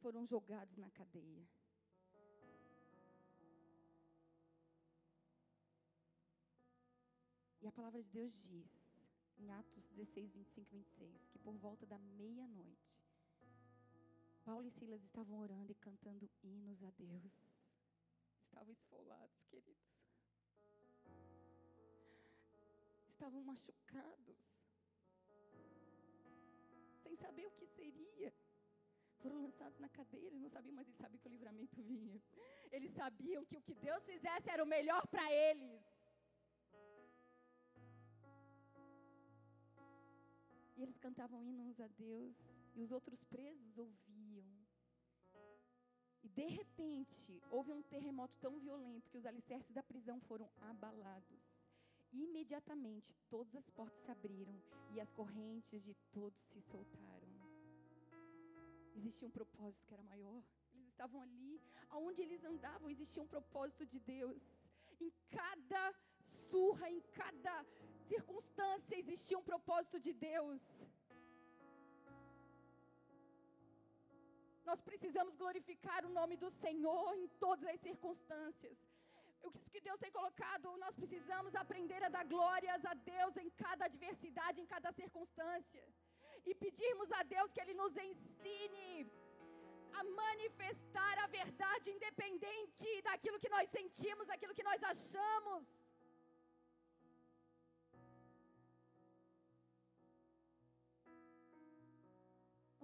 foram 0.00 0.24
jogados 0.24 0.78
na 0.78 0.90
cadeia. 0.90 1.46
E 7.60 7.66
a 7.66 7.72
palavra 7.72 8.02
de 8.02 8.08
Deus 8.08 8.32
diz 8.48 8.87
em 9.38 9.50
Atos 9.52 9.84
16, 9.90 10.32
25 10.32 10.74
e 10.74 10.78
26, 10.78 11.26
que 11.28 11.38
por 11.38 11.56
volta 11.56 11.86
da 11.86 11.98
meia-noite, 11.98 12.98
Paulo 14.44 14.66
e 14.66 14.70
Silas 14.70 15.02
estavam 15.04 15.38
orando 15.38 15.70
e 15.70 15.74
cantando 15.74 16.30
hinos 16.42 16.82
a 16.82 16.90
Deus. 16.90 17.32
Estavam 18.46 18.72
esfolados, 18.72 19.44
queridos. 19.50 19.84
Estavam 23.10 23.42
machucados. 23.42 24.38
Sem 27.02 27.14
saber 27.16 27.46
o 27.46 27.50
que 27.50 27.66
seria. 27.66 28.32
Foram 29.18 29.42
lançados 29.42 29.78
na 29.80 29.88
cadeia, 29.88 30.28
eles 30.28 30.40
não 30.40 30.48
sabiam, 30.48 30.74
mas 30.74 30.86
eles 30.86 30.98
sabiam 30.98 31.20
que 31.20 31.28
o 31.28 31.30
livramento 31.30 31.82
vinha. 31.82 32.22
Eles 32.70 32.92
sabiam 32.92 33.44
que 33.44 33.56
o 33.56 33.62
que 33.62 33.74
Deus 33.74 34.04
fizesse 34.04 34.48
era 34.48 34.62
o 34.62 34.66
melhor 34.66 35.06
para 35.08 35.30
eles. 35.32 35.97
E 40.78 40.82
eles 40.82 40.96
cantavam 40.96 41.44
hinos 41.44 41.80
a 41.80 41.88
Deus, 41.88 42.36
e 42.76 42.80
os 42.80 42.92
outros 42.92 43.24
presos 43.24 43.76
ouviam. 43.76 44.46
E 46.22 46.28
de 46.28 46.46
repente, 46.46 47.42
houve 47.50 47.72
um 47.72 47.82
terremoto 47.82 48.36
tão 48.38 48.60
violento 48.60 49.10
que 49.10 49.18
os 49.18 49.26
alicerces 49.26 49.72
da 49.72 49.82
prisão 49.82 50.20
foram 50.20 50.48
abalados. 50.60 51.42
Imediatamente, 52.12 53.12
todas 53.28 53.56
as 53.56 53.68
portas 53.70 54.00
se 54.04 54.10
abriram 54.12 54.56
e 54.94 55.00
as 55.00 55.10
correntes 55.10 55.82
de 55.82 55.94
todos 56.12 56.40
se 56.42 56.60
soltaram. 56.60 57.28
Existia 58.94 59.26
um 59.26 59.32
propósito 59.32 59.84
que 59.84 59.94
era 59.94 60.02
maior. 60.04 60.44
Eles 60.72 60.88
estavam 60.88 61.20
ali, 61.20 61.60
aonde 61.88 62.22
eles 62.22 62.44
andavam, 62.44 62.88
existia 62.88 63.22
um 63.22 63.26
propósito 63.26 63.84
de 63.84 63.98
Deus. 63.98 64.48
Em 65.00 65.12
cada 65.28 65.92
surra, 66.22 66.88
em 66.88 67.00
cada 67.12 67.64
circunstância 68.12 69.00
existia 69.02 69.38
um 69.40 69.48
propósito 69.50 69.98
de 70.06 70.12
Deus. 70.30 70.62
Nós 74.68 74.80
precisamos 74.88 75.34
glorificar 75.42 76.00
o 76.06 76.14
nome 76.18 76.36
do 76.44 76.50
Senhor 76.62 77.06
em 77.20 77.28
todas 77.44 77.66
as 77.72 77.80
circunstâncias. 77.88 78.78
O 79.46 79.50
que 79.72 79.80
Deus 79.86 80.00
tem 80.02 80.12
colocado, 80.18 80.76
nós 80.84 80.94
precisamos 81.00 81.54
aprender 81.62 82.00
a 82.04 82.10
dar 82.16 82.24
glórias 82.34 82.82
a 82.92 82.94
Deus 83.12 83.34
em 83.42 83.48
cada 83.64 83.84
adversidade, 83.90 84.60
em 84.60 84.68
cada 84.74 84.90
circunstância. 85.00 85.84
E 86.48 86.54
pedirmos 86.64 87.10
a 87.20 87.22
Deus 87.34 87.52
que 87.52 87.62
Ele 87.62 87.76
nos 87.82 87.94
ensine 88.08 88.90
a 89.98 90.04
manifestar 90.22 91.14
a 91.24 91.28
verdade, 91.38 91.94
independente 91.96 92.90
daquilo 93.08 93.40
que 93.42 93.54
nós 93.56 93.68
sentimos, 93.78 94.30
daquilo 94.32 94.56
que 94.58 94.68
nós 94.70 94.82
achamos. 94.92 95.64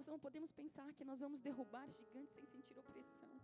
Nós 0.05 0.13
não 0.13 0.19
podemos 0.19 0.51
pensar 0.51 0.93
que 0.93 1.03
nós 1.03 1.19
vamos 1.19 1.41
derrubar 1.41 1.89
gigantes 1.89 2.31
sem 2.35 2.45
sentir 2.45 2.77
opressão. 2.77 3.41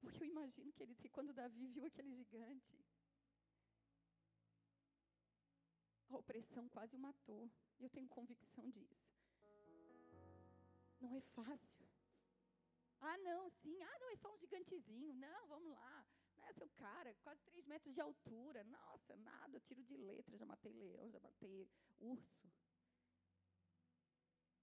Porque 0.00 0.24
eu 0.24 0.26
imagino, 0.26 0.72
queridos, 0.72 1.00
que 1.00 1.08
quando 1.08 1.32
Davi 1.32 1.68
viu 1.68 1.86
aquele 1.86 2.12
gigante, 2.12 2.76
a 6.10 6.16
opressão 6.16 6.68
quase 6.68 6.96
o 6.96 6.98
matou. 6.98 7.48
Eu 7.78 7.88
tenho 7.88 8.08
convicção 8.08 8.68
disso. 8.68 9.08
Não 11.00 11.14
é 11.14 11.20
fácil. 11.20 11.86
Ah, 12.98 13.18
não, 13.18 13.48
sim. 13.50 13.80
Ah, 13.82 13.98
não, 14.00 14.10
é 14.10 14.16
só 14.16 14.34
um 14.34 14.38
gigantezinho. 14.38 15.12
Não, 15.14 15.46
vamos 15.46 15.70
lá. 15.70 16.04
Né, 16.44 16.52
seu 16.52 16.68
cara, 16.68 17.14
quase 17.22 17.42
três 17.44 17.66
metros 17.66 17.94
de 17.94 18.00
altura. 18.00 18.62
Nossa, 18.64 19.16
nada, 19.16 19.58
tiro 19.60 19.82
de 19.82 19.96
letra. 19.96 20.36
Já 20.36 20.44
matei 20.44 20.72
leão, 20.72 21.10
já 21.10 21.18
matei 21.20 21.66
urso. 22.00 22.52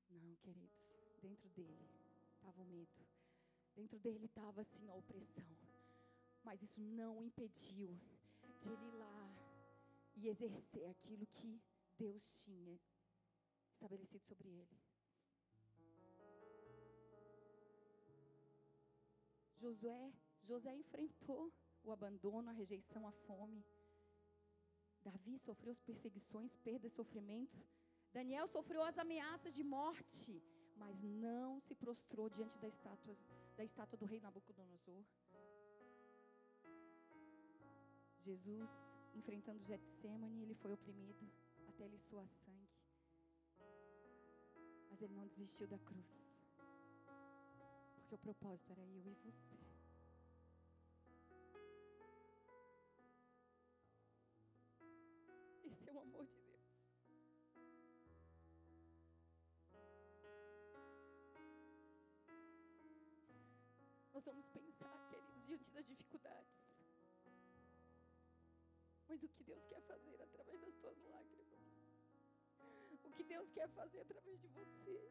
Não, 0.10 0.36
queridos, 0.36 0.72
dentro 1.22 1.50
dele 1.50 1.90
estava 2.36 2.62
o 2.62 2.66
medo. 2.66 3.08
Dentro 3.76 3.98
dele 4.00 4.26
estava 4.26 4.62
assim 4.62 4.90
a 4.90 4.96
opressão. 4.96 5.58
Mas 6.44 6.62
isso 6.62 6.80
não 6.80 7.24
impediu 7.24 8.00
de 8.60 8.70
ele 8.70 8.86
ir 8.86 8.96
lá 8.96 9.36
e 10.16 10.28
exercer 10.28 10.88
aquilo 10.88 11.26
que 11.28 11.60
Deus 11.98 12.44
tinha 12.44 12.80
estabelecido 13.72 14.24
sobre 14.26 14.50
ele. 14.50 14.82
Josué, 19.58 20.14
José 20.44 20.76
enfrentou 20.76 21.54
o 21.84 21.92
abandono, 21.92 22.50
a 22.50 22.54
rejeição, 22.54 23.08
a 23.08 23.12
fome. 23.12 23.64
Davi 25.04 25.38
sofreu 25.40 25.72
as 25.72 25.82
perseguições, 25.82 26.56
perda 26.58 26.88
e 26.88 26.90
sofrimento. 26.90 27.60
Daniel 28.14 28.48
sofreu 28.48 28.84
as 28.84 28.98
ameaças 28.98 29.54
de 29.54 29.64
morte, 29.64 30.44
mas 30.78 31.02
não 31.02 31.60
se 31.60 31.74
prostrou 31.74 32.30
diante 32.30 32.58
da 32.60 32.68
estátua, 32.68 33.16
da 33.58 33.64
estátua 33.64 33.98
do 33.98 34.06
rei 34.06 34.20
Nabucodonosor. 34.20 35.04
Jesus, 38.20 38.70
enfrentando 39.16 39.64
Getsemane, 39.64 40.44
ele 40.44 40.54
foi 40.56 40.74
oprimido 40.74 41.28
até 41.68 41.86
ele 41.86 41.98
suar 41.98 42.28
sangue. 42.28 42.70
Mas 44.90 45.02
ele 45.02 45.14
não 45.14 45.28
desistiu 45.28 45.68
da 45.68 45.80
cruz. 45.80 46.22
Porque 47.96 48.14
o 48.14 48.18
propósito 48.18 48.72
era 48.72 48.82
eu 48.82 48.96
e 48.98 49.00
você. 49.00 49.71
Nós 64.22 64.36
vamos 64.36 64.48
pensar, 64.50 65.10
queridos, 65.10 65.46
diante 65.48 65.72
das 65.72 65.88
dificuldades. 65.88 66.54
Mas 69.08 69.24
o 69.24 69.28
que 69.28 69.44
Deus 69.44 69.64
quer 69.66 69.82
fazer 69.82 70.22
através 70.22 70.62
das 70.62 70.76
tuas 70.76 70.96
lágrimas? 71.06 71.60
O 73.04 73.12
que 73.14 73.24
Deus 73.24 73.50
quer 73.50 73.68
fazer 73.70 74.02
através 74.02 74.40
de 74.40 74.48
você? 74.50 75.10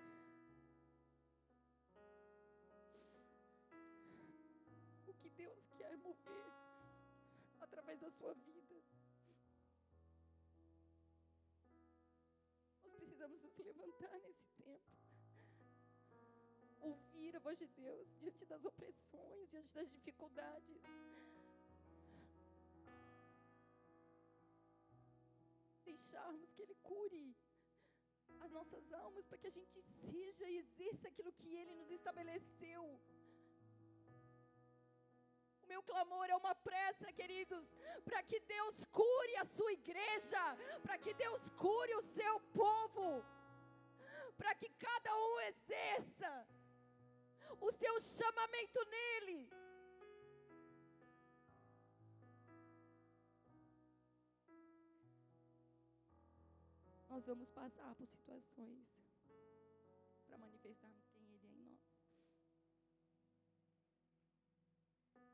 O 5.09 5.15
que 5.15 5.31
Deus 5.31 5.69
quer 5.77 5.97
mover 5.97 6.53
através 7.59 7.99
da 7.99 8.11
sua 8.13 8.33
vida? 8.35 8.77
Nós 12.85 12.93
precisamos 12.95 13.43
nos 13.43 13.59
levantar 13.59 14.21
nesse 14.21 14.47
tempo. 14.57 15.00
Ouvir 16.81 17.37
a 17.37 17.41
voz 17.41 17.59
de 17.59 17.67
Deus 17.69 18.09
diante 18.19 18.45
das 18.47 18.65
opressões, 18.65 19.51
diante 19.51 19.73
das 19.75 19.91
dificuldades. 19.91 20.81
deixarmos 25.91 26.51
que 26.53 26.63
Ele 26.63 26.77
cure 26.91 27.37
as 28.45 28.51
nossas 28.51 28.85
almas, 28.93 29.27
para 29.27 29.39
que 29.39 29.49
a 29.53 29.57
gente 29.59 29.83
seja 30.01 30.45
e 30.49 30.59
exerça 30.59 31.09
aquilo 31.09 31.33
que 31.33 31.51
Ele 31.61 31.75
nos 31.81 31.91
estabeleceu. 31.91 32.85
O 35.63 35.67
meu 35.73 35.83
clamor 35.91 36.27
é 36.29 36.37
uma 36.37 36.55
pressa, 36.55 37.13
queridos, 37.13 37.67
para 38.05 38.23
que 38.29 38.41
Deus 38.55 38.85
cure 39.01 39.37
a 39.37 39.45
sua 39.57 39.73
igreja, 39.73 40.43
para 40.83 40.97
que 40.99 41.13
Deus 41.25 41.51
cure 41.65 41.95
o 41.97 42.07
seu 42.19 42.35
povo, 42.63 43.09
para 44.41 44.55
que 44.55 44.69
cada 44.87 45.13
um 45.27 45.41
exerça 45.51 46.31
o 47.61 47.73
seu 47.73 48.01
chamamento 48.01 48.85
nele. 48.87 49.49
nós 57.21 57.27
vamos 57.27 57.51
passar 57.51 57.95
por 57.97 58.07
situações 58.07 58.89
para 60.27 60.39
manifestarmos 60.39 61.07
quem 61.09 61.23
Ele 61.35 61.47
é 61.47 61.51
em 61.51 61.65
nós. 61.65 61.81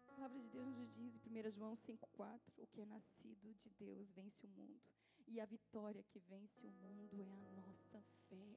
A 0.09 0.15
palavra 0.17 0.41
de 0.41 0.49
Deus 0.49 0.67
nos 0.67 0.91
diz 0.91 1.15
em 1.15 1.49
1 1.49 1.51
João 1.53 1.77
5,4: 1.77 2.41
O 2.57 2.67
que 2.67 2.81
é 2.81 2.87
nascido 2.87 3.55
de 3.55 3.71
Deus 3.79 4.11
vence 4.11 4.45
o 4.45 4.49
mundo, 4.49 4.81
e 5.29 5.41
a 5.41 5.47
vitória 5.47 6.03
que 6.03 6.19
vence 6.19 6.67
o 6.67 6.73
mundo 6.73 7.21
é 7.21 7.31
a 7.31 7.37
nossa 7.37 8.03
fé. 8.29 8.57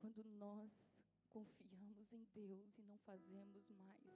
Quando 0.00 0.24
nós 0.38 0.72
confiamos 1.28 2.10
em 2.10 2.26
Deus 2.34 2.78
e 2.78 2.82
não 2.82 2.98
fazemos 3.00 3.68
mais 3.68 4.14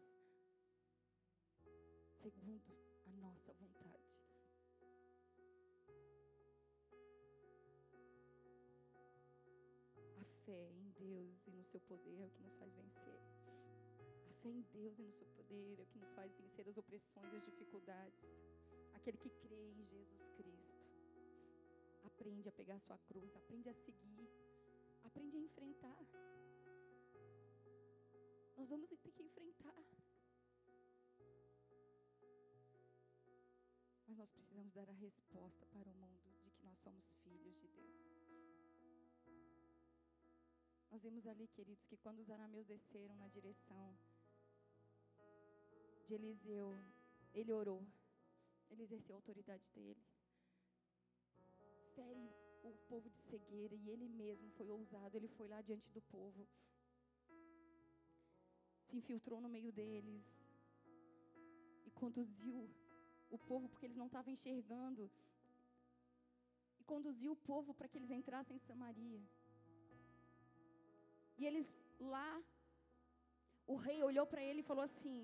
segundo 2.23 2.75
a 3.07 3.13
nossa 3.21 3.53
vontade. 3.53 4.15
fé 10.45 10.71
em 10.73 10.91
Deus 10.93 11.47
e 11.47 11.51
no 11.53 11.65
seu 11.65 11.81
poder 11.81 12.21
é 12.21 12.27
o 12.27 12.31
que 12.31 12.43
nos 12.43 12.55
faz 12.57 12.75
vencer. 12.75 13.21
A 14.29 14.33
fé 14.43 14.49
em 14.49 14.61
Deus 14.73 14.99
e 14.99 15.03
no 15.03 15.13
seu 15.13 15.27
poder 15.29 15.79
é 15.79 15.83
o 15.83 15.87
que 15.87 15.99
nos 15.99 16.11
faz 16.13 16.35
vencer 16.35 16.69
as 16.69 16.77
opressões 16.77 17.33
e 17.33 17.37
as 17.37 17.45
dificuldades. 17.45 18.25
Aquele 18.93 19.17
que 19.17 19.31
crê 19.31 19.73
em 19.73 19.85
Jesus 19.87 20.29
Cristo. 20.37 20.75
Aprende 22.05 22.49
a 22.49 22.53
pegar 22.53 22.79
sua 22.81 22.99
cruz, 22.99 23.35
aprende 23.37 23.69
a 23.71 23.75
seguir, 23.75 24.29
aprende 25.05 25.37
a 25.37 25.41
enfrentar. 25.41 25.99
Nós 28.57 28.69
vamos 28.69 28.89
ter 28.89 29.13
que 29.13 29.23
enfrentar. 29.23 29.85
Mas 34.07 34.17
nós 34.17 34.31
precisamos 34.31 34.73
dar 34.73 34.89
a 34.89 34.93
resposta 34.93 35.67
para 35.67 35.91
o 35.91 35.95
mundo 35.95 36.19
de 36.43 36.51
que 36.51 36.65
nós 36.65 36.79
somos 36.79 37.05
filhos 37.23 37.55
de 37.61 37.69
Deus. 37.69 37.95
Nós 40.91 41.03
vimos 41.03 41.27
ali, 41.27 41.49
queridos, 41.49 41.85
que 41.87 41.97
quando 41.97 42.21
os 42.21 42.31
arameus 42.31 42.67
desceram 42.67 43.17
na 43.17 43.29
direção 43.29 43.97
de 46.07 46.15
Eliseu, 46.15 46.73
ele 47.33 47.53
orou, 47.53 47.85
ele 48.71 48.85
exerceu 48.85 49.17
a 49.17 49.19
autoridade 49.19 49.69
dele. 49.71 50.01
Fere 51.95 52.44
o 52.71 52.73
povo 52.91 53.09
de 53.11 53.21
cegueira 53.31 53.75
e 53.75 53.91
ele 53.91 54.09
mesmo 54.09 54.49
foi 54.59 54.69
ousado, 54.71 55.17
ele 55.17 55.29
foi 55.37 55.47
lá 55.53 55.61
diante 55.61 55.89
do 55.97 56.03
povo, 56.15 56.47
se 58.87 58.97
infiltrou 59.01 59.41
no 59.45 59.51
meio 59.57 59.71
deles 59.81 60.25
e 61.87 61.91
conduziu 62.03 62.59
o 63.37 63.39
povo, 63.51 63.69
porque 63.69 63.87
eles 63.87 64.01
não 64.03 64.09
estavam 64.11 64.33
enxergando, 64.33 65.11
e 66.81 66.85
conduziu 66.93 67.33
o 67.33 67.43
povo 67.53 67.75
para 67.75 67.89
que 67.89 67.99
eles 67.99 68.11
entrassem 68.11 68.57
em 68.57 68.67
Samaria. 68.69 69.23
E 71.39 71.45
eles 71.49 71.69
lá, 72.15 72.31
o 73.67 73.77
rei 73.87 74.03
olhou 74.03 74.27
para 74.33 74.43
ele 74.49 74.61
e 74.61 74.69
falou 74.71 74.85
assim: 74.85 75.19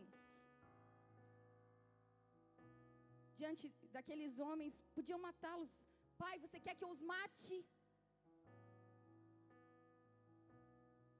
diante 3.41 3.68
daqueles 3.97 4.38
homens, 4.47 4.74
podiam 4.97 5.18
matá-los. 5.28 5.72
Pai, 6.22 6.38
você 6.38 6.60
quer 6.60 6.74
que 6.74 6.84
eu 6.84 6.90
os 6.90 7.00
mate? 7.00 7.54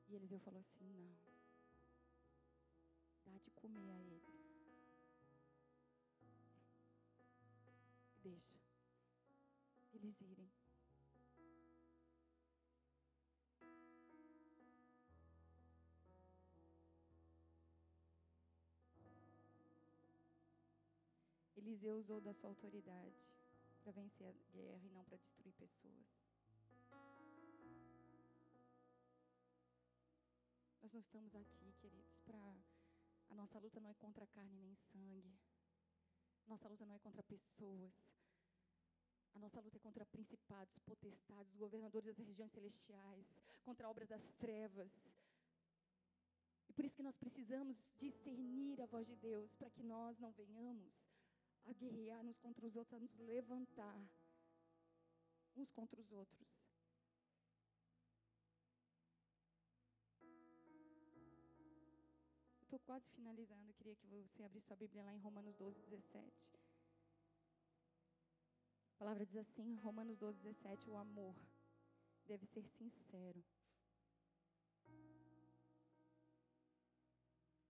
E 0.09 0.15
Eliseu 0.15 0.39
falou 0.41 0.61
assim: 0.61 0.85
Não, 0.85 1.17
dá 3.25 3.39
de 3.39 3.51
comer 3.53 3.91
a 3.93 3.99
eles. 4.03 4.29
Deixa 8.23 8.59
eles 9.95 10.21
irem. 10.21 10.53
Eliseu 21.57 21.97
usou 21.97 22.21
da 22.21 22.35
sua 22.35 22.51
autoridade 22.51 23.40
para 23.81 23.93
vencer 23.93 24.27
a 24.27 24.33
guerra 24.53 24.87
e 24.87 24.91
não 24.91 25.05
para 25.05 25.17
destruir 25.17 25.53
pessoas. 25.55 26.07
Nós 30.83 30.93
não 30.93 31.01
estamos 31.01 31.35
aqui, 31.35 31.73
queridos, 31.81 32.19
para. 32.25 32.57
A 33.29 33.35
nossa 33.35 33.59
luta 33.59 33.81
não 33.81 33.91
é 33.91 33.95
contra 33.95 34.27
carne 34.27 34.59
nem 34.59 34.75
sangue. 34.75 35.39
Nossa 36.47 36.69
luta 36.69 36.85
não 36.85 36.95
é 36.95 36.99
contra 36.99 37.23
pessoas. 37.23 37.93
A 39.35 39.39
nossa 39.39 39.61
luta 39.61 39.77
é 39.77 39.81
contra 39.81 40.05
principados, 40.05 40.79
potestades, 40.81 41.55
governadores 41.55 42.17
das 42.17 42.27
regiões 42.27 42.51
celestiais, 42.51 43.33
contra 43.63 43.87
a 43.87 43.91
obra 43.91 44.05
das 44.05 44.33
trevas. 44.33 44.91
E 46.69 46.73
por 46.73 46.85
isso 46.85 46.97
que 46.97 47.03
nós 47.03 47.17
precisamos 47.17 47.77
discernir 47.97 48.81
a 48.83 48.87
voz 48.87 49.07
de 49.07 49.15
Deus, 49.17 49.55
para 49.55 49.71
que 49.71 49.83
nós 49.83 50.19
não 50.19 50.33
venhamos 50.33 50.93
a 51.67 51.73
guerrear 51.73 52.25
uns 52.25 52.39
contra 52.39 52.67
os 52.67 52.77
outros, 52.77 52.95
a 52.95 53.01
nos 53.01 53.17
levantar 53.19 54.01
uns 55.57 55.71
contra 55.71 56.01
os 56.01 56.11
outros. 56.13 56.61
estou 62.71 62.79
quase 62.81 63.11
finalizando. 63.11 63.67
Eu 63.67 63.75
queria 63.75 63.97
que 63.97 64.07
você 64.07 64.45
abrisse 64.45 64.69
sua 64.69 64.77
Bíblia 64.77 65.03
lá 65.03 65.13
em 65.13 65.19
Romanos 65.19 65.57
12, 65.57 65.81
17. 65.81 66.25
A 68.95 68.99
palavra 68.99 69.27
diz 69.27 69.37
assim, 69.37 69.75
Romanos 69.77 70.17
12, 70.17 70.39
17, 70.39 70.89
o 70.89 70.97
amor 70.97 71.35
deve 72.27 72.47
ser 72.47 72.65
sincero. 72.69 73.43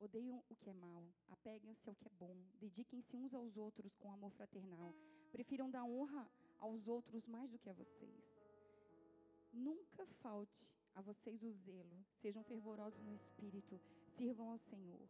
Odeiam 0.00 0.42
o 0.48 0.56
que 0.56 0.70
é 0.70 0.72
mal, 0.72 1.04
apeguem-se 1.28 1.86
ao 1.86 1.94
que 1.94 2.08
é 2.08 2.10
bom, 2.18 2.34
dediquem-se 2.58 3.14
uns 3.14 3.34
aos 3.34 3.58
outros 3.58 3.94
com 3.96 4.10
amor 4.10 4.32
fraternal, 4.32 4.94
prefiram 5.30 5.70
dar 5.70 5.84
honra 5.84 6.26
aos 6.58 6.88
outros 6.88 7.26
mais 7.26 7.50
do 7.50 7.58
que 7.58 7.68
a 7.68 7.74
vocês. 7.74 8.24
Nunca 9.52 10.06
falte 10.22 10.66
a 10.94 11.02
vocês 11.02 11.42
o 11.42 11.52
zelo, 11.52 12.02
sejam 12.14 12.42
fervorosos 12.42 13.02
no 13.02 13.14
espírito, 13.14 13.78
sirvam 14.16 14.48
ao 14.50 14.58
Senhor. 14.58 15.06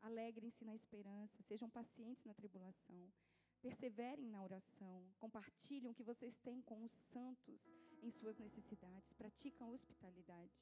Alegrem-se 0.00 0.64
na 0.64 0.74
esperança, 0.74 1.42
sejam 1.42 1.68
pacientes 1.68 2.24
na 2.24 2.32
tribulação, 2.32 3.12
perseverem 3.60 4.30
na 4.30 4.42
oração, 4.42 5.04
compartilhem 5.18 5.90
o 5.90 5.94
que 5.94 6.02
vocês 6.02 6.38
têm 6.38 6.62
com 6.62 6.82
os 6.82 6.92
santos 7.12 7.68
em 8.02 8.10
suas 8.10 8.38
necessidades, 8.38 9.12
praticam 9.12 9.70
hospitalidade. 9.70 10.58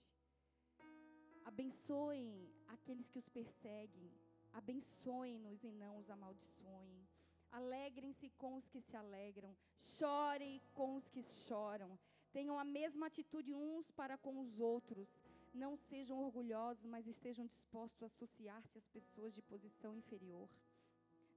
Abençoem 1.49 2.47
aqueles 2.67 3.09
que 3.09 3.19
os 3.19 3.27
perseguem, 3.31 4.13
abençoem-nos 4.53 5.65
e 5.65 5.71
não 5.73 5.97
os 5.99 6.11
amaldiçoem. 6.11 7.09
Alegrem-se 7.51 8.29
com 8.41 8.57
os 8.57 8.69
que 8.69 8.83
se 8.83 8.95
alegram, 8.95 9.57
chorem 9.79 10.61
com 10.75 10.95
os 10.97 11.09
que 11.09 11.23
choram. 11.23 11.99
Tenham 12.35 12.59
a 12.59 12.65
mesma 12.65 13.07
atitude 13.07 13.55
uns 13.55 13.91
para 13.91 14.19
com 14.19 14.39
os 14.41 14.61
outros. 14.61 15.09
Não 15.55 15.75
sejam 15.75 16.19
orgulhosos, 16.23 16.85
mas 16.85 17.07
estejam 17.07 17.47
dispostos 17.47 18.03
a 18.03 18.07
associar-se 18.07 18.77
às 18.77 18.87
pessoas 18.87 19.33
de 19.35 19.41
posição 19.41 19.97
inferior. 19.97 20.51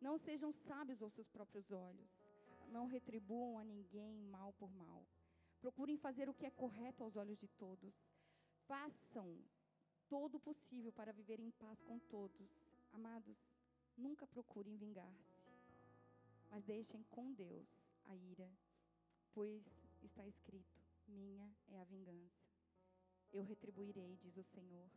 Não 0.01 0.17
sejam 0.17 0.51
sábios 0.51 1.01
aos 1.01 1.13
seus 1.13 1.29
próprios 1.29 1.71
olhos. 1.71 2.11
Não 2.67 2.85
retribuam 2.85 3.57
a 3.57 3.63
ninguém 3.63 4.19
mal 4.25 4.51
por 4.59 4.71
mal. 4.73 5.07
Procurem 5.61 5.95
fazer 5.95 6.27
o 6.27 6.33
que 6.33 6.45
é 6.45 6.51
correto 6.51 7.01
aos 7.01 7.15
olhos 7.15 7.39
de 7.39 7.47
todos. 7.47 7.95
Façam 8.67 9.41
todo 10.11 10.35
o 10.35 10.39
possível 10.41 10.91
para 10.91 11.13
viver 11.13 11.39
em 11.39 11.51
paz 11.51 11.81
com 11.83 11.97
todos. 11.97 12.49
Amados, 12.91 13.37
nunca 13.95 14.27
procurem 14.27 14.75
vingar-se, 14.75 15.39
mas 16.49 16.65
deixem 16.65 17.01
com 17.03 17.31
Deus 17.31 17.65
a 18.03 18.13
ira, 18.13 18.51
pois 19.33 19.63
está 20.03 20.27
escrito: 20.27 20.81
Minha 21.07 21.49
é 21.69 21.79
a 21.79 21.85
vingança. 21.85 22.43
Eu 23.31 23.41
retribuirei, 23.41 24.17
diz 24.17 24.35
o 24.35 24.43
Senhor. 24.43 24.91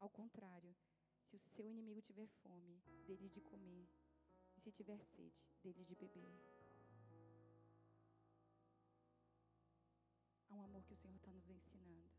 Ao 0.00 0.10
contrário, 0.10 0.74
se 1.22 1.36
o 1.36 1.38
seu 1.38 1.70
inimigo 1.70 2.02
tiver 2.02 2.26
fome, 2.42 2.82
dele 3.06 3.28
de 3.28 3.40
comer, 3.40 3.88
e 4.56 4.60
se 4.60 4.72
tiver 4.72 4.98
sede, 4.98 5.46
dele 5.62 5.84
de 5.84 5.94
beber. 5.94 6.40
Há 10.48 10.56
um 10.56 10.64
amor 10.64 10.82
que 10.82 10.92
o 10.92 10.96
Senhor 10.96 11.14
está 11.14 11.32
nos 11.32 11.48
ensinando. 11.48 12.15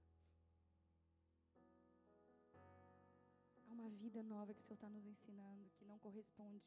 Uma 3.87 3.95
vida 3.95 4.21
nova 4.21 4.53
que 4.53 4.59
o 4.59 4.63
Senhor 4.63 4.75
está 4.75 4.89
nos 4.89 5.05
ensinando, 5.05 5.69
que 5.77 5.85
não 5.85 5.97
corresponde 5.99 6.61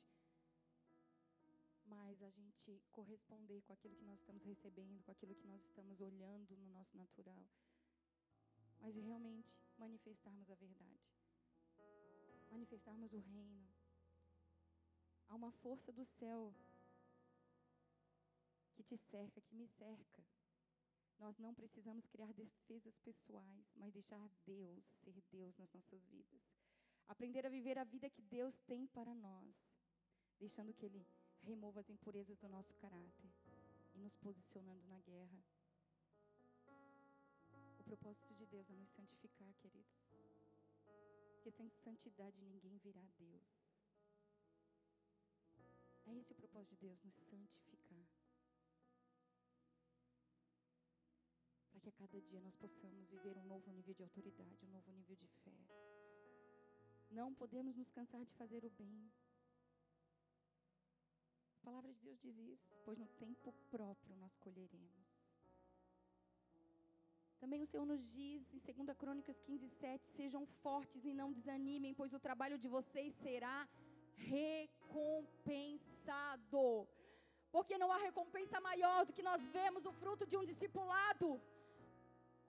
mais 1.85 2.23
a 2.23 2.31
gente 2.31 2.81
corresponder 2.93 3.61
com 3.63 3.75
aquilo 3.75 3.95
que 3.95 4.05
nós 4.05 4.19
estamos 4.21 4.43
recebendo, 4.43 5.03
com 5.03 5.13
aquilo 5.13 5.35
que 5.35 5.47
nós 5.47 5.63
estamos 5.63 6.01
olhando 6.01 6.57
no 6.57 6.71
nosso 6.71 6.97
natural, 6.97 7.45
mas 8.81 8.97
realmente 8.97 9.55
manifestarmos 9.77 10.51
a 10.51 10.55
verdade, 10.55 10.99
manifestarmos 12.51 13.13
o 13.13 13.19
reino. 13.19 13.69
Há 15.29 15.35
uma 15.35 15.53
força 15.53 15.93
do 15.93 16.07
céu 16.07 16.55
que 18.73 18.83
te 18.83 18.97
cerca, 18.97 19.43
que 19.43 19.55
me 19.55 19.69
cerca. 19.69 20.25
Nós 21.19 21.39
não 21.39 21.53
precisamos 21.53 22.07
criar 22.07 22.33
defesas 22.33 22.97
pessoais, 22.97 23.71
mas 23.77 23.93
deixar 23.93 24.27
Deus 24.47 24.83
ser 25.05 25.21
Deus 25.31 25.55
nas 25.59 25.71
nossas 25.71 26.03
vidas. 26.07 26.60
Aprender 27.11 27.45
a 27.45 27.51
viver 27.51 27.77
a 27.77 27.83
vida 27.83 28.09
que 28.09 28.23
Deus 28.23 28.57
tem 28.61 28.87
para 28.87 29.13
nós, 29.17 29.53
deixando 30.39 30.73
que 30.73 30.87
Ele 30.87 31.05
remova 31.43 31.81
as 31.81 31.91
impurezas 31.91 32.39
do 32.39 32.49
nosso 32.49 32.73
caráter 32.77 33.31
e 33.97 33.99
nos 33.99 34.15
posicionando 34.15 34.87
na 34.87 35.01
guerra. 35.01 35.43
O 37.81 37.83
propósito 37.83 38.33
de 38.37 38.47
Deus 38.47 38.71
é 38.71 38.77
nos 38.77 38.91
santificar, 38.91 39.53
queridos. 39.55 40.07
Porque 41.35 41.51
sem 41.51 41.69
santidade 41.69 42.41
ninguém 42.43 42.79
virá 42.79 43.01
a 43.01 43.11
Deus. 43.19 43.43
É 46.07 46.15
esse 46.15 46.31
o 46.31 46.37
propósito 46.37 46.77
de 46.77 46.87
Deus, 46.87 47.03
nos 47.03 47.17
santificar. 47.17 48.07
Para 51.73 51.81
que 51.81 51.89
a 51.89 51.93
cada 51.93 52.21
dia 52.21 52.41
nós 52.41 52.55
possamos 52.55 53.09
viver 53.09 53.37
um 53.37 53.45
novo 53.47 53.69
nível 53.73 53.95
de 53.95 54.03
autoridade, 54.05 54.65
um 54.65 54.71
novo 54.71 54.93
nível 54.93 55.17
de 55.17 55.27
fé. 55.43 55.90
Não 57.11 57.35
podemos 57.35 57.77
nos 57.77 57.91
cansar 57.91 58.25
de 58.25 58.33
fazer 58.35 58.65
o 58.65 58.71
bem. 58.71 59.13
A 61.61 61.65
palavra 61.65 61.93
de 61.93 62.01
Deus 62.01 62.19
diz 62.21 62.39
isso, 62.39 62.75
pois 62.85 62.99
no 62.99 63.09
tempo 63.25 63.53
próprio 63.71 64.17
nós 64.17 64.35
colheremos. 64.37 65.11
Também 67.41 67.61
o 67.63 67.69
Senhor 67.71 67.87
nos 67.91 68.03
diz 68.13 68.41
em 68.55 68.59
2 68.59 68.97
Crônicas 69.03 69.39
15, 69.41 69.69
7: 69.69 70.09
sejam 70.19 70.43
fortes 70.63 71.05
e 71.05 71.13
não 71.21 71.29
desanimem, 71.33 71.95
pois 72.01 72.13
o 72.13 72.25
trabalho 72.27 72.59
de 72.59 72.69
vocês 72.77 73.15
será 73.27 73.57
recompensado. 74.33 76.65
Porque 77.55 77.81
não 77.83 77.91
há 77.93 77.99
recompensa 78.09 78.57
maior 78.61 79.01
do 79.05 79.15
que 79.17 79.29
nós 79.31 79.41
vemos 79.57 79.83
o 79.91 79.93
fruto 80.01 80.25
de 80.31 80.37
um 80.41 80.45
discipulado, 80.51 81.29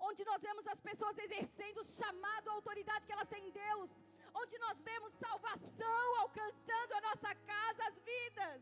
onde 0.09 0.21
nós 0.29 0.39
vemos 0.47 0.65
as 0.73 0.79
pessoas 0.89 1.15
exercendo 1.25 1.77
o 1.81 1.89
chamado, 1.99 2.49
a 2.49 2.57
autoridade 2.59 3.05
que 3.07 3.15
elas 3.15 3.31
têm 3.33 3.43
em 3.47 3.51
Deus, 3.51 3.89
onde 4.33 4.57
nós 4.57 4.79
vemos 4.81 5.13
salvação 5.13 6.15
alcançando 6.19 6.93
a 6.93 7.01
nossa 7.01 7.35
casa, 7.35 7.87
as 7.87 7.99
vidas. 7.99 8.61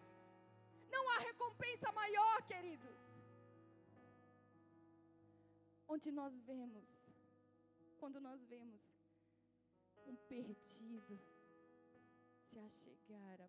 Não 0.90 1.10
há 1.12 1.20
recompensa 1.20 1.92
maior, 1.92 2.42
queridos. 2.48 2.98
Onde 5.88 6.12
nós 6.12 6.34
vemos, 6.42 6.88
quando 8.00 8.20
nós 8.22 8.44
vemos 8.46 8.82
um 10.06 10.16
perdido 10.16 11.20
se 12.50 12.60
achegar 12.60 13.42
à 13.42 13.48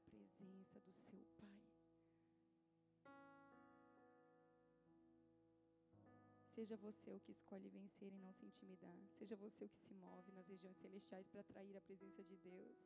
Seja 6.61 6.77
você 6.77 7.11
o 7.15 7.21
que 7.21 7.33
escolhe 7.33 7.71
vencer 7.71 8.13
e 8.13 8.19
não 8.19 8.35
se 8.35 8.45
intimidar. 8.45 8.95
Seja 9.19 9.35
você 9.35 9.65
o 9.65 9.69
que 9.71 9.81
se 9.81 9.95
move 9.95 10.31
nas 10.33 10.47
regiões 10.47 10.77
celestiais 10.77 11.27
para 11.27 11.41
atrair 11.41 11.75
a 11.75 11.81
presença 11.81 12.23
de 12.23 12.37
Deus. 12.37 12.77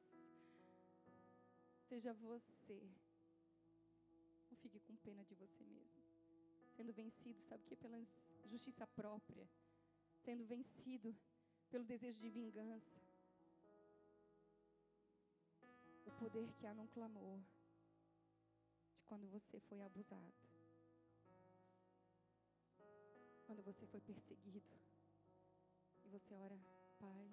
Seja 1.89 2.13
você. 2.15 2.81
Não 4.49 4.57
fique 4.59 4.79
com 4.79 4.95
pena 4.99 5.25
de 5.25 5.35
você 5.35 5.65
mesmo. 5.65 6.05
Sendo 6.77 6.93
vencido, 6.93 7.43
sabe 7.49 7.65
o 7.65 7.67
que? 7.67 7.75
Pela 7.75 8.01
justiça 8.45 8.87
própria. 8.87 9.45
Sendo 10.23 10.45
vencido 10.45 11.13
pelo 11.69 11.83
desejo 11.85 12.21
de 12.21 12.31
vingança. 12.31 12.97
O 16.07 16.13
poder 16.13 16.49
que 16.53 16.65
há 16.65 16.75
num 16.75 16.87
clamor 16.87 17.41
de 18.95 19.03
quando 19.03 19.29
você 19.33 19.59
foi 19.59 19.83
abusado 19.83 20.54
quando 23.47 23.63
você 23.63 23.87
foi 23.87 24.01
perseguido 24.01 24.63
e 26.05 26.09
você 26.09 26.35
ora, 26.35 26.59
Pai, 26.99 27.31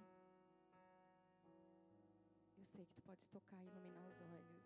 eu 2.58 2.66
sei 2.66 2.86
que 2.86 2.94
tu 2.94 3.02
podes 3.02 3.28
tocar 3.28 3.64
iluminar 3.64 4.06
os 4.08 4.22
olhos 4.22 4.64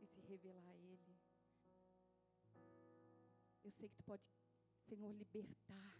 e 0.00 0.06
se 0.06 0.20
revelar 0.20 0.68
a 0.68 0.76
Ele. 0.76 1.18
Eu 3.64 3.70
sei 3.70 3.88
que 3.88 3.96
tu 3.96 4.04
pode, 4.04 4.28
Senhor, 4.88 5.12
libertar, 5.12 5.98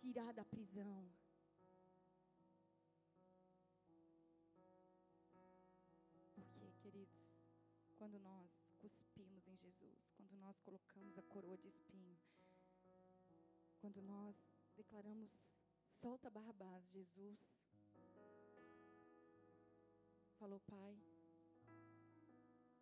tirar 0.00 0.32
da 0.32 0.44
prisão. 0.44 1.08
Porque, 6.34 6.72
queridos, 6.82 7.30
quando 7.98 8.18
nós 8.18 8.50
cuspimos 8.80 9.46
em 9.46 9.56
Jesus, 9.56 10.10
quando 10.16 10.32
nós 10.38 10.58
colocamos 10.60 11.16
a 11.18 11.22
coroa 11.22 11.56
de 11.58 11.68
espinho, 11.68 12.18
quando 13.80 14.02
nós 14.02 14.36
declaramos 14.76 15.30
solta 15.88 16.30
Barrabás, 16.30 16.86
Jesus 16.90 17.38
falou, 20.38 20.60
Pai, 20.60 20.98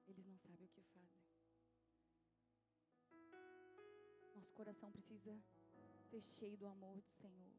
eles 0.09 0.26
não 0.26 0.36
sabem 0.38 0.66
o 0.66 0.68
que 0.70 0.82
fazem. 0.82 1.22
Nosso 4.34 4.53
coração 4.55 4.90
precisa 4.90 5.40
ser 6.11 6.20
cheio 6.20 6.57
do 6.57 6.66
amor 6.66 7.01
do 7.01 7.11
Senhor. 7.11 7.55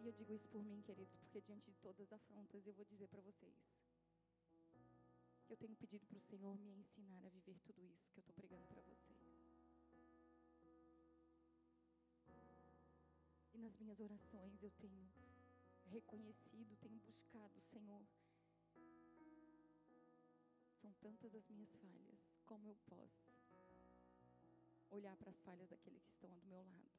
E 0.00 0.06
eu 0.06 0.12
digo 0.12 0.32
isso 0.32 0.48
por 0.48 0.62
mim, 0.62 0.80
queridos, 0.82 1.16
porque 1.16 1.40
diante 1.40 1.70
de 1.70 1.78
todas 1.78 2.00
as 2.00 2.12
afrontas 2.12 2.66
eu 2.66 2.72
vou 2.74 2.84
dizer 2.84 3.08
para 3.08 3.20
vocês 3.22 3.54
eu 5.48 5.56
tenho 5.56 5.74
pedido 5.76 6.06
para 6.06 6.18
o 6.18 6.20
Senhor 6.20 6.58
me 6.58 6.70
ensinar 6.72 7.24
a 7.24 7.28
viver 7.30 7.58
tudo 7.60 7.82
isso 7.82 8.10
que 8.12 8.18
eu 8.18 8.20
estou 8.20 8.34
pregando 8.34 8.66
para 8.66 8.82
vocês. 8.82 9.18
E 13.54 13.58
nas 13.58 13.74
minhas 13.78 13.98
orações 13.98 14.62
eu 14.62 14.70
tenho 14.72 15.10
reconhecido, 15.86 16.76
tenho 16.76 17.00
buscado, 17.00 17.60
Senhor. 17.62 18.06
São 20.82 20.92
tantas 21.00 21.34
as 21.34 21.48
minhas 21.48 21.74
falhas, 21.76 22.20
como 22.44 22.68
eu 22.68 22.76
posso 22.86 23.32
olhar 24.90 25.16
para 25.16 25.30
as 25.30 25.40
falhas 25.40 25.68
daqueles 25.68 26.04
que 26.04 26.12
estão 26.12 26.30
do 26.38 26.46
meu 26.46 26.62
lado. 26.62 26.90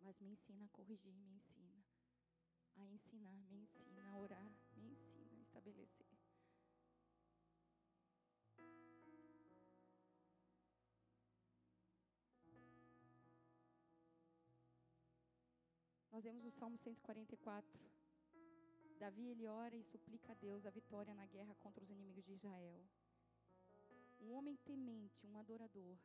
Mas 0.00 0.18
me 0.18 0.30
ensina 0.30 0.64
a 0.64 0.68
corrigir, 0.68 1.14
me 1.14 1.34
ensina 1.34 1.84
a 2.76 2.86
ensinar, 2.86 3.44
me 3.50 3.58
ensina 3.58 4.12
a 4.12 4.18
orar, 4.18 4.52
me 4.76 4.90
ensina 4.90 5.36
a 5.36 5.42
estabelecer. 5.42 6.17
Nós 16.18 16.24
vemos 16.24 16.44
o 16.44 16.50
Salmo 16.50 16.76
144. 16.76 17.80
Davi 18.98 19.28
ele 19.28 19.46
ora 19.46 19.76
e 19.76 19.84
suplica 19.84 20.32
a 20.32 20.34
Deus 20.34 20.66
a 20.66 20.70
vitória 20.70 21.14
na 21.14 21.24
guerra 21.26 21.54
contra 21.60 21.80
os 21.84 21.90
inimigos 21.90 22.24
de 22.24 22.32
Israel. 22.32 22.82
Um 24.20 24.32
homem 24.32 24.56
temente, 24.56 25.24
um 25.28 25.38
adorador. 25.38 25.96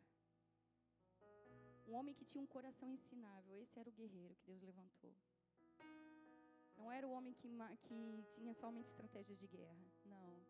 Um 1.87 1.95
homem 1.95 2.13
que 2.13 2.23
tinha 2.25 2.43
um 2.43 2.45
coração 2.45 2.91
ensinável. 2.91 3.59
Esse 3.59 3.79
era 3.79 3.89
o 3.89 3.91
guerreiro 3.91 4.35
que 4.35 4.45
Deus 4.45 4.61
levantou. 4.61 5.15
Não 6.77 6.91
era 6.91 7.07
o 7.07 7.11
homem 7.11 7.33
que, 7.33 7.49
que 7.81 8.23
tinha 8.35 8.53
somente 8.53 8.89
estratégias 8.89 9.39
de 9.39 9.47
guerra. 9.47 9.87
Não. 10.05 10.45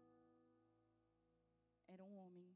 Era 1.88 2.05
um 2.05 2.18
homem 2.18 2.53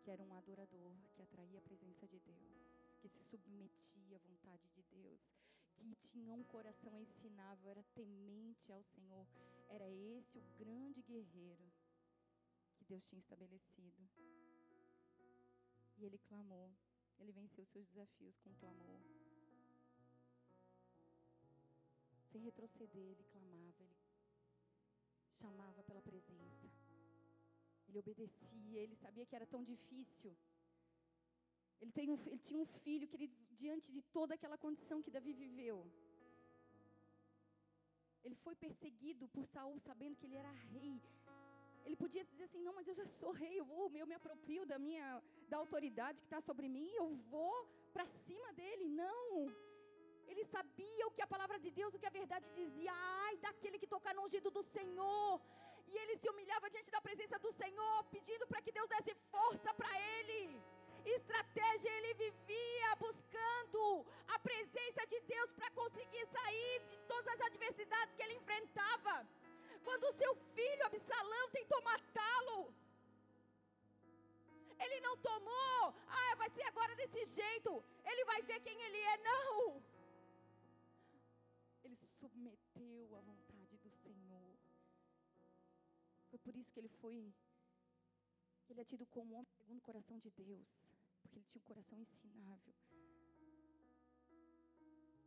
que 0.00 0.10
era 0.10 0.24
um 0.24 0.34
adorador, 0.34 0.96
que 1.12 1.22
atraía 1.22 1.60
a 1.60 1.62
presença 1.62 2.08
de 2.08 2.18
Deus, 2.18 2.66
que 2.98 3.08
se 3.08 3.22
submetia 3.22 4.16
à 4.16 4.18
vontade 4.18 4.68
de 4.72 4.82
Deus, 4.90 5.44
que 5.76 5.94
tinha 5.96 6.34
um 6.34 6.44
coração 6.44 6.98
ensinável, 7.00 7.70
era 7.70 7.82
temente 7.94 8.72
ao 8.72 8.82
Senhor. 8.82 9.26
Era 9.68 9.88
esse 9.88 10.38
o 10.38 10.42
grande 10.58 11.02
guerreiro 11.02 11.72
que 12.76 12.84
Deus 12.84 13.04
tinha 13.04 13.18
estabelecido. 13.18 14.08
E 15.96 16.04
ele 16.04 16.18
clamou. 16.18 16.70
Ele 17.18 17.32
venceu 17.32 17.64
seus 17.66 17.86
desafios 17.86 18.38
com 18.38 18.52
clamor. 18.54 19.00
Sem 22.30 22.42
retroceder, 22.42 23.10
ele 23.12 23.24
clamava, 23.24 23.82
ele 23.82 23.96
chamava 25.40 25.82
pela 25.84 26.02
presença. 26.02 26.68
Ele 27.88 27.98
obedecia, 27.98 28.80
ele 28.80 28.96
sabia 28.96 29.24
que 29.24 29.36
era 29.36 29.46
tão 29.46 29.62
difícil. 29.62 30.36
Ele, 31.80 31.92
tem 31.98 32.10
um, 32.10 32.18
ele 32.26 32.42
tinha 32.48 32.60
um 32.64 32.66
filho, 32.84 33.06
queridos, 33.12 33.36
diante 33.62 33.90
de 33.96 34.02
toda 34.16 34.34
aquela 34.34 34.58
condição 34.64 35.02
que 35.02 35.14
Davi 35.16 35.32
viveu. 35.32 35.78
Ele 38.24 38.36
foi 38.44 38.54
perseguido 38.64 39.28
por 39.34 39.44
Saul, 39.54 39.78
sabendo 39.88 40.16
que 40.16 40.26
ele 40.26 40.40
era 40.42 40.50
rei. 40.74 40.94
Ele 41.84 41.96
podia 42.02 42.24
dizer 42.30 42.44
assim: 42.44 42.62
não, 42.66 42.74
mas 42.78 42.88
eu 42.88 42.96
já 43.00 43.06
sou 43.20 43.32
rei, 43.42 43.54
eu, 43.60 43.66
vou, 43.72 43.90
eu 44.02 44.06
me 44.06 44.16
aproprio 44.20 44.64
da 44.72 44.78
minha 44.86 45.08
da 45.50 45.58
autoridade 45.58 46.20
que 46.22 46.28
está 46.30 46.40
sobre 46.48 46.68
mim, 46.76 46.88
eu 47.02 47.08
vou 47.34 47.54
para 47.92 48.06
cima 48.26 48.50
dele. 48.60 48.86
Não. 49.02 49.26
Ele 50.26 50.44
sabia 50.56 51.06
o 51.06 51.10
que 51.14 51.22
a 51.24 51.32
palavra 51.34 51.58
de 51.64 51.70
Deus, 51.78 51.92
o 51.92 51.98
que 52.02 52.10
a 52.10 52.18
verdade 52.20 52.46
dizia. 52.60 52.92
Ai, 53.24 53.36
daquele 53.46 53.78
que 53.82 53.92
tocar 53.94 54.14
no 54.14 54.24
ungido 54.26 54.50
do 54.50 54.62
Senhor. 54.76 55.40
E 55.86 55.96
ele 56.02 56.16
se 56.16 56.28
humilhava 56.30 56.70
diante 56.70 56.90
da 56.90 57.00
presença 57.08 57.38
do 57.38 57.52
Senhor, 57.52 58.04
pedindo 58.14 58.46
para 58.46 58.62
que 58.62 58.72
Deus 58.72 58.88
desse 58.88 59.14
força 59.34 59.70
para 59.80 59.92
ele 60.14 60.40
estratégia 61.10 61.90
ele 61.98 62.14
vivia 62.14 62.96
buscando 62.96 64.06
a 64.28 64.38
presença 64.38 65.06
de 65.06 65.20
Deus 65.20 65.50
para 65.52 65.70
conseguir 65.72 66.26
sair 66.26 66.80
de 66.90 66.98
todas 67.08 67.28
as 67.34 67.40
adversidades 67.48 68.14
que 68.14 68.22
ele 68.22 68.34
enfrentava. 68.34 69.26
Quando 69.84 70.04
o 70.04 70.14
seu 70.14 70.34
filho 70.54 70.86
Absalão 70.86 71.50
tentou 71.50 71.80
matá-lo, 71.82 72.74
ele 74.78 75.00
não 75.00 75.16
tomou, 75.18 75.94
ah, 76.08 76.34
vai 76.36 76.48
ser 76.50 76.62
agora 76.62 76.96
desse 76.96 77.24
jeito, 77.24 77.84
ele 78.04 78.24
vai 78.24 78.40
ver 78.42 78.60
quem 78.60 78.80
ele 78.82 78.98
é, 78.98 79.16
não. 79.18 79.82
Ele 81.84 81.96
submeteu 82.18 83.16
à 83.16 83.20
vontade 83.20 83.76
do 83.76 83.90
Senhor. 83.90 84.56
Foi 86.30 86.38
por 86.38 86.56
isso 86.56 86.72
que 86.72 86.80
ele 86.80 86.88
foi, 87.00 87.32
que 88.64 88.72
ele 88.72 88.80
é 88.80 88.84
tido 88.84 89.06
como 89.06 89.34
homem 89.34 89.52
segundo 89.58 89.78
o 89.78 89.82
coração 89.82 90.18
de 90.18 90.30
Deus 90.30 90.93
porque 91.24 91.38
ele 91.38 91.46
tinha 91.46 91.60
um 91.60 91.66
coração 91.66 91.98
ensinável. 91.98 92.74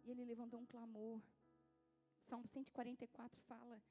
E 0.06 0.12
ele 0.12 0.24
levantou 0.24 0.60
um 0.60 0.66
clamor. 0.66 1.22
Salmo 2.22 2.48
144 2.48 3.42
fala: 3.42 3.82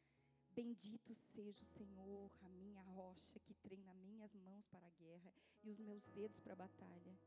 Bendito 0.54 1.14
seja 1.14 1.62
o 1.62 1.66
Senhor, 1.66 2.30
a 2.40 2.48
minha 2.48 2.80
rocha, 2.80 3.38
que 3.40 3.52
treina 3.54 3.92
minhas 3.94 4.34
mãos 4.34 4.64
para 4.68 4.86
a 4.86 4.90
guerra 4.90 5.32
e 5.62 5.70
os 5.70 5.78
meus 5.78 6.06
dedos 6.06 6.40
para 6.40 6.54
a 6.54 6.62
batalha. 6.64 7.18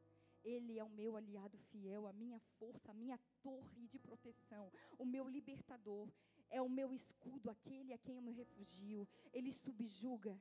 Ele 0.44 0.80
é 0.80 0.84
o 0.84 0.90
meu 0.90 1.16
aliado 1.18 1.58
fiel, 1.58 2.08
a 2.08 2.14
minha 2.14 2.40
força, 2.58 2.92
a 2.92 2.94
minha 2.94 3.20
torre 3.44 3.88
de 3.88 4.00
proteção, 4.00 4.72
o 4.98 5.06
meu 5.06 5.28
libertador, 5.28 6.10
é 6.50 6.62
o 6.62 6.70
meu 6.70 6.94
escudo, 6.94 7.50
aquele 7.50 7.94
a 7.94 7.98
quem 7.98 8.16
eu 8.16 8.22
me 8.22 8.32
refugio. 8.32 9.08
Ele 9.32 9.52
subjuga 9.52 10.40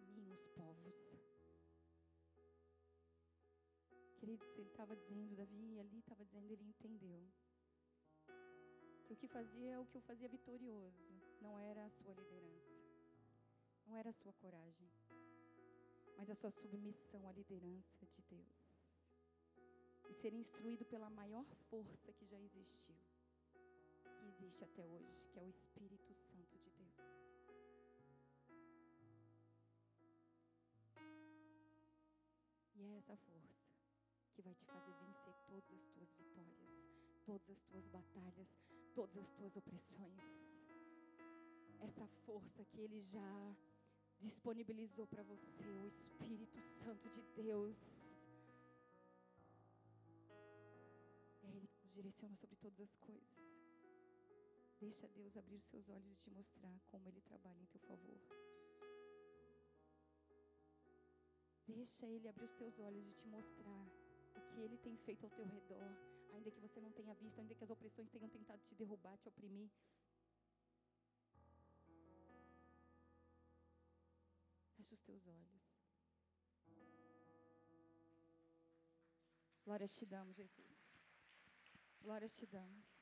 a 0.00 0.06
mim 0.12 0.32
os 0.32 0.44
povos. 0.48 1.07
Ele 4.28 4.68
estava 4.68 4.94
dizendo, 4.94 5.34
Davi 5.34 5.80
ali 5.80 6.00
estava 6.00 6.22
dizendo, 6.22 6.50
ele 6.52 6.62
entendeu. 6.62 7.26
Que 9.04 9.14
o 9.14 9.16
que 9.16 9.26
fazia, 9.26 9.80
o 9.80 9.86
que 9.86 9.96
o 9.96 10.02
fazia 10.02 10.28
vitorioso, 10.28 11.02
não 11.40 11.58
era 11.58 11.86
a 11.86 11.90
sua 11.90 12.12
liderança, 12.12 12.76
não 13.86 13.96
era 13.96 14.10
a 14.10 14.12
sua 14.12 14.34
coragem, 14.34 14.90
mas 16.18 16.28
a 16.28 16.34
sua 16.34 16.50
submissão 16.50 17.26
à 17.26 17.32
liderança 17.32 18.04
de 18.04 18.22
Deus. 18.22 18.68
E 20.10 20.12
ser 20.12 20.34
instruído 20.34 20.84
pela 20.84 21.08
maior 21.08 21.46
força 21.70 22.12
que 22.12 22.26
já 22.26 22.38
existiu, 22.38 22.96
que 24.18 24.26
existe 24.26 24.62
até 24.62 24.84
hoje, 24.84 25.26
que 25.30 25.38
é 25.38 25.42
o 25.42 25.48
Espírito 25.48 26.12
Santo 26.12 26.58
de 26.58 26.70
Deus. 26.72 26.98
E 32.76 32.82
é 32.82 32.98
essa 32.98 33.16
força 33.16 33.47
que 34.38 34.42
vai 34.42 34.54
te 34.54 34.64
fazer 34.66 34.92
vencer 34.92 35.34
todas 35.48 35.72
as 35.72 35.88
tuas 35.88 36.12
vitórias, 36.12 36.70
todas 37.26 37.50
as 37.50 37.60
tuas 37.64 37.88
batalhas, 37.88 38.48
todas 38.94 39.18
as 39.18 39.32
tuas 39.32 39.56
opressões. 39.56 40.56
Essa 41.80 42.06
força 42.24 42.64
que 42.64 42.80
Ele 42.80 43.00
já 43.00 43.56
disponibilizou 44.20 45.08
para 45.08 45.24
você, 45.24 45.64
o 45.82 45.88
Espírito 45.88 46.60
Santo 46.60 47.08
de 47.10 47.20
Deus. 47.34 47.76
É 51.42 51.48
Ele 51.48 51.68
nos 51.82 51.92
direciona 51.92 52.36
sobre 52.36 52.54
todas 52.58 52.80
as 52.80 52.94
coisas. 52.94 53.42
Deixa 54.78 55.08
Deus 55.08 55.36
abrir 55.36 55.56
os 55.56 55.64
seus 55.64 55.88
olhos 55.88 56.12
e 56.12 56.16
te 56.16 56.30
mostrar 56.30 56.78
como 56.86 57.08
Ele 57.08 57.20
trabalha 57.22 57.60
em 57.60 57.66
teu 57.66 57.80
favor. 57.80 58.20
Deixa 61.66 62.06
Ele 62.06 62.28
abrir 62.28 62.44
os 62.44 62.54
teus 62.54 62.78
olhos 62.78 63.04
e 63.08 63.12
te 63.14 63.26
mostrar 63.26 64.07
o 64.38 64.42
que 64.48 64.60
Ele 64.60 64.78
tem 64.78 64.96
feito 64.96 65.24
ao 65.24 65.30
teu 65.30 65.46
redor, 65.46 65.90
ainda 66.32 66.50
que 66.50 66.60
você 66.60 66.80
não 66.80 66.92
tenha 66.92 67.14
visto, 67.14 67.38
ainda 67.40 67.54
que 67.54 67.64
as 67.64 67.70
opressões 67.70 68.08
tenham 68.10 68.28
tentado 68.28 68.62
te 68.62 68.74
derrubar, 68.74 69.16
te 69.18 69.28
oprimir. 69.28 69.70
Feche 74.76 74.94
os 74.94 75.02
teus 75.02 75.26
olhos. 75.26 75.58
Glórias 79.64 79.94
te 79.94 80.06
damos, 80.06 80.36
Jesus. 80.36 80.78
Glórias 82.00 82.34
te 82.34 82.46
damos. 82.46 82.97